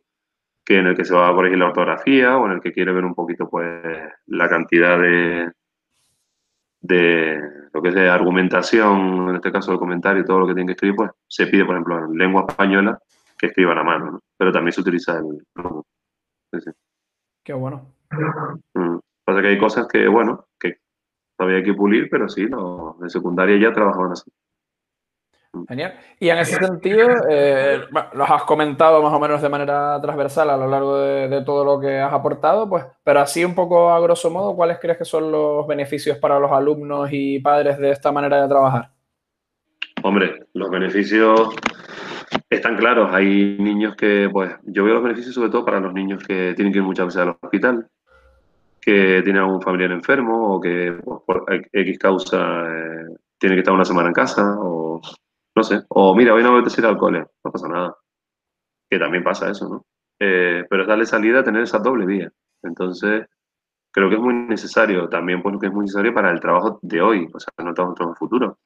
que 0.64 0.78
en 0.78 0.88
el 0.88 0.96
que 0.96 1.04
se 1.04 1.14
va 1.14 1.28
a 1.28 1.34
corregir 1.34 1.58
la 1.58 1.66
ortografía 1.66 2.36
o 2.36 2.46
en 2.46 2.52
el 2.52 2.60
que 2.60 2.72
quiere 2.72 2.92
ver 2.92 3.04
un 3.04 3.14
poquito 3.14 3.48
pues 3.48 3.82
la 4.26 4.48
cantidad 4.48 4.98
de, 4.98 5.52
de 6.80 7.40
lo 7.72 7.80
que 7.80 7.88
es 7.88 7.94
de 7.94 8.08
argumentación, 8.08 9.30
en 9.30 9.36
este 9.36 9.52
caso 9.52 9.72
de 9.72 9.78
comentario 9.78 10.22
y 10.22 10.24
todo 10.24 10.40
lo 10.40 10.46
que 10.46 10.54
tienen 10.54 10.66
que 10.66 10.72
escribir, 10.72 10.96
pues 10.96 11.10
se 11.28 11.46
pide, 11.46 11.64
por 11.64 11.76
ejemplo, 11.76 12.04
en 12.04 12.18
lengua 12.18 12.44
española 12.48 12.98
que 13.38 13.46
escriban 13.46 13.78
a 13.78 13.84
mano, 13.84 14.10
¿no? 14.10 14.22
pero 14.36 14.52
también 14.52 14.72
se 14.72 14.80
utiliza 14.80 15.18
el 15.18 15.44
Qué 17.44 17.52
bueno. 17.52 17.92
Mm. 18.74 18.98
Pasa 19.24 19.40
que 19.40 19.48
hay 19.48 19.58
cosas 19.58 19.86
que, 19.88 20.08
bueno, 20.08 20.46
que 20.58 20.78
todavía 21.36 21.58
hay 21.58 21.64
que 21.64 21.74
pulir, 21.74 22.08
pero 22.10 22.28
sí, 22.28 22.46
no, 22.46 22.96
de 23.00 23.08
secundaria 23.08 23.56
ya 23.58 23.72
trabajaban 23.72 24.12
así. 24.12 24.30
Genial. 25.68 25.98
Y 26.18 26.30
en 26.30 26.38
ese 26.38 26.56
sentido, 26.56 27.08
eh, 27.28 27.82
los 28.14 28.30
has 28.30 28.44
comentado 28.44 29.02
más 29.02 29.12
o 29.12 29.20
menos 29.20 29.42
de 29.42 29.50
manera 29.50 30.00
transversal 30.00 30.48
a 30.48 30.56
lo 30.56 30.66
largo 30.66 30.96
de, 30.98 31.42
todo 31.42 31.64
lo 31.64 31.78
que 31.78 32.00
has 32.00 32.12
aportado, 32.12 32.68
pues, 32.68 32.84
pero 33.04 33.20
así 33.20 33.44
un 33.44 33.54
poco 33.54 33.92
a 33.92 34.00
grosso 34.00 34.30
modo, 34.30 34.56
¿cuáles 34.56 34.78
crees 34.78 34.96
que 34.96 35.04
son 35.04 35.30
los 35.30 35.66
beneficios 35.66 36.16
para 36.16 36.38
los 36.38 36.50
alumnos 36.50 37.10
y 37.12 37.38
padres 37.38 37.76
de 37.78 37.90
esta 37.90 38.10
manera 38.10 38.40
de 38.40 38.48
trabajar? 38.48 38.90
Hombre, 40.02 40.46
los 40.54 40.70
beneficios 40.70 41.54
están 42.50 42.76
claros. 42.76 43.12
Hay 43.12 43.56
niños 43.58 43.96
que, 43.96 44.28
pues, 44.32 44.54
yo 44.64 44.84
veo 44.84 44.94
los 44.94 45.02
beneficios 45.02 45.34
sobre 45.34 45.50
todo 45.50 45.64
para 45.64 45.80
los 45.80 45.92
niños 45.92 46.22
que 46.24 46.54
tienen 46.54 46.72
que 46.72 46.78
ir 46.78 46.84
muchas 46.84 47.06
veces 47.06 47.22
al 47.22 47.36
hospital, 47.40 47.88
que 48.80 49.22
tienen 49.22 49.42
algún 49.42 49.62
familiar 49.62 49.92
enfermo 49.92 50.54
o 50.54 50.60
que 50.60 50.98
pues, 51.04 51.20
por 51.26 51.44
X 51.72 51.98
causa 51.98 52.66
eh, 52.68 53.06
tiene 53.38 53.56
que 53.56 53.60
estar 53.60 53.74
una 53.74 53.84
semana 53.84 54.08
en 54.08 54.14
casa 54.14 54.56
o 54.58 55.00
no 55.54 55.62
sé, 55.62 55.82
o 55.88 56.14
mira, 56.14 56.34
hoy 56.34 56.42
no 56.42 56.52
voy 56.52 56.64
a 56.64 56.80
ir 56.80 56.86
al 56.86 56.96
cole, 56.96 57.26
no 57.44 57.50
pasa 57.50 57.68
nada. 57.68 57.96
Que 58.88 58.98
también 58.98 59.24
pasa 59.24 59.50
eso, 59.50 59.68
¿no? 59.68 59.86
Eh, 60.18 60.64
pero 60.68 60.82
es 60.82 60.88
darle 60.88 61.06
salida 61.06 61.40
a 61.40 61.44
tener 61.44 61.62
esa 61.62 61.78
doble 61.78 62.06
vía. 62.06 62.32
Entonces, 62.62 63.26
creo 63.90 64.08
que 64.08 64.16
es 64.16 64.20
muy 64.20 64.34
necesario, 64.34 65.08
también 65.08 65.42
porque 65.42 65.66
es 65.66 65.72
muy 65.72 65.82
necesario 65.82 66.14
para 66.14 66.30
el 66.30 66.40
trabajo 66.40 66.78
de 66.82 67.00
hoy, 67.00 67.28
o 67.32 67.40
sea, 67.40 67.52
no 67.58 67.70
en 67.70 68.14
futuro. 68.16 68.58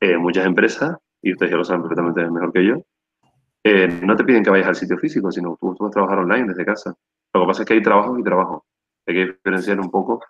Eh, 0.00 0.16
muchas 0.18 0.46
empresas, 0.46 0.96
y 1.22 1.32
ustedes 1.32 1.52
ya 1.52 1.56
lo 1.56 1.64
saben 1.64 1.82
perfectamente 1.82 2.30
mejor 2.30 2.52
que 2.52 2.66
yo, 2.66 2.76
eh, 3.64 3.88
no 4.02 4.16
te 4.16 4.24
piden 4.24 4.42
que 4.42 4.50
vayas 4.50 4.68
al 4.68 4.74
sitio 4.74 4.98
físico, 4.98 5.30
sino 5.30 5.56
tú, 5.60 5.74
tú 5.74 5.84
vas 5.84 5.90
a 5.90 5.94
trabajar 5.94 6.18
online 6.18 6.48
desde 6.48 6.64
casa. 6.64 6.94
Lo 7.32 7.40
que 7.42 7.46
pasa 7.46 7.62
es 7.62 7.68
que 7.68 7.74
hay 7.74 7.82
trabajo 7.82 8.18
y 8.18 8.22
trabajo. 8.24 8.66
Hay 9.06 9.14
que 9.14 9.26
diferenciar 9.26 9.80
un 9.80 9.90
poco 9.90 10.20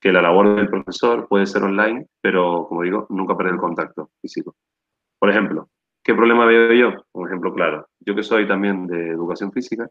que 0.00 0.12
la 0.12 0.22
labor 0.22 0.56
del 0.56 0.68
profesor 0.68 1.28
puede 1.28 1.46
ser 1.46 1.62
online, 1.62 2.06
pero 2.20 2.66
como 2.68 2.82
digo, 2.82 3.06
nunca 3.10 3.36
perder 3.36 3.54
el 3.54 3.60
contacto 3.60 4.10
físico. 4.20 4.56
Por 5.18 5.30
ejemplo, 5.30 5.68
¿qué 6.02 6.14
problema 6.14 6.46
veo 6.46 6.72
yo? 6.72 7.04
Un 7.12 7.28
ejemplo 7.28 7.52
claro. 7.52 7.86
Yo 8.00 8.14
que 8.14 8.22
soy 8.22 8.46
también 8.46 8.86
de 8.86 9.10
educación 9.10 9.52
física, 9.52 9.88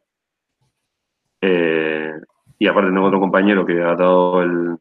eh, 1.41 2.13
y 2.59 2.67
aparte 2.67 2.91
tengo 2.91 3.07
otro 3.07 3.19
compañero 3.19 3.65
que 3.65 3.81
ha 3.81 3.95
dado 3.95 4.41
el, 4.43 4.77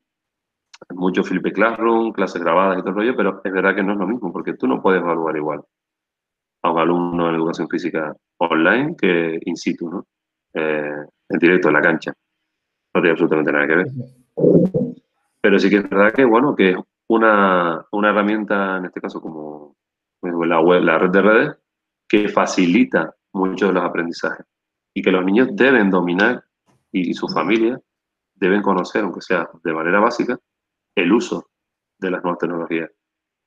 mucho 0.90 1.22
Felipe 1.22 1.52
Classroom, 1.52 2.12
clases 2.12 2.42
grabadas 2.42 2.78
y 2.78 2.80
todo 2.80 2.90
el 2.90 2.96
rollo, 2.96 3.16
pero 3.16 3.40
es 3.44 3.52
verdad 3.52 3.74
que 3.74 3.82
no 3.82 3.92
es 3.92 3.98
lo 3.98 4.06
mismo, 4.06 4.32
porque 4.32 4.54
tú 4.54 4.66
no 4.66 4.82
puedes 4.82 5.02
evaluar 5.02 5.36
igual 5.36 5.62
a 6.62 6.70
un 6.70 6.78
alumno 6.78 7.28
en 7.28 7.36
educación 7.36 7.68
física 7.68 8.14
online 8.38 8.96
que 8.96 9.38
in 9.44 9.56
situ, 9.56 9.90
¿no? 9.90 10.06
Eh, 10.52 11.04
en 11.28 11.38
directo 11.38 11.68
en 11.68 11.74
la 11.74 11.80
cancha. 11.80 12.12
No 12.94 13.00
tiene 13.00 13.12
absolutamente 13.12 13.52
nada 13.52 13.66
que 13.66 13.76
ver. 13.76 13.86
Pero 15.40 15.58
sí 15.58 15.70
que 15.70 15.76
es 15.76 15.88
verdad 15.88 16.12
que, 16.12 16.24
bueno, 16.24 16.54
que 16.54 16.70
es 16.70 16.76
una, 17.08 17.84
una 17.92 18.10
herramienta, 18.10 18.78
en 18.78 18.86
este 18.86 19.00
caso 19.00 19.20
como 19.20 19.76
la, 20.22 20.60
web, 20.60 20.82
la 20.82 20.98
red 20.98 21.10
de 21.10 21.22
redes, 21.22 21.56
que 22.08 22.28
facilita 22.28 23.14
mucho 23.32 23.68
de 23.68 23.74
los 23.74 23.84
aprendizajes 23.84 24.44
y 24.92 25.02
que 25.02 25.12
los 25.12 25.24
niños 25.24 25.48
deben 25.52 25.90
dominar 25.90 26.44
y, 26.92 27.14
su 27.14 27.28
familia 27.28 27.80
deben 28.34 28.62
conocer, 28.62 29.04
aunque 29.04 29.20
sea 29.20 29.48
de 29.62 29.72
manera 29.72 30.00
básica, 30.00 30.38
el 31.02 31.12
uso 31.12 31.50
de 31.98 32.10
las 32.10 32.22
nuevas 32.22 32.38
tecnologías, 32.38 32.90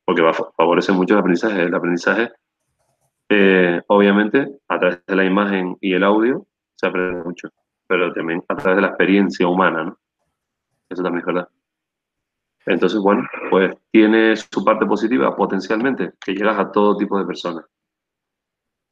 porque 0.05 0.21
va 0.21 0.31
a 0.31 0.33
favorecer 0.33 0.95
mucho 0.95 1.13
el 1.13 1.19
aprendizaje. 1.19 1.63
El 1.63 1.75
aprendizaje, 1.75 2.31
eh, 3.29 3.81
obviamente, 3.87 4.59
a 4.67 4.79
través 4.79 5.05
de 5.05 5.15
la 5.15 5.25
imagen 5.25 5.77
y 5.81 5.93
el 5.93 6.03
audio 6.03 6.45
se 6.75 6.87
aprende 6.87 7.23
mucho, 7.23 7.49
pero 7.87 8.13
también 8.13 8.43
a 8.47 8.55
través 8.55 8.77
de 8.77 8.81
la 8.81 8.89
experiencia 8.89 9.47
humana, 9.47 9.83
¿no? 9.83 9.97
Eso 10.89 11.01
también 11.01 11.21
es 11.21 11.25
verdad. 11.25 11.49
Entonces, 12.65 12.99
bueno, 12.99 13.27
pues 13.49 13.75
tiene 13.91 14.35
su 14.35 14.63
parte 14.63 14.85
positiva 14.85 15.35
potencialmente, 15.35 16.13
que 16.23 16.33
llegas 16.33 16.57
a 16.59 16.71
todo 16.71 16.97
tipo 16.97 17.19
de 17.19 17.25
personas. 17.25 17.65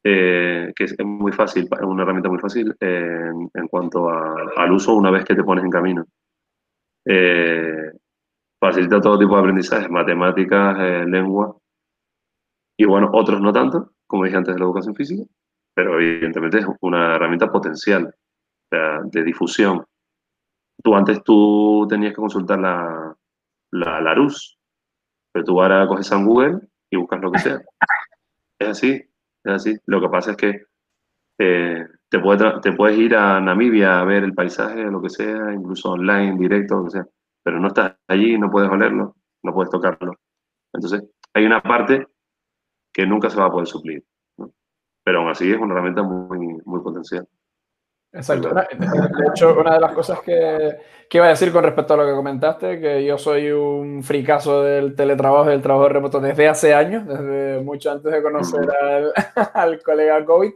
Eh, 0.04 0.72
que 0.74 0.84
es 0.84 0.96
muy 1.04 1.30
fácil, 1.32 1.68
es 1.70 1.80
una 1.80 2.02
herramienta 2.02 2.28
muy 2.28 2.40
fácil 2.40 2.74
en, 2.80 3.68
cuanto 3.68 4.10
al 4.10 4.72
uso 4.72 4.94
una 4.94 5.10
vez 5.10 5.24
que 5.24 5.34
te 5.34 5.44
pones 5.44 5.64
en 5.64 5.70
camino. 5.70 6.04
Eh, 7.04 7.92
facilita 8.62 9.00
todo 9.00 9.18
tipo 9.18 9.34
de 9.34 9.40
aprendizajes, 9.40 9.90
matemáticas, 9.90 10.78
eh, 10.78 11.04
lengua, 11.04 11.56
y 12.78 12.84
bueno, 12.84 13.10
otros 13.12 13.40
no 13.40 13.52
tanto, 13.52 13.90
como 14.06 14.24
dije 14.24 14.36
antes 14.36 14.54
de 14.54 14.60
la 14.60 14.66
educación 14.66 14.94
física, 14.94 15.24
pero 15.74 16.00
evidentemente 16.00 16.58
es 16.58 16.66
una 16.80 17.16
herramienta 17.16 17.50
potencial, 17.50 18.14
de 18.70 19.22
difusión. 19.22 19.84
Tú 20.82 20.94
antes 20.94 21.22
tú 21.22 21.86
tenías 21.90 22.12
que 22.12 22.20
consultar 22.22 22.58
la, 22.58 23.14
la, 23.70 24.14
luz. 24.14 24.58
Pero 25.30 25.44
tú 25.44 25.60
ahora 25.60 25.86
coges 25.86 26.10
en 26.10 26.24
Google 26.24 26.60
y 26.90 26.96
buscas 26.96 27.20
lo 27.20 27.30
que 27.30 27.38
sea. 27.38 27.60
Es 28.58 28.68
así, 28.68 28.92
es 29.44 29.52
así. 29.52 29.76
Lo 29.84 30.00
que 30.00 30.08
pasa 30.08 30.30
es 30.30 30.36
que 30.38 30.64
eh, 31.38 31.86
te, 32.08 32.18
te 32.62 32.72
puedes 32.72 32.98
ir 32.98 33.14
a 33.14 33.40
Namibia 33.40 34.00
a 34.00 34.04
ver 34.04 34.24
el 34.24 34.32
paisaje, 34.32 34.84
lo 34.84 35.02
que 35.02 35.10
sea, 35.10 35.52
incluso 35.52 35.90
online, 35.90 36.38
directo, 36.38 36.76
lo 36.76 36.84
que 36.84 36.90
sea. 36.90 37.06
Pero 37.42 37.60
no 37.60 37.68
estás 37.68 37.96
allí, 38.08 38.38
no 38.38 38.50
puedes 38.50 38.70
olerlo, 38.70 39.16
no 39.42 39.54
puedes 39.54 39.70
tocarlo. 39.70 40.14
Entonces, 40.72 41.02
hay 41.34 41.44
una 41.44 41.62
parte 41.62 42.06
que 42.92 43.06
nunca 43.06 43.30
se 43.30 43.38
va 43.38 43.46
a 43.46 43.50
poder 43.50 43.66
suplir. 43.66 44.04
Pero 45.04 45.20
aún 45.20 45.30
así 45.30 45.50
es 45.50 45.58
una 45.58 45.74
herramienta 45.74 46.02
muy, 46.02 46.60
muy 46.64 46.80
potencial. 46.80 47.26
Exacto. 48.12 48.52
De 48.54 49.28
hecho, 49.30 49.58
una 49.58 49.74
de 49.74 49.80
las 49.80 49.92
cosas 49.92 50.20
que, 50.20 50.76
que, 51.08 51.18
iba 51.18 51.26
a 51.26 51.30
decir 51.30 51.50
con 51.50 51.64
respecto 51.64 51.94
a 51.94 51.96
lo 51.96 52.06
que 52.06 52.12
comentaste, 52.12 52.78
que 52.78 53.04
yo 53.04 53.16
soy 53.16 53.50
un 53.50 54.02
fricazo 54.02 54.62
del 54.62 54.94
teletrabajo 54.94 55.46
y 55.46 55.52
del 55.52 55.62
trabajo 55.62 55.88
remoto 55.88 56.20
desde 56.20 56.46
hace 56.46 56.74
años, 56.74 57.06
desde 57.06 57.60
mucho 57.62 57.90
antes 57.90 58.12
de 58.12 58.22
conocer 58.22 58.68
al, 58.70 59.12
al 59.54 59.82
colega 59.82 60.24
COVID. 60.24 60.52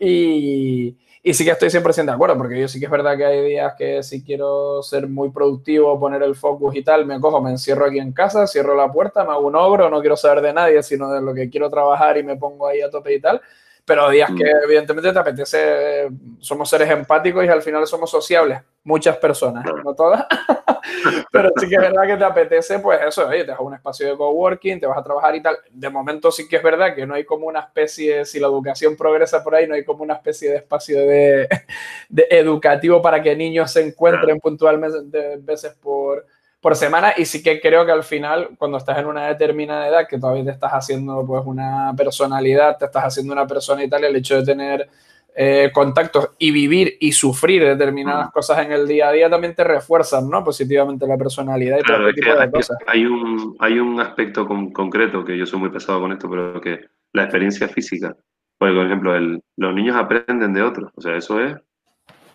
Y, 0.00 0.98
y, 1.22 1.34
sí 1.34 1.44
que 1.44 1.50
estoy 1.50 1.68
100% 1.68 2.06
de 2.06 2.12
acuerdo, 2.12 2.36
porque 2.36 2.60
yo 2.60 2.68
sí 2.68 2.78
que 2.78 2.86
es 2.86 2.90
verdad 2.90 3.16
que 3.16 3.24
hay 3.24 3.44
días 3.46 3.74
que 3.76 4.02
si 4.02 4.22
quiero 4.22 4.82
ser 4.82 5.08
muy 5.08 5.30
productivo, 5.30 5.98
poner 5.98 6.22
el 6.22 6.34
focus 6.34 6.76
y 6.76 6.82
tal, 6.82 7.06
me 7.06 7.20
cojo, 7.20 7.40
me 7.40 7.50
encierro 7.50 7.86
aquí 7.86 7.98
en 7.98 8.12
casa, 8.12 8.46
cierro 8.46 8.74
la 8.74 8.90
puerta, 8.90 9.24
me 9.24 9.32
hago 9.32 9.46
un 9.46 9.56
ogro, 9.56 9.90
no 9.90 10.00
quiero 10.00 10.16
saber 10.16 10.42
de 10.42 10.52
nadie, 10.52 10.82
sino 10.82 11.10
de 11.12 11.20
lo 11.20 11.34
que 11.34 11.50
quiero 11.50 11.68
trabajar 11.68 12.18
y 12.18 12.22
me 12.22 12.36
pongo 12.36 12.66
ahí 12.66 12.80
a 12.80 12.90
tope 12.90 13.14
y 13.14 13.20
tal 13.20 13.40
pero 13.88 14.10
días 14.10 14.30
que 14.36 14.44
mm. 14.44 14.64
evidentemente 14.64 15.12
te 15.14 15.18
apetece, 15.18 16.08
somos 16.40 16.68
seres 16.68 16.90
empáticos 16.90 17.42
y 17.42 17.48
al 17.48 17.62
final 17.62 17.86
somos 17.86 18.10
sociables, 18.10 18.60
muchas 18.84 19.16
personas, 19.16 19.64
no 19.82 19.94
todas, 19.94 20.26
pero 21.32 21.50
sí 21.56 21.66
que 21.70 21.76
es 21.76 21.80
verdad 21.80 22.06
que 22.06 22.16
te 22.18 22.24
apetece, 22.24 22.80
pues 22.80 23.00
eso, 23.00 23.26
oye, 23.26 23.44
te 23.44 23.50
vas 23.50 23.60
a 23.60 23.62
un 23.62 23.74
espacio 23.74 24.06
de 24.06 24.16
coworking, 24.16 24.78
te 24.78 24.86
vas 24.86 24.98
a 24.98 25.02
trabajar 25.02 25.34
y 25.36 25.42
tal. 25.42 25.56
De 25.70 25.88
momento 25.88 26.30
sí 26.30 26.46
que 26.46 26.56
es 26.56 26.62
verdad 26.62 26.94
que 26.94 27.06
no 27.06 27.14
hay 27.14 27.24
como 27.24 27.46
una 27.46 27.60
especie, 27.60 28.26
si 28.26 28.38
la 28.38 28.48
educación 28.48 28.94
progresa 28.94 29.42
por 29.42 29.54
ahí, 29.54 29.66
no 29.66 29.74
hay 29.74 29.84
como 29.84 30.02
una 30.02 30.14
especie 30.14 30.50
de 30.50 30.56
espacio 30.56 31.00
de, 31.00 31.48
de 32.10 32.26
educativo 32.28 33.00
para 33.00 33.22
que 33.22 33.34
niños 33.34 33.72
se 33.72 33.86
encuentren 33.86 34.38
puntualmente 34.38 35.38
veces 35.38 35.72
por 35.72 36.26
por 36.60 36.74
semana 36.74 37.14
y 37.16 37.24
sí 37.24 37.42
que 37.42 37.60
creo 37.60 37.86
que 37.86 37.92
al 37.92 38.02
final 38.02 38.50
cuando 38.58 38.78
estás 38.78 38.98
en 38.98 39.06
una 39.06 39.28
determinada 39.28 39.88
edad 39.88 40.08
que 40.08 40.18
todavía 40.18 40.44
te 40.44 40.50
estás 40.50 40.72
haciendo 40.72 41.24
pues 41.24 41.42
una 41.46 41.94
personalidad, 41.96 42.76
te 42.76 42.86
estás 42.86 43.04
haciendo 43.04 43.32
una 43.32 43.46
persona 43.46 43.84
y 43.84 43.88
tal, 43.88 44.04
el 44.04 44.16
hecho 44.16 44.36
de 44.36 44.44
tener 44.44 44.88
eh, 45.36 45.70
contactos 45.72 46.30
y 46.36 46.50
vivir 46.50 46.96
y 46.98 47.12
sufrir 47.12 47.62
determinadas 47.62 48.28
mm. 48.28 48.32
cosas 48.32 48.66
en 48.66 48.72
el 48.72 48.88
día 48.88 49.08
a 49.08 49.12
día 49.12 49.30
también 49.30 49.54
te 49.54 49.62
refuerzan 49.62 50.28
¿no? 50.28 50.42
positivamente 50.42 51.06
la 51.06 51.16
personalidad 51.16 51.78
y 51.78 51.82
todo 51.82 52.12
tipo 52.12 52.34
de 52.34 52.42
hay, 52.42 52.50
cosas. 52.50 52.76
Hay 52.88 53.06
un, 53.06 53.56
hay 53.60 53.78
un 53.78 54.00
aspecto 54.00 54.44
concreto 54.46 55.24
que 55.24 55.38
yo 55.38 55.46
soy 55.46 55.60
muy 55.60 55.70
pesado 55.70 56.00
con 56.00 56.10
esto, 56.10 56.28
pero 56.28 56.60
que 56.60 56.86
la 57.12 57.22
experiencia 57.22 57.68
física. 57.68 58.16
Porque, 58.58 58.74
por 58.74 58.86
ejemplo, 58.86 59.14
el, 59.14 59.40
los 59.56 59.72
niños 59.72 59.94
aprenden 59.94 60.52
de 60.52 60.62
otros, 60.62 60.90
o 60.96 61.00
sea, 61.00 61.14
eso 61.14 61.40
es 61.40 61.54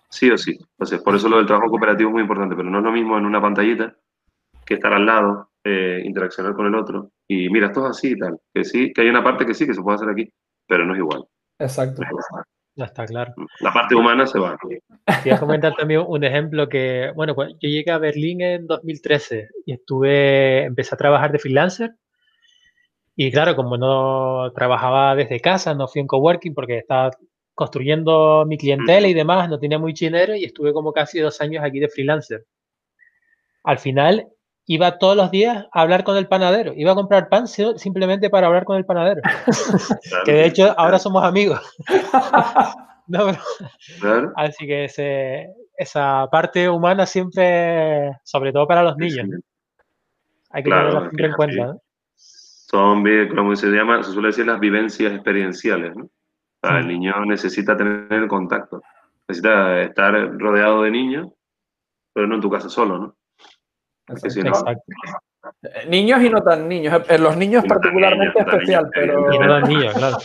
sí 0.10 0.32
o 0.32 0.38
sí. 0.38 0.58
Entonces, 0.78 1.02
por 1.02 1.16
eso 1.16 1.28
lo 1.28 1.38
del 1.38 1.46
trabajo 1.46 1.70
cooperativo 1.70 2.10
es 2.10 2.14
muy 2.14 2.22
importante, 2.22 2.56
pero 2.56 2.70
no 2.70 2.78
es 2.78 2.86
lo 2.86 2.92
mismo 2.94 3.18
en 3.18 3.26
una 3.26 3.42
pantallita 3.42 3.94
que 4.66 4.76
estar 4.76 4.94
al 4.94 5.06
lado, 5.06 5.50
eh, 5.64 6.02
interaccionar 6.04 6.54
con 6.54 6.68
el 6.68 6.76
otro. 6.76 7.12
Y 7.28 7.50
mira, 7.50 7.68
esto 7.68 7.86
es 7.86 7.98
así 7.98 8.12
y 8.12 8.18
tal. 8.18 8.38
Que 8.54 8.64
sí, 8.64 8.92
que 8.94 9.02
hay 9.02 9.10
una 9.10 9.24
parte 9.24 9.46
que 9.46 9.54
sí, 9.54 9.66
que 9.66 9.74
se 9.74 9.82
puede 9.82 9.96
hacer 9.96 10.10
aquí, 10.10 10.32
pero 10.68 10.86
no 10.86 10.94
es 10.94 11.00
igual. 11.00 11.26
Exacto. 11.60 12.02
Ya 12.76 12.86
está 12.86 13.06
claro. 13.06 13.34
La 13.60 13.72
parte 13.72 13.94
humana 13.94 14.26
se 14.26 14.40
va. 14.40 14.58
Quería 15.24 15.40
comentar 15.40 15.76
también 15.76 16.04
un 16.08 16.24
ejemplo 16.24 16.68
que, 16.68 17.12
bueno, 17.16 17.36
pues 17.36 17.54
yo 17.60 17.70
llegué 17.70 17.92
a 17.92 18.00
Berlín 18.00 18.42
en 18.42 18.66
2013 18.66 19.50
y 19.66 19.74
estuve, 19.74 20.64
empecé 20.64 20.96
a 20.96 20.98
trabajar 20.98 21.32
de 21.32 21.40
freelancer. 21.40 21.96
Y 23.16 23.32
claro, 23.32 23.56
como 23.56 23.78
no 23.78 24.52
trabajaba 24.54 25.16
desde 25.16 25.40
casa, 25.40 25.76
no 25.76 25.88
fui 25.88 26.02
en 26.02 26.08
coworking 26.08 26.56
porque 26.56 26.80
estaba 26.80 27.12
construyendo 27.54 28.44
mi 28.48 28.58
clientela 28.58 29.08
y 29.08 29.14
demás, 29.14 29.48
no 29.48 29.60
tenía 29.60 29.78
muy 29.78 29.94
dinero 29.94 30.36
y 30.36 30.44
estuve 30.44 30.74
como 30.74 30.92
casi 30.92 31.20
dos 31.20 31.40
años 31.42 31.64
aquí 31.64 31.80
de 31.80 31.90
freelancer. 31.90 32.46
Al 33.64 33.78
final 33.78 34.28
iba 34.66 34.98
todos 34.98 35.18
los 35.18 35.32
días 35.32 35.66
a 35.72 35.82
hablar 35.82 36.04
con 36.04 36.18
el 36.18 36.28
panadero, 36.28 36.74
iba 36.76 36.92
a 36.92 36.96
comprar 36.96 37.30
pan 37.30 37.48
simplemente 37.48 38.30
para 38.30 38.48
hablar 38.48 38.64
con 38.64 38.78
el 38.78 38.86
panadero. 38.86 39.22
que 40.26 40.32
de 40.32 40.46
hecho 40.46 40.74
ahora 40.78 41.00
somos 41.00 41.24
amigos. 41.24 41.60
Así 44.36 44.66
que 44.66 44.88
esa 45.78 46.28
parte 46.32 46.70
humana 46.70 47.06
siempre, 47.06 48.12
sobre 48.24 48.54
todo 48.54 48.68
para 48.68 48.84
los 48.84 48.98
niños, 48.98 49.28
hay 50.52 50.64
que 50.64 50.70
tenerla 50.70 51.00
siempre 51.02 51.26
en 51.26 51.34
cuenta. 51.34 51.78
Son, 52.16 53.04
como 53.36 53.56
se 53.56 53.68
llama, 53.68 54.02
se 54.04 54.12
suele 54.12 54.30
decir 54.30 54.48
las 54.48 54.60
vivencias 54.60 55.14
experienciales, 55.14 55.96
¿no? 55.96 56.10
el 56.64 56.88
niño 56.88 57.14
necesita 57.26 57.76
tener 57.76 58.26
contacto, 58.30 58.82
necesita 59.28 59.82
estar 59.82 60.14
rodeado 60.40 60.84
de 60.84 60.92
niños, 60.92 61.28
pero 62.14 62.26
no 62.26 62.36
en 62.36 62.42
tu 62.42 62.50
casa 62.50 62.70
solo, 62.70 62.98
¿no? 62.98 63.18
Eh, 65.64 65.88
niños 65.90 66.22
y 66.22 66.30
no 66.30 66.42
tan 66.42 66.68
niños. 66.68 67.02
Eh, 67.10 67.18
los 67.18 67.36
niños 67.38 67.64
particularmente 67.68 68.40
especial, 68.40 68.90
pero... 68.94 69.34
Y 69.34 69.40
no 69.40 69.48
tan 69.48 69.70
niños, 69.70 69.94
claro. 69.98 70.18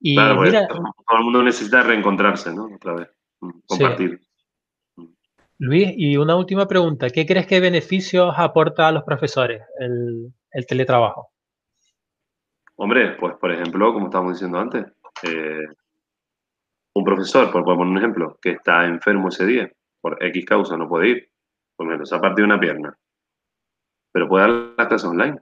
y 0.00 0.14
pues, 0.14 0.38
mira... 0.40 0.68
Todo 0.68 1.18
el 1.18 1.24
mundo 1.24 1.42
necesita 1.42 1.82
reencontrarse, 1.82 2.52
¿no? 2.54 2.66
Otra 2.74 2.94
vez, 2.94 3.08
mm, 3.40 3.50
compartir. 3.66 4.20
Mm. 4.96 5.04
Luis, 5.58 5.92
y 5.96 6.16
una 6.16 6.36
última 6.36 6.66
pregunta. 6.66 7.10
¿Qué 7.10 7.26
crees 7.26 7.46
que 7.46 7.60
beneficios 7.60 8.34
aporta 8.36 8.88
a 8.88 8.92
los 8.92 9.04
profesores 9.04 9.62
el, 9.78 10.32
el 10.52 10.66
teletrabajo? 10.66 11.30
Hombre, 12.76 13.16
pues 13.18 13.34
por 13.36 13.50
ejemplo, 13.50 13.92
como 13.92 14.06
estábamos 14.06 14.34
diciendo 14.34 14.58
antes, 14.58 14.86
eh, 15.24 15.66
un 16.94 17.04
profesor, 17.04 17.50
por 17.50 17.64
poner 17.64 17.86
un 17.86 17.98
ejemplo, 17.98 18.38
que 18.40 18.52
está 18.52 18.86
enfermo 18.86 19.28
ese 19.28 19.46
día, 19.46 19.70
por 20.00 20.22
X 20.22 20.44
causa 20.44 20.76
no 20.76 20.88
puede 20.88 21.08
ir, 21.08 21.27
por 21.78 21.86
ejemplo, 21.86 22.06
se 22.06 22.16
ha 22.16 22.20
partido 22.20 22.44
una 22.44 22.58
pierna, 22.58 22.92
pero 24.12 24.28
puede 24.28 24.42
dar 24.42 24.74
las 24.76 24.88
clases 24.88 25.08
online, 25.08 25.40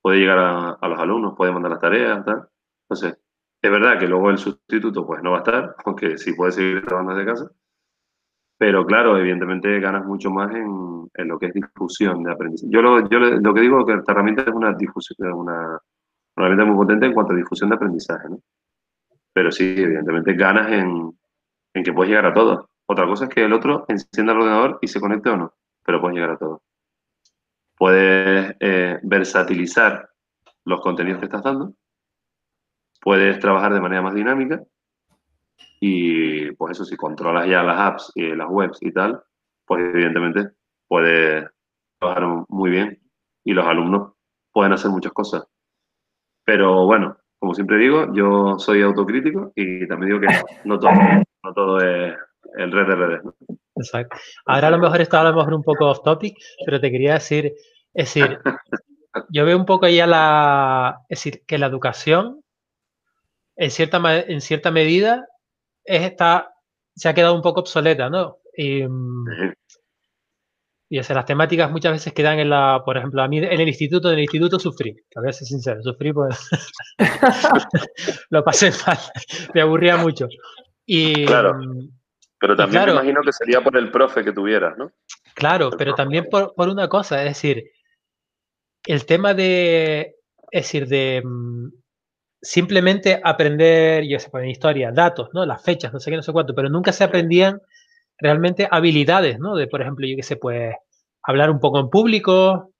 puede 0.00 0.20
llegar 0.20 0.38
a, 0.38 0.88
los 0.88 0.98
alumnos, 0.98 1.34
puede 1.36 1.50
mandar 1.50 1.72
las 1.72 1.80
tareas, 1.80 2.24
tal. 2.24 2.48
Entonces, 2.88 3.18
es 3.60 3.70
verdad 3.70 3.98
que 3.98 4.06
luego 4.06 4.30
el 4.30 4.38
sustituto 4.38 5.04
pues 5.04 5.20
no 5.24 5.32
va 5.32 5.38
a 5.38 5.40
estar, 5.40 5.76
aunque 5.84 6.18
sí 6.18 6.34
puede 6.34 6.52
seguir 6.52 6.84
trabajando 6.84 7.16
desde 7.16 7.32
casa, 7.32 7.50
pero 8.58 8.86
claro, 8.86 9.18
evidentemente 9.18 9.80
ganas 9.80 10.06
mucho 10.06 10.30
más 10.30 10.54
en, 10.54 11.10
en 11.14 11.28
lo 11.28 11.36
que 11.36 11.46
es 11.46 11.52
difusión 11.52 12.22
de 12.22 12.30
aprendizaje. 12.30 12.72
Yo 12.72 12.80
lo, 12.80 13.08
yo 13.08 13.18
lo 13.18 13.54
que 13.54 13.60
digo 13.60 13.80
es 13.80 13.86
que 13.86 13.94
esta 13.94 14.12
herramienta 14.12 14.42
es 14.42 14.52
una 14.52 14.72
difusión, 14.74 15.32
una, 15.32 15.80
herramienta 16.36 16.64
muy 16.64 16.76
potente 16.76 17.06
en 17.06 17.12
cuanto 17.12 17.32
a 17.32 17.36
difusión 17.36 17.70
de 17.70 17.76
aprendizaje, 17.76 18.28
¿no? 18.28 18.38
Pero 19.32 19.50
sí, 19.50 19.74
evidentemente 19.76 20.34
ganas 20.34 20.70
en, 20.70 21.12
en 21.74 21.82
que 21.82 21.92
puedes 21.92 22.10
llegar 22.10 22.26
a 22.26 22.34
todo. 22.34 22.68
Otra 22.92 23.06
cosa 23.06 23.24
es 23.24 23.30
que 23.30 23.42
el 23.42 23.54
otro 23.54 23.86
encienda 23.88 24.34
el 24.34 24.40
ordenador 24.40 24.78
y 24.82 24.86
se 24.86 25.00
conecte 25.00 25.30
o 25.30 25.36
no, 25.38 25.54
pero 25.82 25.98
puedes 25.98 26.14
llegar 26.14 26.32
a 26.32 26.36
todo. 26.36 26.62
Puedes 27.74 28.54
eh, 28.60 29.00
versatilizar 29.02 30.10
los 30.66 30.82
contenidos 30.82 31.18
que 31.18 31.24
estás 31.24 31.42
dando, 31.42 31.72
puedes 33.00 33.38
trabajar 33.40 33.72
de 33.72 33.80
manera 33.80 34.02
más 34.02 34.12
dinámica 34.12 34.62
y 35.80 36.52
pues 36.52 36.72
eso, 36.72 36.84
si 36.84 36.94
controlas 36.94 37.48
ya 37.48 37.62
las 37.62 37.80
apps 37.80 38.12
y 38.14 38.36
las 38.36 38.50
webs 38.50 38.76
y 38.82 38.92
tal, 38.92 39.22
pues 39.64 39.82
evidentemente 39.82 40.50
puedes 40.86 41.48
trabajar 41.98 42.44
muy 42.50 42.68
bien 42.68 43.00
y 43.42 43.54
los 43.54 43.64
alumnos 43.64 44.12
pueden 44.52 44.74
hacer 44.74 44.90
muchas 44.90 45.12
cosas. 45.12 45.44
Pero 46.44 46.84
bueno, 46.84 47.16
como 47.38 47.54
siempre 47.54 47.78
digo, 47.78 48.12
yo 48.12 48.58
soy 48.58 48.82
autocrítico 48.82 49.50
y 49.56 49.88
también 49.88 50.10
digo 50.10 50.20
que 50.20 50.42
no 50.66 50.78
todo, 50.78 50.90
no 51.42 51.54
todo 51.54 51.80
es 51.80 52.18
el 52.56 52.72
red 52.72 52.86
de 52.86 52.96
redes. 52.96 53.22
Exacto. 53.76 54.16
Ahora 54.46 54.68
a 54.68 54.70
lo 54.70 54.78
mejor 54.78 55.00
está 55.00 55.20
a 55.20 55.24
lo 55.24 55.34
mejor 55.34 55.54
un 55.54 55.62
poco 55.62 55.88
off 55.88 56.02
topic, 56.02 56.36
pero 56.64 56.80
te 56.80 56.90
quería 56.90 57.14
decir, 57.14 57.52
es 57.94 58.14
decir, 58.14 58.38
yo 59.30 59.44
veo 59.44 59.56
un 59.56 59.66
poco 59.66 59.88
ya 59.88 60.06
la, 60.06 61.00
es 61.08 61.18
decir, 61.18 61.42
que 61.46 61.58
la 61.58 61.66
educación 61.66 62.42
en 63.56 63.70
cierta, 63.70 64.00
en 64.20 64.40
cierta 64.40 64.70
medida 64.70 65.26
es, 65.84 66.02
está, 66.02 66.54
se 66.94 67.08
ha 67.08 67.14
quedado 67.14 67.34
un 67.34 67.42
poco 67.42 67.60
obsoleta, 67.60 68.10
¿no? 68.10 68.38
Y, 68.56 68.82
y 70.92 71.00
las 71.00 71.24
temáticas 71.24 71.70
muchas 71.70 71.92
veces 71.92 72.12
quedan 72.12 72.38
en 72.38 72.50
la, 72.50 72.82
por 72.84 72.98
ejemplo, 72.98 73.22
a 73.22 73.28
mí 73.28 73.38
en 73.38 73.44
el 73.44 73.68
instituto, 73.68 74.08
en 74.08 74.18
el 74.18 74.24
instituto 74.24 74.58
sufrí, 74.58 74.94
a 75.16 75.20
ver 75.22 75.32
si 75.32 75.46
sincero, 75.46 75.82
sufrí 75.82 76.12
pues 76.12 76.50
lo 78.30 78.44
pasé 78.44 78.70
mal, 78.86 78.98
me 79.54 79.62
aburría 79.62 79.96
mucho. 79.96 80.28
Y, 80.84 81.24
claro, 81.24 81.58
pero 82.42 82.56
también 82.56 82.86
me 82.86 82.90
imagino 82.90 83.20
que 83.22 83.32
sería 83.32 83.60
por 83.60 83.76
el 83.76 83.92
profe 83.92 84.24
que 84.24 84.32
tuvieras, 84.32 84.76
¿no? 84.76 84.90
Claro, 85.32 85.70
pero 85.78 85.94
también 85.94 86.26
por, 86.28 86.52
por, 86.56 86.68
una 86.68 86.88
cosa, 86.88 87.22
es 87.22 87.28
decir, 87.28 87.70
el 88.84 89.06
tema 89.06 89.32
de, 89.32 90.16
es 90.50 90.62
decir, 90.64 90.88
de 90.88 91.22
mm, 91.24 91.68
simplemente 92.42 93.20
aprender, 93.22 94.02
yo 94.08 94.18
sé, 94.18 94.28
en 94.34 94.48
historia, 94.48 94.90
datos, 94.90 95.28
¿no? 95.32 95.46
Las 95.46 95.62
fechas, 95.62 95.92
no 95.92 96.00
sé 96.00 96.10
qué, 96.10 96.16
no 96.16 96.22
sé 96.24 96.32
cuánto, 96.32 96.52
pero 96.52 96.68
nunca 96.68 96.90
se 96.90 97.04
aprendían 97.04 97.60
realmente 98.18 98.66
habilidades, 98.68 99.38
¿no? 99.38 99.54
De, 99.54 99.68
por 99.68 99.80
ejemplo, 99.80 100.04
yo 100.08 100.16
qué 100.16 100.24
sé, 100.24 100.34
pues 100.34 100.74
hablar 101.22 101.48
un 101.48 101.60
poco 101.60 101.78
en 101.78 101.90
público, 101.90 102.72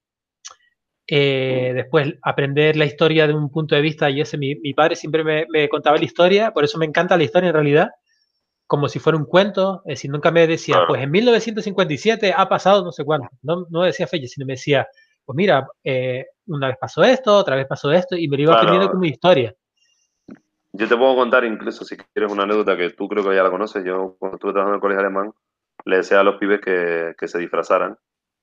eh, 1.06 1.70
después 1.72 2.14
aprender 2.22 2.74
la 2.74 2.84
historia 2.84 3.28
de 3.28 3.34
un 3.34 3.48
punto 3.48 3.76
de 3.76 3.80
vista, 3.80 4.10
y 4.10 4.22
ese 4.22 4.38
mi, 4.38 4.56
mi 4.56 4.74
padre 4.74 4.96
siempre 4.96 5.22
me, 5.22 5.68
contaba 5.68 5.98
la 5.98 6.04
historia, 6.04 6.50
por 6.50 6.64
eso 6.64 6.78
me 6.78 6.86
encanta 6.86 7.16
la 7.16 7.22
historia 7.22 7.50
en 7.50 7.54
realidad, 7.54 7.90
como 8.72 8.88
si 8.88 8.98
fuera 9.00 9.18
un 9.18 9.26
cuento, 9.26 9.82
es 9.84 9.98
decir, 9.98 10.10
nunca 10.10 10.30
me 10.30 10.46
decía, 10.46 10.84
pues 10.88 11.02
en 11.02 11.10
1957 11.10 12.32
ha 12.34 12.48
pasado 12.48 12.82
no 12.82 12.90
sé 12.90 13.04
cuánto, 13.04 13.28
no, 13.42 13.66
no 13.68 13.82
decía 13.82 14.06
fecha, 14.06 14.26
sino 14.26 14.46
me 14.46 14.54
decía, 14.54 14.88
pues 15.26 15.36
mira, 15.36 15.68
eh, 15.84 16.24
una 16.46 16.68
vez 16.68 16.78
pasó 16.80 17.04
esto, 17.04 17.36
otra 17.36 17.54
vez 17.54 17.66
pasó 17.66 17.92
esto, 17.92 18.16
y 18.16 18.28
me 18.28 18.38
lo 18.38 18.44
iba 18.44 18.54
aprendiendo 18.54 18.90
como 18.90 19.04
historia. 19.04 19.54
Yo 20.72 20.88
te 20.88 20.96
puedo 20.96 21.14
contar 21.14 21.44
incluso, 21.44 21.84
si 21.84 21.98
quieres, 21.98 22.32
una 22.32 22.44
anécdota 22.44 22.74
que 22.74 22.88
tú 22.88 23.08
creo 23.08 23.22
que 23.22 23.36
ya 23.36 23.42
la 23.42 23.50
conoces. 23.50 23.84
Yo, 23.84 24.16
cuando 24.18 24.36
estuve 24.36 24.52
trabajando 24.52 24.72
en 24.72 24.76
el 24.76 24.80
colegio 24.80 25.00
alemán, 25.00 25.32
le 25.84 25.96
decía 25.98 26.20
a 26.20 26.24
los 26.24 26.36
pibes 26.36 26.62
que, 26.62 27.14
que 27.18 27.28
se 27.28 27.38
disfrazaran. 27.38 27.98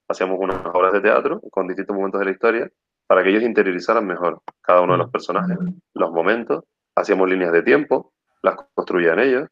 Hacíamos 0.08 0.38
unas 0.40 0.64
obras 0.76 0.94
de 0.94 1.02
teatro 1.02 1.42
con 1.50 1.68
distintos 1.68 1.96
momentos 1.96 2.20
de 2.20 2.26
la 2.26 2.32
historia 2.32 2.72
para 3.08 3.24
que 3.24 3.32
ellos 3.32 3.42
interiorizaran 3.42 4.06
mejor 4.06 4.44
cada 4.62 4.82
uno 4.82 4.94
de 4.94 5.00
los 5.00 5.10
personajes, 5.10 5.58
los 5.96 6.12
momentos. 6.12 6.66
Hacíamos 6.96 7.28
líneas 7.28 7.52
de 7.52 7.64
tiempo, 7.64 8.14
las 8.44 8.58
construían 8.76 9.18
ellos 9.18 9.50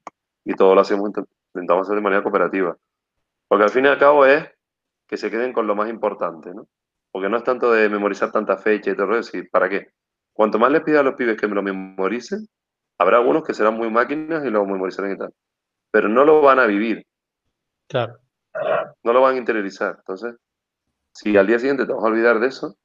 y 0.47 0.55
todo 0.55 0.75
lo 0.75 0.81
hacíamos, 0.81 1.11
intentamos 1.53 1.87
hacer 1.87 1.95
de 1.95 2.01
manera 2.01 2.23
cooperativa. 2.23 2.75
Porque 3.47 3.63
al 3.63 3.69
fin 3.69 3.85
y 3.85 3.87
al 3.87 3.99
cabo 3.99 4.25
es 4.25 4.49
que 5.07 5.17
se 5.17 5.29
queden 5.29 5.53
con 5.53 5.67
lo 5.67 5.75
más 5.75 5.89
importante, 5.89 6.53
¿no? 6.53 6.67
Porque 7.11 7.29
no 7.29 7.37
es 7.37 7.43
tanto 7.43 7.71
de 7.71 7.89
memorizar 7.89 8.31
tanta 8.31 8.57
fecha 8.57 8.91
y 8.91 8.95
todo 8.95 9.17
eso, 9.17 9.37
¿para 9.51 9.69
qué? 9.69 9.91
Cuanto 10.33 10.59
más 10.59 10.71
les 10.71 10.81
pida 10.81 10.99
a 10.99 11.03
los 11.03 11.15
pibes 11.15 11.39
que 11.39 11.47
me 11.47 11.55
lo 11.55 11.63
memoricen, 11.63 12.47
Habrá 12.99 13.17
algunos 13.17 13.43
que 13.43 13.53
serán 13.53 13.75
muy 13.77 13.91
máquinas 13.91 14.43
y 14.43 14.49
lo 14.49 14.65
memorizarán 14.65 15.11
y 15.11 15.17
tal, 15.17 15.33
pero 15.91 16.09
no 16.09 16.25
lo 16.25 16.41
van 16.41 16.59
a 16.59 16.65
vivir. 16.65 17.05
Claro. 17.87 18.17
No 19.03 19.13
lo 19.13 19.21
van 19.21 19.35
a 19.35 19.37
interiorizar. 19.37 19.97
Entonces, 19.99 20.35
si 21.13 21.37
al 21.37 21.45
día 21.45 21.59
siguiente 21.59 21.85
te 21.85 21.93
vas 21.93 22.03
a 22.03 22.07
olvidar 22.07 22.39
de 22.39 22.47
eso, 22.47 22.75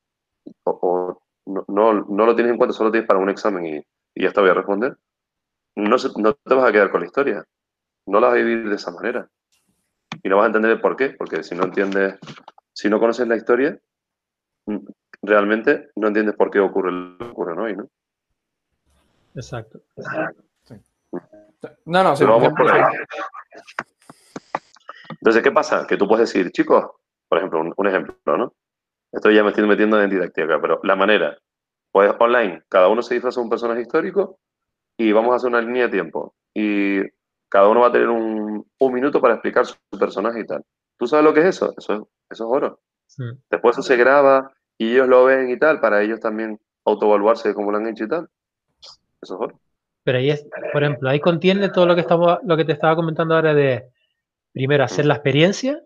o, 0.65 1.23
no, 1.47 1.65
no, 1.67 2.27
lo 2.27 2.35
tienes 2.35 2.53
en 2.53 2.59
cuenta, 2.59 2.75
solo 2.75 2.91
tienes 2.91 3.09
para 3.09 3.21
un 3.21 3.31
examen 3.31 3.67
y, 3.67 4.23
ya 4.23 4.33
te 4.33 4.41
voy 4.41 4.51
a 4.51 4.55
responder, 4.55 4.97
no, 5.77 5.97
no 6.17 6.35
te 6.35 6.55
vas 6.55 6.69
a 6.69 6.73
quedar 6.73 6.91
con 6.91 7.01
la 7.01 7.07
historia. 7.07 7.45
No 8.07 8.21
la 8.21 8.29
vas 8.29 8.35
a 8.35 8.43
vivir 8.43 8.69
de 8.69 8.77
esa 8.77 8.91
manera. 8.91 9.29
Y 10.23 10.29
no 10.29 10.37
vas 10.37 10.45
a 10.45 10.47
entender 10.49 10.73
el 10.73 10.81
por 10.81 10.97
qué, 10.97 11.11
porque 11.11 11.43
si 11.43 11.55
no 11.55 11.65
entiendes, 11.65 12.19
si 12.73 12.89
no 12.89 13.01
conoces 13.01 13.27
la 13.27 13.37
historia, 13.37 13.79
mm, 14.67 14.79
realmente 15.23 15.91
no 15.97 16.09
entiendes 16.09 16.37
por 16.37 16.51
qué 16.51 16.61
ocurre 16.61 16.93
lo 16.93 17.19
que 17.19 17.25
ocurre 17.25 17.61
hoy, 17.61 17.77
¿no? 17.77 17.89
Exacto. 19.35 19.81
No, 21.85 22.03
no, 22.03 22.17
sí, 22.17 22.25
Entonces, 25.11 25.43
¿qué 25.43 25.53
pasa? 25.53 25.87
Que 25.87 25.97
tú 25.97 26.09
puedes 26.09 26.33
decir, 26.33 26.51
chicos, 26.51 26.87
por 27.29 27.39
ejemplo, 27.39 27.63
un, 27.77 27.87
ejemplo, 27.87 28.37
¿no? 28.37 28.55
Estoy 29.13 29.35
ya 29.35 29.43
me 29.43 29.51
estoy 29.51 29.67
metiendo 29.67 30.03
en 30.03 30.11
didáctica, 30.11 30.61
pero 30.61 30.81
la 30.83 30.97
manera, 30.97 31.39
pues 31.91 32.13
online, 32.19 32.65
cada 32.69 32.89
uno 32.89 33.03
se 33.03 33.15
disfraza 33.15 33.41
de 33.41 33.45
un 33.45 33.51
personaje 33.51 33.83
histórico 33.83 34.39
y 34.97 35.13
vamos 35.13 35.33
a 35.33 35.37
hacer 35.37 35.49
una 35.49 35.61
línea 35.61 35.85
de 35.85 35.89
tiempo. 35.91 36.35
Y 36.55 37.01
cada 37.49 37.69
uno 37.69 37.81
va 37.81 37.89
a 37.89 37.93
tener 37.93 38.09
un, 38.09 38.65
minuto 38.81 39.21
para 39.21 39.35
explicar 39.35 39.67
su 39.67 39.77
personaje 39.99 40.41
y 40.41 40.47
tal. 40.47 40.63
¿Tú 40.99 41.07
sabes 41.07 41.25
lo 41.25 41.33
que 41.33 41.41
es 41.41 41.47
eso? 41.47 41.75
Eso 41.77 41.93
es, 41.95 42.01
eso 42.31 42.45
es 42.45 42.51
oro. 42.51 42.81
Después 43.51 43.77
eso 43.77 43.83
se 43.83 43.97
graba 43.97 44.53
y 44.79 44.93
ellos 44.93 45.09
lo 45.09 45.25
ven 45.25 45.51
y 45.51 45.59
tal, 45.59 45.81
para 45.81 46.03
ellos 46.03 46.21
también 46.21 46.59
autoevaluarse 46.85 47.49
de 47.49 47.55
cómo 47.55 47.71
lo 47.71 47.79
han 47.79 47.89
hecho 47.89 48.05
y 48.05 48.09
tal. 48.09 48.29
Eso 49.21 49.35
es 49.35 49.41
oro. 49.41 49.61
Pero 50.05 50.19
ahí 50.19 50.31
es, 50.31 50.47
por 50.73 50.83
ejemplo, 50.83 51.09
ahí 51.09 51.21
contiene 51.21 51.69
todo 51.69 51.87
lo 51.87 51.95
que 51.95 52.01
estamos, 52.01 52.39
lo 52.45 52.57
que 52.57 52.65
te 52.65 52.73
estaba 52.73 52.97
comentando 52.97 53.35
ahora 53.35 53.55
de 53.55 53.91
primero 54.53 54.85
hacer 54.85 55.07
la 55.07 55.15
experiencia, 55.15 55.81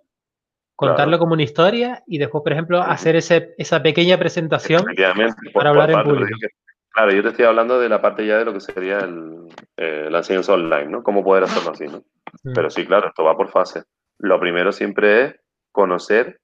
contarlo 0.75 1.19
como 1.19 1.35
una 1.35 1.43
historia 1.43 2.03
y 2.07 2.19
después, 2.19 2.43
por 2.43 2.53
ejemplo, 2.53 2.81
hacer 2.81 3.17
ese, 3.17 3.55
esa 3.59 3.83
pequeña 3.83 4.19
presentación 4.19 4.85
para 5.53 5.71
hablar 5.71 5.91
en 5.91 6.03
público. 6.03 6.39
Claro, 6.97 7.13
yo 7.13 7.23
te 7.23 7.29
estoy 7.29 7.45
hablando 7.45 7.79
de 7.79 7.91
la 7.91 8.01
parte 8.01 8.27
ya 8.27 8.39
de 8.39 8.47
lo 8.47 8.55
que 8.55 8.61
sería 8.61 9.01
el, 9.01 9.49
eh, 9.77 10.09
la 10.11 10.19
enseñanza 10.19 10.55
online, 10.55 10.87
¿no? 10.87 11.03
Cómo 11.03 11.23
poder 11.23 11.45
hacerlo 11.45 11.73
así, 11.73 11.85
¿no? 11.85 11.99
Mm. 12.43 12.55
Pero 12.55 12.71
sí, 12.71 12.87
claro, 12.87 13.09
esto 13.09 13.23
va 13.23 13.37
por 13.37 13.51
fase. 13.51 13.83
Lo 14.17 14.41
primero 14.41 14.73
siempre 14.73 15.25
es 15.25 15.35
conocer 15.73 16.41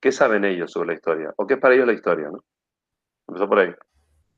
qué 0.00 0.12
saben 0.12 0.44
ellos 0.44 0.70
sobre 0.70 0.86
la 0.86 0.94
historia 0.94 1.34
o 1.36 1.44
qué 1.44 1.54
es 1.54 1.60
para 1.60 1.74
ellos 1.74 1.88
la 1.88 1.92
historia, 1.92 2.28
¿no? 2.30 2.38
Empezó 3.26 3.48
por 3.48 3.58
ahí. 3.58 3.74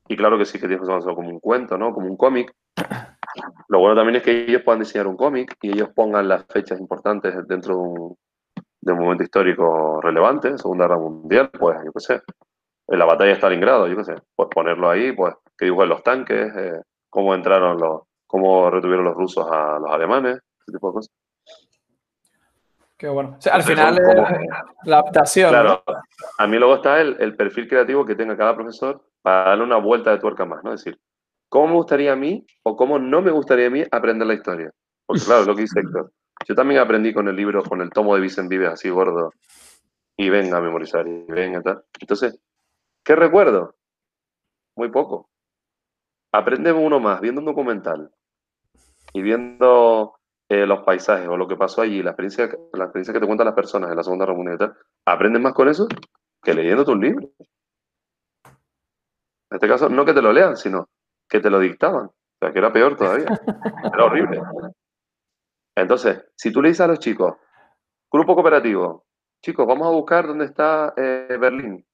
Y 0.09 0.16
claro 0.16 0.39
que 0.39 0.47
sí 0.47 0.59
que 0.59 0.69
tienes 0.69 0.87
que 0.87 0.91
hacerlo 0.91 1.14
como 1.14 1.29
un 1.29 1.39
cuento, 1.39 1.77
¿no? 1.77 1.93
Como 1.93 2.07
un 2.07 2.16
cómic. 2.16 2.51
Lo 3.69 3.81
bueno 3.81 3.95
también 3.95 4.16
es 4.16 4.23
que 4.23 4.47
ellos 4.47 4.62
puedan 4.62 4.81
diseñar 4.81 5.07
un 5.07 5.19
cómic 5.19 5.55
y 5.61 5.73
ellos 5.73 5.91
pongan 5.95 6.29
las 6.29 6.47
fechas 6.47 6.81
importantes 6.81 7.47
dentro 7.47 7.75
de 7.75 7.81
un, 7.83 8.16
de 8.81 8.93
un 8.93 8.99
momento 9.01 9.23
histórico 9.23 10.01
relevante, 10.01 10.57
Segunda 10.57 10.87
Guerra 10.87 10.99
Mundial, 10.99 11.51
pues 11.51 11.77
yo 11.85 11.93
qué 11.93 12.01
sé, 12.01 12.23
en 12.87 12.99
la 12.99 13.05
batalla 13.05 13.33
de 13.33 13.37
Stalingrado, 13.37 13.87
yo 13.87 13.99
qué 13.99 14.05
sé, 14.05 14.14
pues 14.35 14.49
ponerlo 14.51 14.89
ahí, 14.89 15.12
pues 15.12 15.35
que 15.59 15.64
dibujen 15.64 15.88
los 15.88 16.02
tanques, 16.02 16.56
eh, 16.56 16.80
cómo 17.11 17.34
entraron 17.34 17.78
los, 17.78 18.02
cómo 18.26 18.70
retuvieron 18.70 19.04
los 19.04 19.14
rusos 19.14 19.46
a 19.50 19.78
los 19.80 19.90
alemanes, 19.90 20.38
ese 20.61 20.72
tipo 20.72 20.88
de 20.88 20.94
cosas. 20.94 21.12
Qué 22.96 23.09
bueno. 23.09 23.38
al 23.50 23.62
final 23.62 23.94
la 24.84 24.98
adaptación. 24.98 25.50
Claro, 25.50 25.82
a 26.38 26.46
mí 26.46 26.59
luego 26.59 26.76
está 26.76 27.00
el, 27.00 27.16
el, 27.20 27.36
perfil 27.36 27.68
creativo 27.68 28.04
que 28.04 28.16
tenga 28.16 28.36
cada 28.36 28.56
profesor 28.56 29.00
para 29.22 29.50
darle 29.50 29.64
una 29.64 29.76
vuelta 29.76 30.11
de 30.11 30.18
tuerca 30.18 30.44
más, 30.44 30.64
¿no? 30.64 30.72
Es 30.72 30.84
decir, 30.84 31.00
¿cómo 31.48 31.68
me 31.68 31.74
gustaría 31.74 32.12
a 32.12 32.16
mí 32.16 32.44
o 32.64 32.76
cómo 32.76 32.98
no 32.98 33.22
me 33.22 33.30
gustaría 33.30 33.68
a 33.68 33.70
mí 33.70 33.84
aprender 33.90 34.26
la 34.26 34.34
historia? 34.34 34.72
Porque 35.06 35.22
claro, 35.24 35.44
lo 35.44 35.54
que 35.54 35.62
dice 35.62 35.78
Héctor, 35.78 36.11
yo 36.46 36.54
también 36.54 36.80
aprendí 36.80 37.12
con 37.12 37.28
el 37.28 37.36
libro, 37.36 37.62
con 37.62 37.80
el 37.80 37.90
tomo 37.90 38.14
de 38.14 38.20
Vicente 38.20 38.56
Vives 38.56 38.72
así 38.72 38.90
gordo, 38.90 39.32
y 40.16 40.28
venga 40.28 40.59
a 40.59 40.61
memorizar, 40.61 41.06
y 41.06 41.24
venga 41.28 41.62
tal. 41.62 41.84
Entonces, 42.00 42.38
¿qué 43.04 43.14
recuerdo? 43.14 43.76
Muy 44.76 44.90
poco. 44.90 45.28
Aprende 46.33 46.72
uno 46.72 47.01
más 47.01 47.20
viendo 47.20 47.41
un 47.41 47.47
documental 47.47 48.11
y 49.12 49.22
viendo 49.22 50.18
eh, 50.49 50.66
los 50.66 50.83
paisajes 50.83 51.29
o 51.29 51.37
lo 51.37 51.49
que 51.49 51.57
pasó 51.57 51.83
allí, 51.83 52.03
la 52.03 52.11
experiencia, 52.11 52.51
la 52.72 52.85
experiencia 52.85 53.14
que 53.14 53.20
te 53.20 53.26
cuentan 53.26 53.47
las 53.47 53.55
personas 53.55 53.91
en 53.91 53.97
la 53.97 54.03
Segunda 54.03 54.24
Guerra 54.24 54.37
Mundial 54.37 54.57
y 54.57 54.59
tal, 54.59 54.76
aprendes 55.07 55.43
más 55.43 55.55
con 55.55 55.68
eso 55.68 55.89
que 56.43 56.55
leyendo 56.55 56.85
tus 56.85 56.99
libros. 56.99 57.31
En 59.51 59.57
este 59.57 59.68
caso, 59.68 59.89
no 59.89 60.05
que 60.05 60.12
te 60.12 60.22
lo 60.22 60.33
lean, 60.33 60.57
sino 60.57 60.89
que 61.29 61.41
te 61.41 61.51
lo 61.51 61.59
dictaban. 61.59 62.07
O 62.07 62.39
sea, 62.41 62.53
que 62.53 62.59
era 62.59 62.72
peor 62.72 62.97
todavía. 62.97 63.26
Era 63.95 64.05
horrible. 64.05 64.43
Entonces, 65.74 66.24
si 66.37 66.53
tú 66.53 66.61
le 66.61 66.68
dices 66.68 66.83
a 66.83 66.89
los 66.89 66.99
chicos, 66.99 67.35
grupo 68.11 68.35
cooperativo, 68.35 69.07
chicos, 69.43 69.66
vamos 69.66 69.87
a 69.87 69.91
buscar 69.91 70.26
dónde 70.26 70.45
está 70.45 70.93
eh, 70.97 71.37
Berlín. 71.41 71.85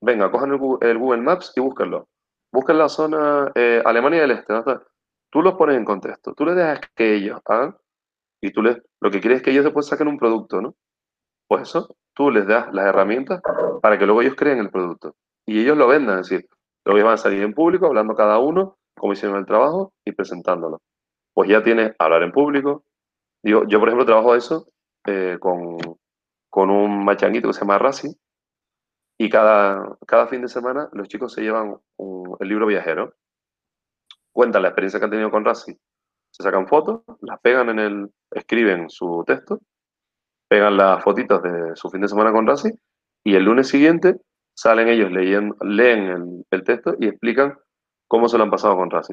Venga, 0.00 0.30
cojan 0.30 0.52
el, 0.80 0.98
Google 0.98 1.22
Maps 1.22 1.52
y 1.56 1.60
búsquenlo. 1.60 2.08
Busquen 2.52 2.78
la 2.78 2.88
zona 2.88 3.52
eh, 3.54 3.82
Alemania 3.84 4.22
del 4.22 4.32
Este. 4.32 4.54
Tú 5.30 5.42
los 5.42 5.54
pones 5.54 5.76
en 5.76 5.84
contexto. 5.84 6.34
Tú 6.34 6.44
les 6.44 6.56
dejas 6.56 6.80
que 6.94 7.14
ellos 7.14 7.40
hagan 7.44 7.76
y 8.40 8.50
tú 8.50 8.62
les, 8.62 8.78
lo 9.00 9.10
que 9.10 9.20
quieres 9.20 9.38
es 9.38 9.42
que 9.44 9.50
ellos 9.50 9.64
después 9.64 9.86
saquen 9.86 10.08
un 10.08 10.18
producto, 10.18 10.60
¿no? 10.60 10.74
Pues 11.46 11.62
eso, 11.62 11.96
tú 12.14 12.30
les 12.30 12.46
das 12.46 12.72
las 12.72 12.86
herramientas 12.86 13.40
para 13.82 13.98
que 13.98 14.06
luego 14.06 14.22
ellos 14.22 14.34
creen 14.36 14.58
el 14.58 14.70
producto 14.70 15.14
y 15.46 15.60
ellos 15.60 15.76
lo 15.76 15.86
vendan. 15.86 16.20
Es 16.20 16.28
decir, 16.28 16.48
luego 16.84 17.06
van 17.06 17.14
a 17.14 17.18
salir 17.18 17.42
en 17.42 17.54
público 17.54 17.86
hablando 17.86 18.14
cada 18.14 18.38
uno 18.38 18.78
cómo 18.96 19.12
hicieron 19.12 19.38
el 19.38 19.46
trabajo 19.46 19.92
y 20.04 20.12
presentándolo. 20.12 20.80
Pues 21.32 21.48
ya 21.48 21.62
tienes 21.62 21.94
hablar 21.98 22.22
en 22.22 22.32
público, 22.32 22.84
yo, 23.42 23.64
por 23.66 23.88
ejemplo, 23.88 24.04
trabajo 24.04 24.34
eso 24.34 24.66
eh, 25.06 25.38
con, 25.40 26.70
un 26.70 27.04
machanguito 27.04 27.48
que 27.48 27.54
se 27.54 27.60
llama 27.60 27.78
Rasi 27.78 28.14
y 29.20 29.28
cada, 29.28 29.98
cada 30.06 30.28
fin 30.28 30.40
de 30.40 30.48
semana 30.48 30.88
los 30.94 31.06
chicos 31.06 31.34
se 31.34 31.42
llevan 31.42 31.76
el 32.38 32.48
libro 32.48 32.64
viajero, 32.64 33.12
cuentan 34.32 34.62
la 34.62 34.68
experiencia 34.68 34.98
que 34.98 35.04
han 35.04 35.10
tenido 35.10 35.30
con 35.30 35.44
Rasi, 35.44 35.78
se 36.30 36.42
sacan 36.42 36.66
fotos, 36.66 37.02
las 37.20 37.38
pegan 37.40 37.68
en 37.68 37.78
el, 37.80 38.10
escriben 38.30 38.88
su 38.88 39.22
texto, 39.26 39.60
pegan 40.48 40.78
las 40.78 41.04
fotitos 41.04 41.42
de 41.42 41.76
su 41.76 41.90
fin 41.90 42.00
de 42.00 42.08
semana 42.08 42.32
con 42.32 42.46
Rasi 42.46 42.70
y 43.22 43.34
el 43.34 43.44
lunes 43.44 43.68
siguiente 43.68 44.16
salen 44.54 44.88
ellos 44.88 45.12
leyendo, 45.12 45.54
leen 45.60 46.46
el, 46.50 46.64
texto 46.64 46.94
y 46.98 47.06
explican 47.06 47.58
cómo 48.08 48.26
se 48.26 48.38
lo 48.38 48.44
han 48.44 48.50
pasado 48.50 48.74
con 48.76 48.88
Rasi. 48.88 49.12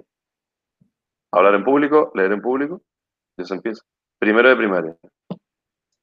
Hablar 1.33 1.53
en 1.55 1.65
público, 1.65 2.13
leer 2.15 2.31
en 2.31 2.41
público, 2.41 2.81
y 3.37 3.41
eso 3.41 3.55
empieza. 3.55 3.83
Primero 4.19 4.47
de 4.47 4.55
primaria. 4.55 4.95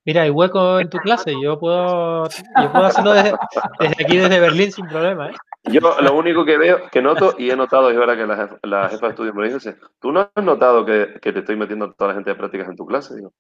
Mira, 0.07 0.23
hay 0.23 0.31
hueco 0.31 0.81
en 0.81 0.91
tu 0.91 0.99
clase, 0.99 1.35
yo 1.43 1.59
puedo, 1.59 2.29
yo 2.29 2.73
puedo 2.73 2.85
hacerlo 2.85 3.15
desde, 3.15 3.35
aquí, 3.81 4.19
desde 4.19 4.39
Berlín, 4.39 4.71
sin 4.71 4.87
problema. 4.87 5.31
¿eh? 5.31 5.35
Yo 5.65 5.81
lo 5.81 6.15
único 6.15 6.45
que 6.45 6.59
veo, 6.59 6.91
que 6.91 7.01
noto 7.01 7.35
y 7.39 7.51
he 7.51 7.57
notado, 7.57 7.91
es 7.91 7.97
verdad 7.97 8.17
que 8.17 8.27
la 8.27 8.37
jefa, 8.37 8.59
la 8.65 8.89
jefa 8.91 9.07
de 9.07 9.11
estudios 9.11 9.35
me 9.35 9.51
dice, 9.51 9.77
¿tú 10.01 10.13
no 10.13 10.21
has 10.21 10.45
notado 10.45 10.85
que, 10.85 11.15
que, 11.23 11.33
te 11.33 11.39
estoy 11.39 11.57
metiendo 11.57 11.91
toda 11.95 12.09
la 12.09 12.15
gente 12.15 12.31
de 12.31 12.37
prácticas 12.37 12.69
en 12.69 12.77
tu 12.77 12.85
clase? 12.85 13.17
Digo, 13.17 13.33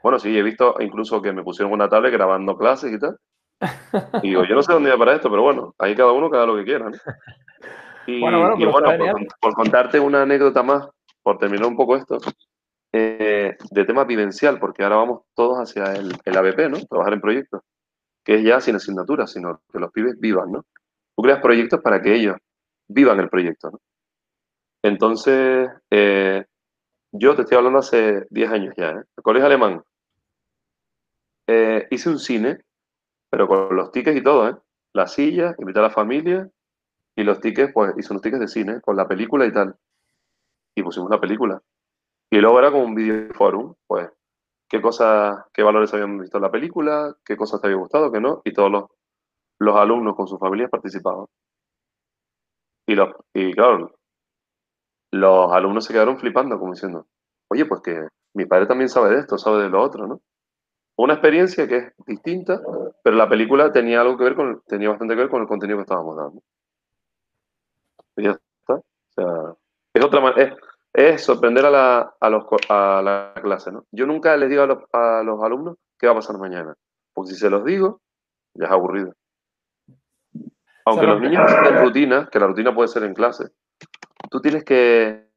bueno, 0.00 0.20
sí, 0.20 0.36
he 0.36 0.42
visto 0.44 0.76
incluso 0.78 1.20
que 1.20 1.32
me 1.32 1.42
pusieron 1.42 1.72
una 1.72 1.88
tablet 1.88 2.12
grabando 2.12 2.56
clases 2.56 2.92
y 2.92 2.98
tal. 3.00 3.16
Y 4.22 4.28
digo, 4.28 4.44
yo 4.44 4.54
no 4.54 4.62
sé 4.62 4.72
dónde 4.72 4.90
iba 4.90 4.98
para 4.98 5.14
esto, 5.14 5.28
pero 5.28 5.42
bueno, 5.42 5.74
ahí 5.78 5.96
cada 5.96 6.12
uno 6.12 6.30
cada 6.30 6.46
lo 6.46 6.56
que 6.56 6.64
quiera. 6.64 6.88
¿no? 6.88 6.96
Y 8.06 8.20
bueno, 8.20 8.54
y 8.58 8.64
bueno 8.64 8.88
por, 8.98 9.26
por, 9.40 9.54
contarte 9.54 10.00
una 10.00 10.22
anécdota 10.22 10.62
más, 10.62 10.88
por 11.22 11.38
terminar 11.38 11.66
un 11.66 11.76
poco 11.76 11.96
esto, 11.96 12.18
eh, 12.92 13.56
de 13.70 13.84
tema 13.84 14.04
vivencial, 14.04 14.58
porque 14.58 14.82
ahora 14.82 14.96
vamos 14.96 15.22
todos 15.34 15.58
hacia 15.58 15.94
el, 15.94 16.12
el, 16.24 16.36
ABP, 16.36 16.68
¿no? 16.68 16.78
Trabajar 16.86 17.14
en 17.14 17.20
proyectos, 17.20 17.62
que 18.24 18.36
es 18.36 18.44
ya 18.44 18.60
sin 18.60 18.76
asignaturas, 18.76 19.32
sino 19.32 19.62
que 19.72 19.78
los 19.78 19.90
pibes 19.92 20.18
vivan, 20.20 20.52
¿no? 20.52 20.66
Tú 21.16 21.22
creas 21.22 21.40
proyectos 21.40 21.80
para 21.80 22.02
que 22.02 22.14
ellos 22.14 22.36
vivan 22.88 23.20
el 23.20 23.28
proyecto, 23.28 23.70
¿no? 23.70 23.80
Entonces, 24.82 25.70
eh, 25.90 26.44
yo 27.12 27.36
te 27.36 27.42
estoy 27.42 27.56
hablando 27.56 27.78
hace 27.78 28.26
10 28.30 28.50
años 28.50 28.74
ya, 28.76 28.90
¿eh? 28.90 29.02
El 29.16 29.22
colegio 29.22 29.46
alemán. 29.46 29.82
Eh, 31.46 31.86
hice 31.90 32.08
un 32.08 32.18
cine, 32.18 32.64
pero 33.30 33.46
con 33.48 33.74
los 33.76 33.92
tickets 33.92 34.16
y 34.16 34.22
todo, 34.22 34.48
¿eh? 34.48 34.56
La 34.92 35.06
silla, 35.06 35.54
invité 35.58 35.78
a 35.78 35.82
la 35.82 35.90
familia 35.90 36.50
y 37.16 37.24
los 37.24 37.40
tickets, 37.40 37.72
pues 37.72 37.94
hice 37.96 38.12
unos 38.12 38.22
tickets 38.22 38.40
de 38.40 38.48
cine 38.48 38.80
con 38.80 38.96
la 38.96 39.06
película 39.06 39.46
y 39.46 39.52
tal. 39.52 39.76
Y 40.74 40.82
pusimos 40.82 41.10
la 41.10 41.20
película. 41.20 41.60
Y 42.32 42.38
luego 42.40 42.58
era 42.58 42.70
como 42.70 42.84
un 42.84 42.94
video 42.94 43.28
forum, 43.34 43.74
pues, 43.86 44.08
qué 44.66 44.80
cosas, 44.80 45.44
qué 45.52 45.62
valores 45.62 45.92
habían 45.92 46.18
visto 46.18 46.38
en 46.38 46.42
la 46.42 46.50
película, 46.50 47.14
qué 47.26 47.36
cosas 47.36 47.60
te 47.60 47.66
había 47.66 47.76
gustado, 47.76 48.10
qué 48.10 48.22
no, 48.22 48.40
y 48.42 48.54
todos 48.54 48.70
los, 48.70 48.84
los 49.58 49.76
alumnos 49.76 50.16
con 50.16 50.26
sus 50.26 50.40
familias 50.40 50.70
participaban. 50.70 51.26
Y, 52.86 52.94
los, 52.94 53.10
y 53.34 53.52
claro, 53.52 53.94
los 55.10 55.52
alumnos 55.52 55.84
se 55.84 55.92
quedaron 55.92 56.18
flipando, 56.18 56.58
como 56.58 56.72
diciendo, 56.72 57.06
oye, 57.48 57.66
pues 57.66 57.82
que 57.82 58.08
mi 58.32 58.46
padre 58.46 58.66
también 58.66 58.88
sabe 58.88 59.10
de 59.10 59.20
esto, 59.20 59.36
sabe 59.36 59.64
de 59.64 59.68
lo 59.68 59.82
otro, 59.82 60.06
¿no? 60.06 60.22
Una 60.96 61.12
experiencia 61.12 61.68
que 61.68 61.76
es 61.76 61.92
distinta, 62.06 62.62
pero 63.04 63.14
la 63.14 63.28
película 63.28 63.72
tenía 63.72 64.00
algo 64.00 64.16
que 64.16 64.24
ver 64.24 64.36
con, 64.36 64.62
tenía 64.66 64.88
bastante 64.88 65.14
que 65.14 65.20
ver 65.20 65.30
con 65.30 65.42
el 65.42 65.48
contenido 65.48 65.76
que 65.76 65.82
estábamos 65.82 66.16
dando. 66.16 66.42
Y 68.16 68.24
ya 68.24 68.30
está. 68.30 68.76
O 68.76 68.82
sea, 69.14 69.54
es 69.92 70.02
otra 70.02 70.20
manera, 70.22 70.56
es 70.92 71.24
sorprender 71.24 71.64
a 71.66 71.70
la, 71.70 72.14
a 72.20 72.30
los, 72.30 72.44
a 72.68 73.02
la 73.02 73.34
clase. 73.42 73.72
¿no? 73.72 73.86
Yo 73.90 74.06
nunca 74.06 74.36
les 74.36 74.50
digo 74.50 74.62
a 74.62 74.66
los, 74.66 74.78
a 74.92 75.22
los, 75.22 75.42
alumnos 75.42 75.76
qué 75.98 76.06
va 76.06 76.12
a 76.12 76.16
pasar 76.16 76.38
mañana, 76.38 76.74
porque 77.14 77.32
si 77.32 77.38
se 77.38 77.50
los 77.50 77.64
digo, 77.64 78.00
ya 78.54 78.66
es 78.66 78.72
aburrido. 78.72 79.14
Aunque 80.84 81.06
los 81.06 81.20
niños 81.20 81.46
tienen 81.46 81.80
rutina, 81.80 82.28
que 82.30 82.40
la 82.40 82.48
rutina 82.48 82.74
puede 82.74 82.88
ser 82.88 83.04
en 83.04 83.14
clase, 83.14 83.50
tú 84.30 84.40
tienes 84.40 84.64
que 84.64 85.28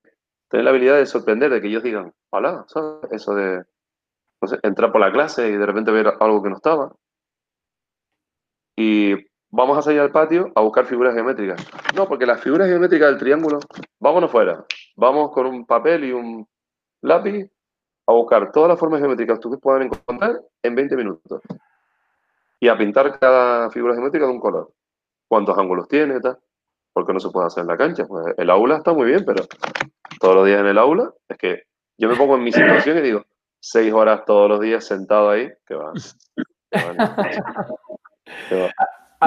tener 0.50 0.64
la 0.64 0.72
habilidad 0.72 0.98
de 0.98 1.06
sorprender, 1.06 1.52
de 1.52 1.62
que 1.62 1.68
ellos 1.68 1.84
digan, 1.84 2.12
hola, 2.32 2.66
¿sabes? 2.68 3.12
Eso 3.12 3.36
de 3.36 3.64
no 4.42 4.48
sé, 4.48 4.60
entrar 4.64 4.92
por 4.92 5.02
la 5.02 5.12
clase 5.12 5.48
y 5.48 5.58
de 5.58 5.66
repente 5.66 5.92
ver 5.92 6.14
algo 6.20 6.42
que 6.42 6.50
no 6.50 6.56
estaba. 6.56 6.92
Y 8.76 9.14
vamos 9.56 9.78
a 9.78 9.82
salir 9.82 10.02
al 10.02 10.12
patio 10.12 10.52
a 10.54 10.62
buscar 10.62 10.86
figuras 10.86 11.14
geométricas. 11.14 11.66
No, 11.96 12.08
porque 12.08 12.26
las 12.26 12.42
figuras 12.42 12.68
geométricas 12.68 13.10
del 13.10 13.18
triángulo, 13.18 13.60
vámonos 14.00 14.30
fuera. 14.30 14.66
Vamos 14.98 15.32
con 15.32 15.48
un 15.48 15.66
papel 15.66 16.04
y 16.04 16.12
un 16.12 16.46
lápiz 17.02 17.50
a 18.06 18.12
buscar 18.12 18.52
todas 18.52 18.70
las 18.70 18.78
formas 18.80 19.00
geométricas 19.00 19.40
que 19.40 19.48
ustedes 19.48 19.62
puedan 19.62 19.84
encontrar 19.84 20.42
en 20.62 20.76
20 20.76 20.98
minutos. 20.98 21.42
Y 22.60 22.68
a 22.68 22.78
pintar 22.78 23.18
cada 23.18 23.70
figura 23.70 23.94
geométrica 23.94 24.26
de 24.26 24.32
un 24.34 24.42
color. 24.42 24.74
¿Cuántos 25.28 25.58
ángulos 25.58 25.88
tiene? 25.88 26.20
Tal? 26.20 26.38
Porque 26.92 27.14
no 27.14 27.22
se 27.22 27.30
puede 27.30 27.48
hacer 27.48 27.62
en 27.62 27.68
la 27.68 27.78
cancha. 27.78 28.06
Pues 28.06 28.26
el 28.38 28.50
aula 28.50 28.78
está 28.78 28.92
muy 28.92 29.06
bien, 29.06 29.24
pero 29.26 29.46
todos 30.20 30.36
los 30.36 30.46
días 30.46 30.60
en 30.60 30.68
el 30.68 30.78
aula 30.78 31.14
es 31.30 31.38
que 31.38 31.64
yo 31.98 32.10
me 32.10 32.18
pongo 32.18 32.36
en 32.36 32.44
mi 32.44 32.52
situación 32.52 32.98
y 32.98 33.02
digo, 33.02 33.24
seis 33.62 33.94
horas 33.94 34.26
todos 34.26 34.50
los 34.50 34.60
días 34.60 34.86
sentado 34.86 35.30
ahí, 35.30 35.50
que 35.66 35.76
va. 35.76 35.94
Que 38.50 38.60
va. 38.60 38.70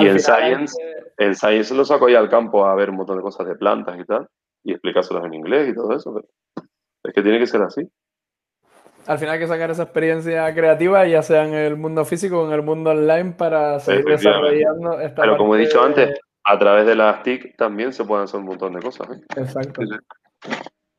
Y 0.01 0.09
en 0.09 0.21
Science, 0.21 0.77
en 1.17 1.35
Science 1.35 1.75
lo 1.75 1.85
saco 1.85 2.09
ya 2.09 2.19
al 2.19 2.29
campo 2.29 2.67
a 2.67 2.75
ver 2.75 2.91
un 2.91 2.97
montón 2.97 3.17
de 3.17 3.23
cosas 3.23 3.47
de 3.47 3.57
plantas 3.57 3.99
y 3.99 4.05
tal. 4.05 4.29
y 4.65 4.73
explicárselos 4.73 5.25
en 5.25 5.35
inglés 5.35 5.69
y 5.69 5.75
todo 5.75 5.95
eso. 5.97 6.23
es 7.05 7.15
que 7.15 7.23
tiene 7.23 7.39
que 7.39 7.47
ser 7.47 7.63
así. 7.63 7.89
Al 9.07 9.19
final 9.19 9.35
hay 9.35 9.41
que 9.41 9.47
sacar 9.47 9.71
esa 9.71 9.85
experiencia 9.85 10.55
creativa, 10.55 11.07
ya 11.07 11.23
sea 11.23 11.47
en 11.47 11.55
el 11.55 11.77
mundo 11.77 12.05
físico 12.05 12.43
o 12.43 12.47
en 12.47 12.53
el 12.53 12.63
mundo 12.63 12.91
online, 12.91 13.33
para 13.33 13.81
seguir 13.81 14.05
desarrollando 14.05 15.01
esta 15.01 15.23
Pero 15.23 15.39
como 15.39 15.57
he 15.57 15.61
dicho 15.61 15.83
antes, 15.83 16.21
a 16.45 16.59
través 16.59 16.85
de 16.85 16.95
las 16.95 17.23
TIC 17.23 17.57
también 17.57 17.93
se 17.93 18.05
pueden 18.05 18.25
hacer 18.25 18.41
un 18.41 18.47
montón 18.47 18.75
de 18.75 18.83
cosas. 18.83 19.09
¿eh? 19.11 19.21
Exacto. 19.37 19.81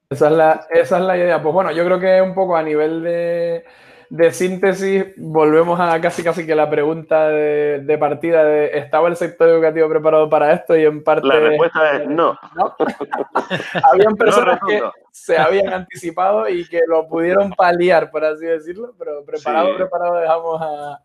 Esa 0.10 0.28
es, 0.28 0.34
la, 0.34 0.68
esa 0.72 0.98
es 0.98 1.04
la 1.04 1.18
idea. 1.18 1.40
Pues 1.40 1.54
bueno, 1.54 1.72
yo 1.72 1.86
creo 1.86 2.00
que 2.00 2.20
un 2.20 2.34
poco 2.34 2.56
a 2.56 2.64
nivel 2.64 3.04
de, 3.04 3.64
de 4.10 4.32
síntesis, 4.32 5.06
volvemos 5.18 5.80
a 5.80 6.02
casi 6.02 6.24
casi 6.24 6.46
que 6.46 6.56
la 6.56 6.70
pregunta 6.70 7.30
de, 7.30 7.98
partida 8.00 8.44
de 8.44 8.78
¿estaba 8.78 9.08
el 9.08 9.16
sector 9.16 9.48
educativo 9.50 9.88
preparado 9.88 10.28
para 10.30 10.52
esto? 10.52 10.76
Y 10.76 10.84
en 10.84 11.04
parte... 11.04 11.28
La 11.28 11.40
respuesta 11.40 11.92
es 11.98 12.08
no. 12.08 12.38
Habían 13.84 14.16
personas 14.16 14.60
que 14.68 14.82
se 15.12 15.38
habían 15.38 15.74
anticipado 15.74 16.50
y 16.50 16.68
que 16.68 16.82
lo 16.88 17.08
pudieron 17.08 17.52
paliar, 17.52 18.10
por 18.10 18.26
así 18.26 18.46
decirlo, 18.46 18.96
pero 18.98 19.24
preparado, 19.24 19.76
preparado 19.76 20.16
dejamos 20.16 20.62
a, 20.62 21.02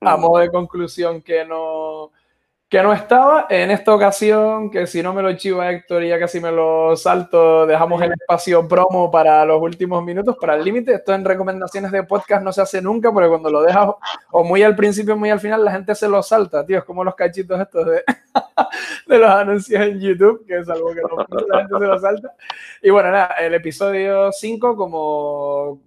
a 0.00 0.16
mm. 0.16 0.20
modo 0.20 0.38
de 0.38 0.50
conclusión 0.50 1.20
que 1.20 1.44
no 1.44 2.12
que 2.68 2.82
no 2.82 2.92
estaba. 2.92 3.46
En 3.48 3.70
esta 3.70 3.94
ocasión, 3.94 4.70
que 4.70 4.86
si 4.86 5.02
no 5.02 5.14
me 5.14 5.22
lo 5.22 5.32
chiva 5.34 5.70
Héctor 5.70 6.04
y 6.04 6.08
ya 6.08 6.18
casi 6.18 6.38
me 6.40 6.52
lo 6.52 6.96
salto, 6.96 7.66
dejamos 7.66 8.02
el 8.02 8.12
espacio 8.12 8.68
promo 8.68 9.10
para 9.10 9.44
los 9.46 9.60
últimos 9.60 10.04
minutos, 10.04 10.36
para 10.38 10.54
el 10.54 10.64
límite. 10.64 10.94
Esto 10.94 11.14
en 11.14 11.24
recomendaciones 11.24 11.90
de 11.90 12.02
podcast 12.02 12.42
no 12.42 12.52
se 12.52 12.60
hace 12.60 12.82
nunca, 12.82 13.10
porque 13.10 13.28
cuando 13.28 13.50
lo 13.50 13.62
dejas 13.62 13.88
o 14.30 14.44
muy 14.44 14.62
al 14.62 14.76
principio 14.76 15.14
o 15.14 15.16
muy 15.16 15.30
al 15.30 15.40
final, 15.40 15.64
la 15.64 15.72
gente 15.72 15.94
se 15.94 16.08
lo 16.08 16.22
salta, 16.22 16.66
tío. 16.66 16.78
Es 16.78 16.84
como 16.84 17.04
los 17.04 17.14
cachitos 17.14 17.58
estos 17.58 17.86
de, 17.86 18.04
de 19.06 19.18
los 19.18 19.30
anuncios 19.30 19.80
en 19.80 20.00
YouTube, 20.00 20.44
que 20.46 20.58
es 20.58 20.68
algo 20.68 20.92
que 20.92 21.00
no, 21.00 21.46
la 21.48 21.60
gente 21.60 21.78
se 21.78 21.86
lo 21.86 21.98
salta. 21.98 22.34
Y 22.82 22.90
bueno, 22.90 23.10
nada, 23.10 23.34
el 23.40 23.54
episodio 23.54 24.30
5, 24.30 24.76
como 24.76 25.80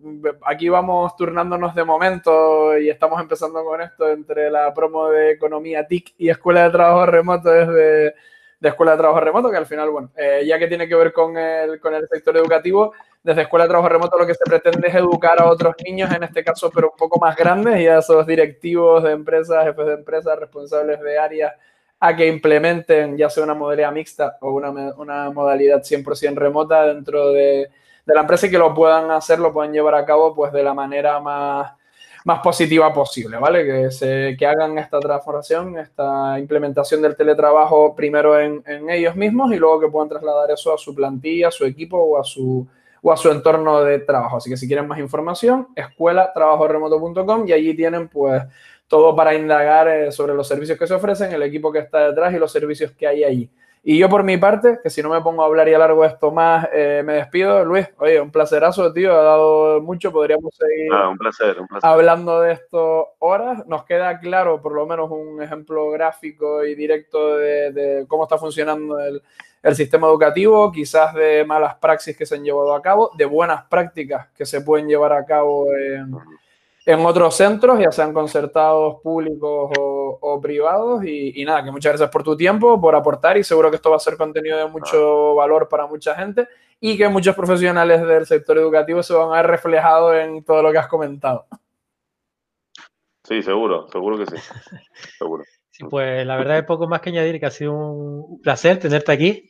aquí 0.45 0.67
vamos 0.67 1.15
turnándonos 1.15 1.75
de 1.75 1.83
momento 1.83 2.75
y 2.77 2.89
estamos 2.89 3.21
empezando 3.21 3.63
con 3.63 3.81
esto 3.81 4.09
entre 4.09 4.49
la 4.49 4.73
promo 4.73 5.09
de 5.09 5.31
Economía 5.31 5.85
TIC 5.85 6.15
y 6.17 6.29
Escuela 6.29 6.63
de 6.63 6.70
trabajo 6.71 7.05
remoto 7.05 7.49
desde 7.49 8.15
de 8.61 8.69
Escuela 8.69 8.91
de 8.91 8.99
Trabajo 8.99 9.19
Remoto, 9.19 9.49
que 9.49 9.57
al 9.57 9.65
final, 9.65 9.89
bueno, 9.89 10.11
eh, 10.15 10.43
ya 10.45 10.59
que 10.59 10.67
tiene 10.67 10.87
que 10.87 10.93
ver 10.93 11.11
con 11.11 11.35
el, 11.35 11.79
con 11.79 11.95
el 11.95 12.07
sector 12.07 12.37
educativo, 12.37 12.93
desde 13.23 13.41
Escuela 13.41 13.65
de 13.65 13.69
Trabajo 13.69 13.89
Remoto 13.89 14.19
lo 14.19 14.27
que 14.27 14.35
se 14.35 14.45
pretende 14.45 14.87
es 14.87 14.93
educar 14.93 15.41
a 15.41 15.49
otros 15.49 15.73
niños, 15.83 16.11
en 16.13 16.21
este 16.23 16.43
caso, 16.43 16.69
pero 16.69 16.91
un 16.91 16.97
poco 16.97 17.19
más 17.19 17.35
grandes, 17.35 17.81
y 17.81 17.87
a 17.87 17.97
esos 17.97 18.25
directivos 18.27 19.03
de 19.03 19.13
empresas, 19.13 19.65
jefes 19.65 19.85
de 19.87 19.93
empresas, 19.93 20.39
responsables 20.39 21.01
de 21.01 21.17
áreas, 21.17 21.53
a 21.99 22.15
que 22.15 22.27
implementen 22.27 23.17
ya 23.17 23.31
sea 23.31 23.43
una 23.43 23.55
modalidad 23.55 23.91
mixta 23.91 24.37
o 24.41 24.51
una, 24.51 24.69
una 24.69 25.31
modalidad 25.31 25.81
100% 25.81 26.35
remota 26.35 26.85
dentro 26.85 27.31
de, 27.31 27.67
de 28.05 28.13
la 28.13 28.21
empresa 28.21 28.45
y 28.45 28.51
que 28.51 28.59
lo 28.59 28.75
puedan 28.75 29.09
hacer, 29.09 29.39
lo 29.39 29.51
puedan 29.51 29.73
llevar 29.73 29.95
a 29.95 30.05
cabo 30.05 30.35
pues 30.35 30.51
de 30.53 30.63
la 30.63 30.73
manera 30.75 31.19
más 31.19 31.73
más 32.25 32.39
positiva 32.39 32.93
posible, 32.93 33.37
¿vale? 33.37 33.65
Que, 33.65 33.91
se, 33.91 34.35
que 34.37 34.45
hagan 34.45 34.77
esta 34.77 34.99
transformación, 34.99 35.77
esta 35.77 36.37
implementación 36.39 37.01
del 37.01 37.15
teletrabajo 37.15 37.95
primero 37.95 38.39
en, 38.39 38.63
en, 38.65 38.89
ellos 38.89 39.15
mismos 39.15 39.51
y 39.53 39.57
luego 39.57 39.79
que 39.79 39.87
puedan 39.87 40.09
trasladar 40.09 40.51
eso 40.51 40.73
a 40.73 40.77
su 40.77 40.93
plantilla, 40.93 41.47
a 41.47 41.51
su 41.51 41.65
equipo 41.65 41.97
o 41.97 42.19
a 42.19 42.23
su, 42.23 42.67
o 43.01 43.11
a 43.11 43.17
su 43.17 43.29
entorno 43.31 43.83
de 43.83 43.99
trabajo. 43.99 44.37
Así 44.37 44.49
que 44.49 44.57
si 44.57 44.67
quieren 44.67 44.87
más 44.87 44.99
información, 44.99 45.67
escuela 45.75 46.31
remoto.com 46.35 47.47
y 47.47 47.53
allí 47.53 47.75
tienen 47.75 48.07
pues 48.07 48.43
todo 48.87 49.15
para 49.15 49.33
indagar 49.33 49.87
eh, 49.87 50.11
sobre 50.11 50.33
los 50.33 50.47
servicios 50.47 50.77
que 50.77 50.85
se 50.85 50.93
ofrecen, 50.93 51.31
el 51.31 51.43
equipo 51.43 51.71
que 51.71 51.79
está 51.79 52.09
detrás 52.09 52.33
y 52.33 52.37
los 52.37 52.51
servicios 52.51 52.91
que 52.91 53.07
hay 53.07 53.23
allí. 53.23 53.49
Y 53.83 53.97
yo 53.97 54.09
por 54.09 54.23
mi 54.23 54.37
parte, 54.37 54.79
que 54.83 54.91
si 54.91 55.01
no 55.01 55.09
me 55.09 55.21
pongo 55.21 55.41
a 55.41 55.47
hablar 55.47 55.67
y 55.67 55.73
a 55.73 55.79
largo 55.79 56.05
esto 56.05 56.31
más, 56.31 56.69
eh, 56.71 57.01
me 57.03 57.13
despido. 57.13 57.65
Luis, 57.65 57.87
oye, 57.97 58.21
un 58.21 58.31
placerazo, 58.31 58.93
tío, 58.93 59.11
ha 59.11 59.23
dado 59.23 59.81
mucho, 59.81 60.11
podríamos 60.11 60.53
seguir 60.55 60.93
ah, 60.93 61.09
un 61.09 61.17
placer, 61.17 61.59
un 61.59 61.67
placer. 61.67 61.89
hablando 61.89 62.41
de 62.41 62.53
esto 62.53 63.15
horas. 63.17 63.65
Nos 63.65 63.83
queda 63.85 64.19
claro, 64.19 64.61
por 64.61 64.73
lo 64.73 64.85
menos, 64.85 65.09
un 65.09 65.41
ejemplo 65.41 65.89
gráfico 65.89 66.63
y 66.63 66.75
directo 66.75 67.37
de, 67.37 68.05
cómo 68.07 68.23
está 68.23 68.37
funcionando 68.37 68.99
el, 68.99 69.19
el, 69.63 69.75
sistema 69.75 70.05
educativo, 70.07 70.71
quizás 70.71 71.15
de 71.15 71.43
malas 71.43 71.73
praxis 71.75 72.15
que 72.15 72.27
se 72.27 72.35
han 72.35 72.43
llevado 72.43 72.75
a 72.75 72.83
cabo, 72.83 73.09
de 73.17 73.25
buenas 73.25 73.63
prácticas 73.63 74.27
que 74.37 74.45
se 74.45 74.61
pueden 74.61 74.87
llevar 74.87 75.13
a 75.13 75.25
cabo 75.25 75.73
en 75.73 76.11
en 76.85 77.05
otros 77.05 77.35
centros, 77.35 77.79
ya 77.79 77.91
sean 77.91 78.13
concertados, 78.13 79.01
públicos 79.01 79.71
o, 79.77 80.39
privados. 80.41 81.03
Y, 81.05 81.43
nada, 81.45 81.63
que 81.63 81.71
muchas 81.71 81.91
gracias 81.91 82.09
por 82.09 82.23
tu 82.23 82.35
tiempo, 82.35 82.79
por 82.79 82.95
aportar 82.95 83.37
y 83.37 83.43
seguro 83.43 83.69
que 83.69 83.75
esto 83.75 83.89
va 83.89 83.97
a 83.97 83.99
ser 83.99 84.17
contenido 84.17 84.57
de 84.57 84.67
mucho 84.67 85.35
valor 85.35 85.67
para 85.69 85.87
mucha 85.87 86.15
gente 86.15 86.47
y 86.79 86.97
que 86.97 87.07
muchos 87.07 87.35
profesionales 87.35 88.01
del 88.01 88.25
sector 88.25 88.57
educativo 88.57 89.03
se 89.03 89.13
van 89.13 89.29
a 89.29 89.41
ver 89.41 89.47
reflejados 89.47 90.15
en 90.15 90.43
todo 90.43 90.63
lo 90.63 90.71
que 90.71 90.79
has 90.79 90.87
comentado. 90.87 91.45
Sí, 93.23 93.43
seguro, 93.43 93.87
seguro 93.89 94.17
que 94.17 94.25
sí. 94.25 94.37
seguro. 95.19 95.43
Sí, 95.69 95.83
pues 95.89 96.25
la 96.25 96.37
verdad 96.37 96.57
es 96.57 96.65
poco 96.65 96.87
más 96.87 97.01
que 97.01 97.11
añadir, 97.11 97.39
que 97.39 97.45
ha 97.45 97.51
sido 97.51 97.73
un 97.73 98.41
placer 98.41 98.79
tenerte 98.79 99.11
aquí, 99.11 99.49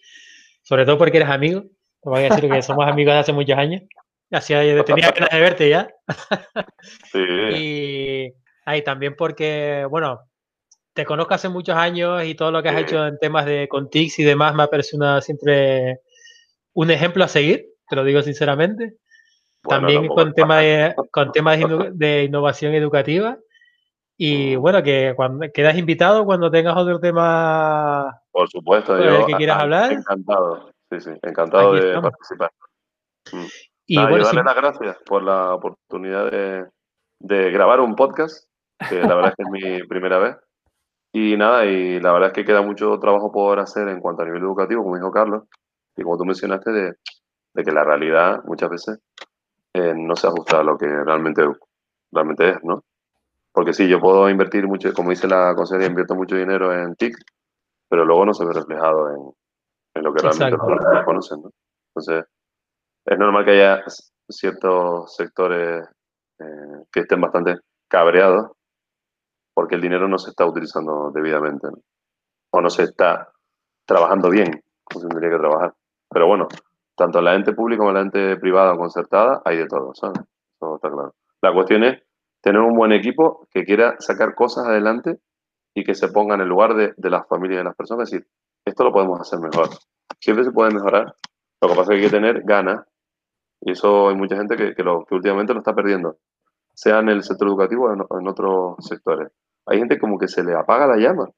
sobre 0.61 0.85
todo 0.85 0.97
porque 0.97 1.17
eres 1.17 1.29
amigo. 1.29 1.61
Te 1.61 2.09
voy 2.09 2.19
a 2.19 2.29
decir 2.29 2.49
que 2.49 2.61
somos 2.61 2.87
amigos 2.87 3.13
de 3.13 3.19
hace 3.19 3.33
muchos 3.33 3.57
años. 3.57 3.83
Hacía, 4.31 4.83
tenía 4.83 5.11
ganas 5.15 5.29
de 5.29 5.39
verte 5.39 5.69
ya. 5.69 5.89
Sí. 7.11 7.19
y 7.57 8.33
ahí 8.65 8.83
también 8.83 9.15
porque, 9.15 9.85
bueno, 9.89 10.21
te 10.93 11.05
conozco 11.05 11.33
hace 11.33 11.49
muchos 11.49 11.75
años 11.75 12.23
y 12.23 12.35
todo 12.35 12.51
lo 12.51 12.61
que 12.61 12.69
has 12.69 12.81
hecho 12.81 13.05
en 13.05 13.17
temas 13.17 13.45
de 13.45 13.67
Contix 13.69 14.19
y 14.19 14.23
demás 14.23 14.53
me 14.55 14.63
ha 14.63 14.67
parecido 14.67 15.21
siempre 15.21 15.99
un 16.73 16.91
ejemplo 16.91 17.23
a 17.23 17.27
seguir, 17.27 17.65
te 17.89 17.95
lo 17.95 18.03
digo 18.03 18.21
sinceramente. 18.21 18.97
también 19.67 20.07
con 20.07 20.33
temas 20.33 20.61
de, 20.61 20.95
con 21.11 21.31
temas 21.31 21.59
de 21.93 22.23
innovación 22.23 22.73
educativa. 22.73 23.37
Y 24.17 24.55
bueno, 24.55 24.83
que 24.83 25.13
cuando 25.15 25.47
quedas 25.51 25.77
invitado 25.77 26.25
cuando 26.25 26.51
tengas 26.51 26.77
otro 26.77 26.99
tema 26.99 28.21
por 28.31 28.49
supuesto, 28.49 29.01
yo, 29.03 29.25
que 29.25 29.33
quieras 29.33 29.61
hablar. 29.61 29.91
Encantado, 29.91 30.71
sí, 30.91 31.01
sí, 31.01 31.11
encantado 31.23 31.73
de 31.73 31.99
participar. 31.99 32.51
Y 33.87 33.97
bueno, 33.99 34.23
darle 34.23 34.43
las 34.43 34.55
gracias 34.55 34.97
por 35.05 35.23
la 35.23 35.53
oportunidad 35.55 36.31
de, 37.19 37.51
grabar 37.51 37.81
un 37.81 37.95
podcast, 37.95 38.47
que 38.89 39.01
la 39.01 39.15
verdad 39.15 39.31
es 39.31 39.35
que 39.35 39.43
es 39.43 39.49
mi 39.49 39.83
primera 39.87 40.19
vez. 40.19 40.37
Y 41.13 41.35
nada, 41.35 41.65
y 41.65 41.99
la 41.99 42.13
verdad 42.13 42.29
es 42.29 42.33
que 42.33 42.45
queda 42.45 42.61
mucho 42.61 42.97
trabajo 42.99 43.31
por 43.31 43.59
hacer 43.59 43.89
en 43.89 43.99
cuanto 43.99 44.21
a 44.21 44.25
nivel 44.25 44.43
educativo, 44.43 44.83
como 44.83 44.95
dijo 44.95 45.11
Carlos, 45.11 45.43
y 45.97 46.03
como 46.03 46.17
tú 46.17 46.23
mencionaste, 46.23 46.71
de, 46.71 46.93
que 47.53 47.71
la 47.71 47.83
realidad 47.83 48.41
muchas 48.45 48.69
veces 48.69 48.99
eh, 49.73 49.93
no 49.95 50.15
se 50.15 50.27
ajusta 50.27 50.59
a 50.59 50.63
lo 50.63 50.77
que 50.77 50.87
realmente, 50.87 51.45
realmente 52.11 52.51
es, 52.51 52.63
¿no? 52.63 52.85
Porque 53.51 53.73
sí, 53.73 53.89
yo 53.89 53.99
puedo 53.99 54.29
invertir 54.29 54.67
mucho, 54.67 54.93
como 54.93 55.09
dice 55.09 55.27
la 55.27 55.53
consejería, 55.53 55.89
invierto 55.89 56.15
mucho 56.15 56.37
dinero 56.37 56.73
en 56.73 56.95
TIC, 56.95 57.17
pero 57.89 58.05
luego 58.05 58.25
no 58.25 58.33
se 58.33 58.45
ve 58.45 58.53
reflejado 58.53 59.09
en, 59.09 60.03
lo 60.03 60.13
que 60.13 60.21
realmente 60.21 60.57
los 60.57 61.03
conocen, 61.03 61.41
¿no? 61.41 61.51
Entonces, 61.89 62.25
es 63.05 63.17
normal 63.17 63.45
que 63.45 63.51
haya 63.51 63.83
ciertos 64.29 65.15
sectores 65.15 65.87
eh, 66.39 66.85
que 66.91 67.01
estén 67.01 67.21
bastante 67.21 67.57
cabreados 67.87 68.51
porque 69.53 69.75
el 69.75 69.81
dinero 69.81 70.07
no 70.07 70.17
se 70.17 70.29
está 70.29 70.45
utilizando 70.45 71.11
debidamente 71.13 71.67
o 72.51 72.61
no 72.61 72.69
se 72.69 72.83
está 72.83 73.31
trabajando 73.85 74.29
bien 74.29 74.63
como 74.83 75.01
se 75.01 75.07
tendría 75.07 75.31
que 75.31 75.37
trabajar. 75.37 75.73
Pero 76.09 76.27
bueno, 76.27 76.47
tanto 76.95 77.19
en 77.19 77.25
la 77.25 77.35
ente 77.35 77.53
pública 77.53 77.79
como 77.79 77.89
en 77.89 77.95
la 77.95 78.01
ente 78.01 78.37
privada 78.37 78.73
o 78.73 78.77
concertada 78.77 79.41
hay 79.45 79.57
de 79.57 79.67
todo, 79.67 79.93
¿sabes? 79.93 80.19
Eso 80.55 80.75
está 80.75 80.89
claro. 80.89 81.15
La 81.41 81.53
cuestión 81.53 81.83
es 81.83 82.01
tener 82.41 82.61
un 82.61 82.75
buen 82.75 82.91
equipo 82.91 83.47
que 83.51 83.63
quiera 83.63 83.95
sacar 83.99 84.35
cosas 84.35 84.65
adelante 84.67 85.19
y 85.73 85.83
que 85.83 85.95
se 85.95 86.09
ponga 86.09 86.35
en 86.35 86.41
el 86.41 86.49
lugar 86.49 86.75
de, 86.75 86.93
de 86.97 87.09
las 87.09 87.27
familias 87.27 87.55
y 87.55 87.57
de 87.59 87.63
las 87.63 87.75
personas. 87.75 88.07
Es 88.07 88.11
decir, 88.11 88.27
esto 88.65 88.83
lo 88.83 88.91
podemos 88.91 89.19
hacer 89.19 89.39
mejor. 89.39 89.69
Siempre 90.19 90.43
se 90.43 90.51
puede 90.51 90.73
mejorar. 90.73 91.15
Lo 91.61 91.69
que 91.69 91.75
pasa 91.75 91.81
es 91.81 91.87
que 91.87 91.95
hay 91.95 92.01
que 92.01 92.17
tener 92.17 92.41
ganas 92.43 92.85
y 93.61 93.71
eso 93.71 94.09
hay 94.09 94.15
mucha 94.15 94.35
gente 94.35 94.55
que, 94.55 94.73
que, 94.73 94.83
lo, 94.83 95.05
que 95.05 95.15
últimamente 95.15 95.53
lo 95.53 95.59
está 95.59 95.75
perdiendo, 95.75 96.17
sea 96.73 96.99
en 96.99 97.09
el 97.09 97.23
sector 97.23 97.47
educativo 97.47 97.85
o 97.85 98.19
en, 98.19 98.27
otros 98.27 98.75
sectores. 98.79 99.31
Hay 99.67 99.77
gente 99.77 99.99
como 99.99 100.17
que 100.17 100.27
se 100.27 100.43
le 100.43 100.55
apaga 100.55 100.87
la 100.87 100.97
llama, 100.97 101.29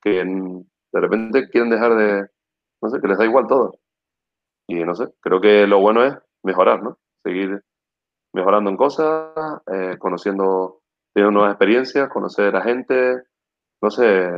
que 0.00 0.24
de 0.24 1.00
repente 1.00 1.48
quieren 1.50 1.70
dejar 1.70 1.94
de, 1.94 2.26
no 2.80 2.88
sé, 2.88 3.00
que 3.00 3.08
les 3.08 3.18
da 3.18 3.24
igual 3.24 3.46
todo. 3.46 3.74
Y 4.66 4.82
no 4.84 4.94
sé, 4.94 5.08
creo 5.20 5.40
que 5.40 5.66
lo 5.66 5.80
bueno 5.80 6.04
es 6.04 6.14
mejorar, 6.42 6.82
¿no? 6.82 6.98
Seguir 7.22 7.62
mejorando 8.32 8.70
en 8.70 8.76
cosas, 8.76 9.60
eh, 9.70 9.96
conociendo, 9.98 10.80
teniendo 11.12 11.38
nuevas 11.38 11.52
experiencias, 11.52 12.08
conocer 12.08 12.56
a 12.56 12.62
gente, 12.62 13.24
no 13.82 13.90
sé, 13.90 14.30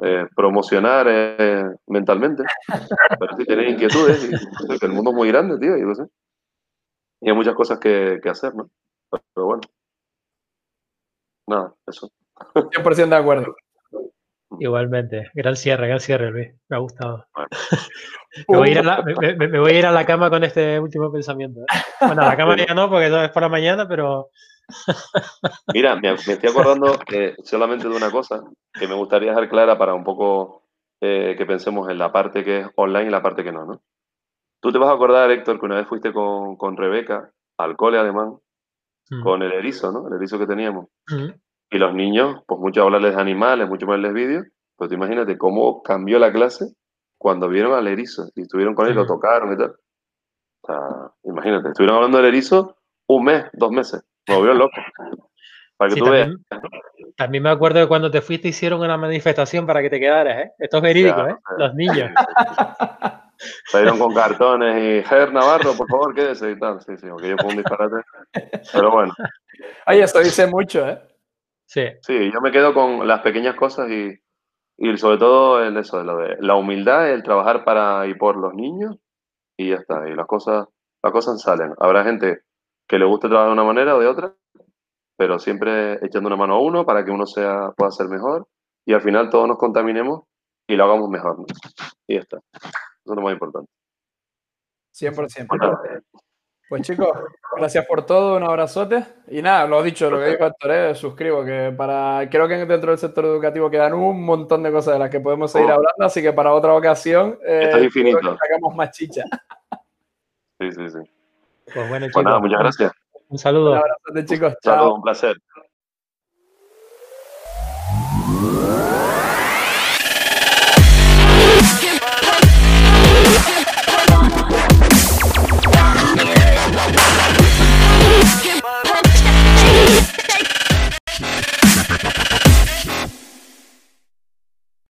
eh, 0.00 0.26
promocionar 0.34 1.06
eh, 1.08 1.64
mentalmente, 1.86 2.42
pero 3.20 3.36
sí 3.36 3.44
tener 3.44 3.68
inquietudes, 3.68 4.28
y, 4.28 4.84
el 4.84 4.92
mundo 4.92 5.10
es 5.10 5.16
muy 5.16 5.28
grande, 5.28 5.58
tío, 5.58 5.76
y 5.76 5.82
no 5.82 5.94
sé 5.94 6.04
y 7.20 7.28
hay 7.28 7.36
muchas 7.36 7.54
cosas 7.54 7.78
que, 7.78 8.20
que 8.22 8.28
hacer, 8.28 8.54
¿no? 8.54 8.70
Pero 9.10 9.46
bueno, 9.46 9.62
nada, 11.46 11.74
eso. 11.86 12.10
100% 12.54 13.08
de 13.08 13.16
acuerdo. 13.16 13.54
Igualmente. 14.58 15.30
Gran 15.34 15.56
cierre, 15.56 15.86
gran 15.86 16.00
cierre, 16.00 16.30
Luis. 16.30 16.48
Me 16.68 16.76
ha 16.76 16.80
gustado. 16.80 17.26
me, 18.48 18.56
voy 18.56 18.68
a 18.68 18.72
ir 18.72 18.78
a 18.78 18.82
la, 18.82 19.02
me, 19.02 19.60
voy 19.60 19.72
a 19.72 19.78
ir 19.78 19.86
a 19.86 19.92
la 19.92 20.04
cama 20.04 20.30
con 20.30 20.42
este 20.42 20.80
último 20.80 21.12
pensamiento. 21.12 21.60
¿eh? 21.60 21.78
Bueno, 22.00 22.22
a 22.22 22.26
la 22.26 22.36
cama 22.36 22.56
ya 22.56 22.74
no, 22.74 22.88
porque 22.88 23.06
eso 23.06 23.22
es 23.22 23.30
por 23.30 23.42
la 23.42 23.48
mañana, 23.48 23.86
pero... 23.86 24.30
Mira, 25.74 25.96
me, 25.96 26.12
estoy 26.12 26.48
acordando 26.48 26.98
solamente 27.44 27.88
de 27.88 27.96
una 27.96 28.10
cosa 28.10 28.42
que 28.72 28.86
me 28.86 28.94
gustaría 28.94 29.30
dejar 29.30 29.48
clara 29.48 29.76
para 29.76 29.94
un 29.94 30.04
poco 30.04 30.62
eh, 31.00 31.34
que 31.36 31.46
pensemos 31.46 31.88
en 31.88 31.98
la 31.98 32.12
parte 32.12 32.44
que 32.44 32.60
es 32.60 32.66
online 32.76 33.08
y 33.08 33.10
la 33.10 33.22
parte 33.22 33.42
que 33.42 33.52
no, 33.52 33.64
¿no? 33.64 33.82
Tú 34.60 34.72
te 34.72 34.78
vas 34.78 34.90
a 34.90 34.94
acordar, 34.94 35.30
Héctor, 35.30 35.58
que 35.58 35.66
una 35.66 35.76
vez 35.76 35.88
fuiste 35.88 36.12
con, 36.12 36.56
con 36.56 36.76
Rebeca 36.76 37.30
al 37.56 37.76
cole 37.76 37.98
alemán 37.98 38.38
mm. 39.10 39.22
con 39.22 39.42
el 39.42 39.52
erizo, 39.52 39.90
¿no? 39.90 40.08
El 40.08 40.14
erizo 40.14 40.38
que 40.38 40.46
teníamos. 40.46 40.86
Mm. 41.08 41.30
Y 41.70 41.78
los 41.78 41.94
niños, 41.94 42.42
pues 42.46 42.60
mucho 42.60 42.82
hablarles 42.82 43.14
de 43.14 43.20
animales, 43.20 43.68
mucho 43.68 43.86
más 43.86 44.00
vídeos, 44.12 44.46
pero 44.76 44.88
te 44.88 44.94
imagínate 44.94 45.38
cómo 45.38 45.82
cambió 45.82 46.18
la 46.18 46.32
clase 46.32 46.74
cuando 47.16 47.48
vieron 47.48 47.74
al 47.74 47.86
erizo 47.86 48.30
y 48.34 48.42
estuvieron 48.42 48.74
con 48.74 48.86
él, 48.86 48.94
lo 48.94 49.06
tocaron 49.06 49.52
y 49.52 49.56
tal. 49.56 49.74
O 50.62 50.66
sea, 50.66 51.12
imagínate, 51.24 51.68
estuvieron 51.68 51.96
hablando 51.96 52.18
del 52.18 52.26
erizo 52.26 52.76
un 53.06 53.24
mes, 53.24 53.44
dos 53.52 53.70
meses. 53.70 54.02
Me 54.28 54.36
volvió 54.36 54.54
loco. 54.54 54.80
Para 55.76 55.94
que 55.94 55.98
tú 55.98 56.04
también, 56.04 56.36
veas. 56.50 56.62
También 57.16 57.42
me 57.42 57.50
acuerdo 57.50 57.80
de 57.80 57.88
cuando 57.88 58.10
te 58.10 58.20
fuiste 58.20 58.48
hicieron 58.48 58.80
una 58.80 58.96
manifestación 58.96 59.66
para 59.66 59.82
que 59.82 59.90
te 59.90 60.00
quedaras, 60.00 60.46
¿eh? 60.46 60.52
Esto 60.58 60.78
es 60.78 60.82
verídico, 60.82 61.26
¿eh? 61.26 61.36
Los 61.58 61.74
niños. 61.74 62.10
Salieron 63.66 63.98
con 63.98 64.14
cartones 64.14 64.76
y 64.76 65.08
Ger 65.08 65.32
Navarro, 65.32 65.74
por 65.74 65.88
favor, 65.88 66.14
quédese 66.14 66.50
y 66.50 66.58
tal. 66.58 66.80
Sí, 66.80 66.96
sí, 66.96 67.06
porque 67.08 67.28
yo 67.30 67.36
pongo 67.36 67.50
un 67.50 67.56
disparate. 67.56 68.02
Pero 68.72 68.90
bueno. 68.90 69.12
Ay, 69.86 70.00
eso 70.00 70.20
dice 70.20 70.46
mucho, 70.46 70.86
¿eh? 70.88 71.00
Sí. 71.66 71.86
Sí, 72.02 72.30
yo 72.32 72.40
me 72.40 72.50
quedo 72.50 72.74
con 72.74 73.06
las 73.06 73.20
pequeñas 73.20 73.54
cosas 73.54 73.88
y, 73.90 74.12
y 74.76 74.96
sobre 74.96 75.18
todo 75.18 75.62
el 75.62 75.76
eso, 75.76 75.98
de 75.98 76.04
lo 76.04 76.16
de 76.18 76.36
la 76.40 76.56
humildad, 76.56 77.10
el 77.10 77.22
trabajar 77.22 77.64
para 77.64 78.06
y 78.06 78.14
por 78.14 78.36
los 78.36 78.54
niños 78.54 78.96
y 79.56 79.70
ya 79.70 79.76
está. 79.76 80.08
Y 80.08 80.14
las 80.14 80.26
cosas, 80.26 80.66
las 81.02 81.12
cosas 81.12 81.40
salen. 81.40 81.72
Habrá 81.78 82.04
gente 82.04 82.42
que 82.88 82.98
le 82.98 83.04
guste 83.04 83.28
trabajar 83.28 83.50
de 83.50 83.52
una 83.52 83.64
manera 83.64 83.94
o 83.94 84.00
de 84.00 84.08
otra, 84.08 84.34
pero 85.16 85.38
siempre 85.38 85.94
echando 86.04 86.26
una 86.26 86.36
mano 86.36 86.54
a 86.54 86.60
uno 86.60 86.84
para 86.84 87.04
que 87.04 87.10
uno 87.10 87.26
sea, 87.26 87.70
pueda 87.76 87.90
ser 87.90 88.08
mejor 88.08 88.48
y 88.86 88.94
al 88.94 89.02
final 89.02 89.30
todos 89.30 89.46
nos 89.46 89.58
contaminemos 89.58 90.24
y 90.66 90.76
lo 90.76 90.84
hagamos 90.84 91.08
mejor. 91.08 91.44
Y 92.06 92.14
ya 92.14 92.20
está. 92.20 92.38
Eso 93.04 93.12
es 93.12 93.16
lo 93.16 93.22
más 93.22 93.32
importante. 93.32 93.70
100%. 94.94 96.02
Pues 96.70 96.82
chicos, 96.82 97.08
gracias 97.56 97.84
por 97.84 98.06
todo, 98.06 98.36
un 98.36 98.44
abrazote. 98.44 99.04
Y 99.26 99.42
nada, 99.42 99.66
lo 99.66 99.82
dicho, 99.82 100.08
lo 100.08 100.20
que 100.20 100.26
dijo 100.26 100.46
Héctor, 100.46 100.70
eh, 100.70 100.94
suscribo 100.94 101.44
que 101.44 101.74
para, 101.76 102.28
creo 102.30 102.46
que 102.46 102.64
dentro 102.64 102.90
del 102.90 102.98
sector 102.98 103.24
educativo 103.24 103.68
quedan 103.68 103.94
un 103.94 104.24
montón 104.24 104.62
de 104.62 104.70
cosas 104.70 104.94
de 104.94 105.00
las 105.00 105.10
que 105.10 105.18
podemos 105.18 105.50
seguir 105.50 105.68
oh. 105.68 105.74
hablando, 105.74 106.04
así 106.04 106.22
que 106.22 106.32
para 106.32 106.52
otra 106.52 106.72
ocasión 106.72 107.36
eh, 107.44 107.72
infinito. 107.82 108.36
sacamos 108.36 108.76
más 108.76 108.92
chicha. 108.92 109.24
Sí, 110.60 110.70
sí, 110.70 110.90
sí. 110.90 111.10
Pues 111.74 111.88
bueno, 111.88 112.06
pues 112.12 112.24
chicos. 112.24 112.40
muchas 112.40 112.60
gracias. 112.60 112.92
Un 113.30 113.38
saludo. 113.38 113.72
Un 113.72 113.78
abrazote, 113.78 114.24
chicos. 114.26 114.54
Chao. 114.62 114.94
un 114.94 115.02
placer. 115.02 115.36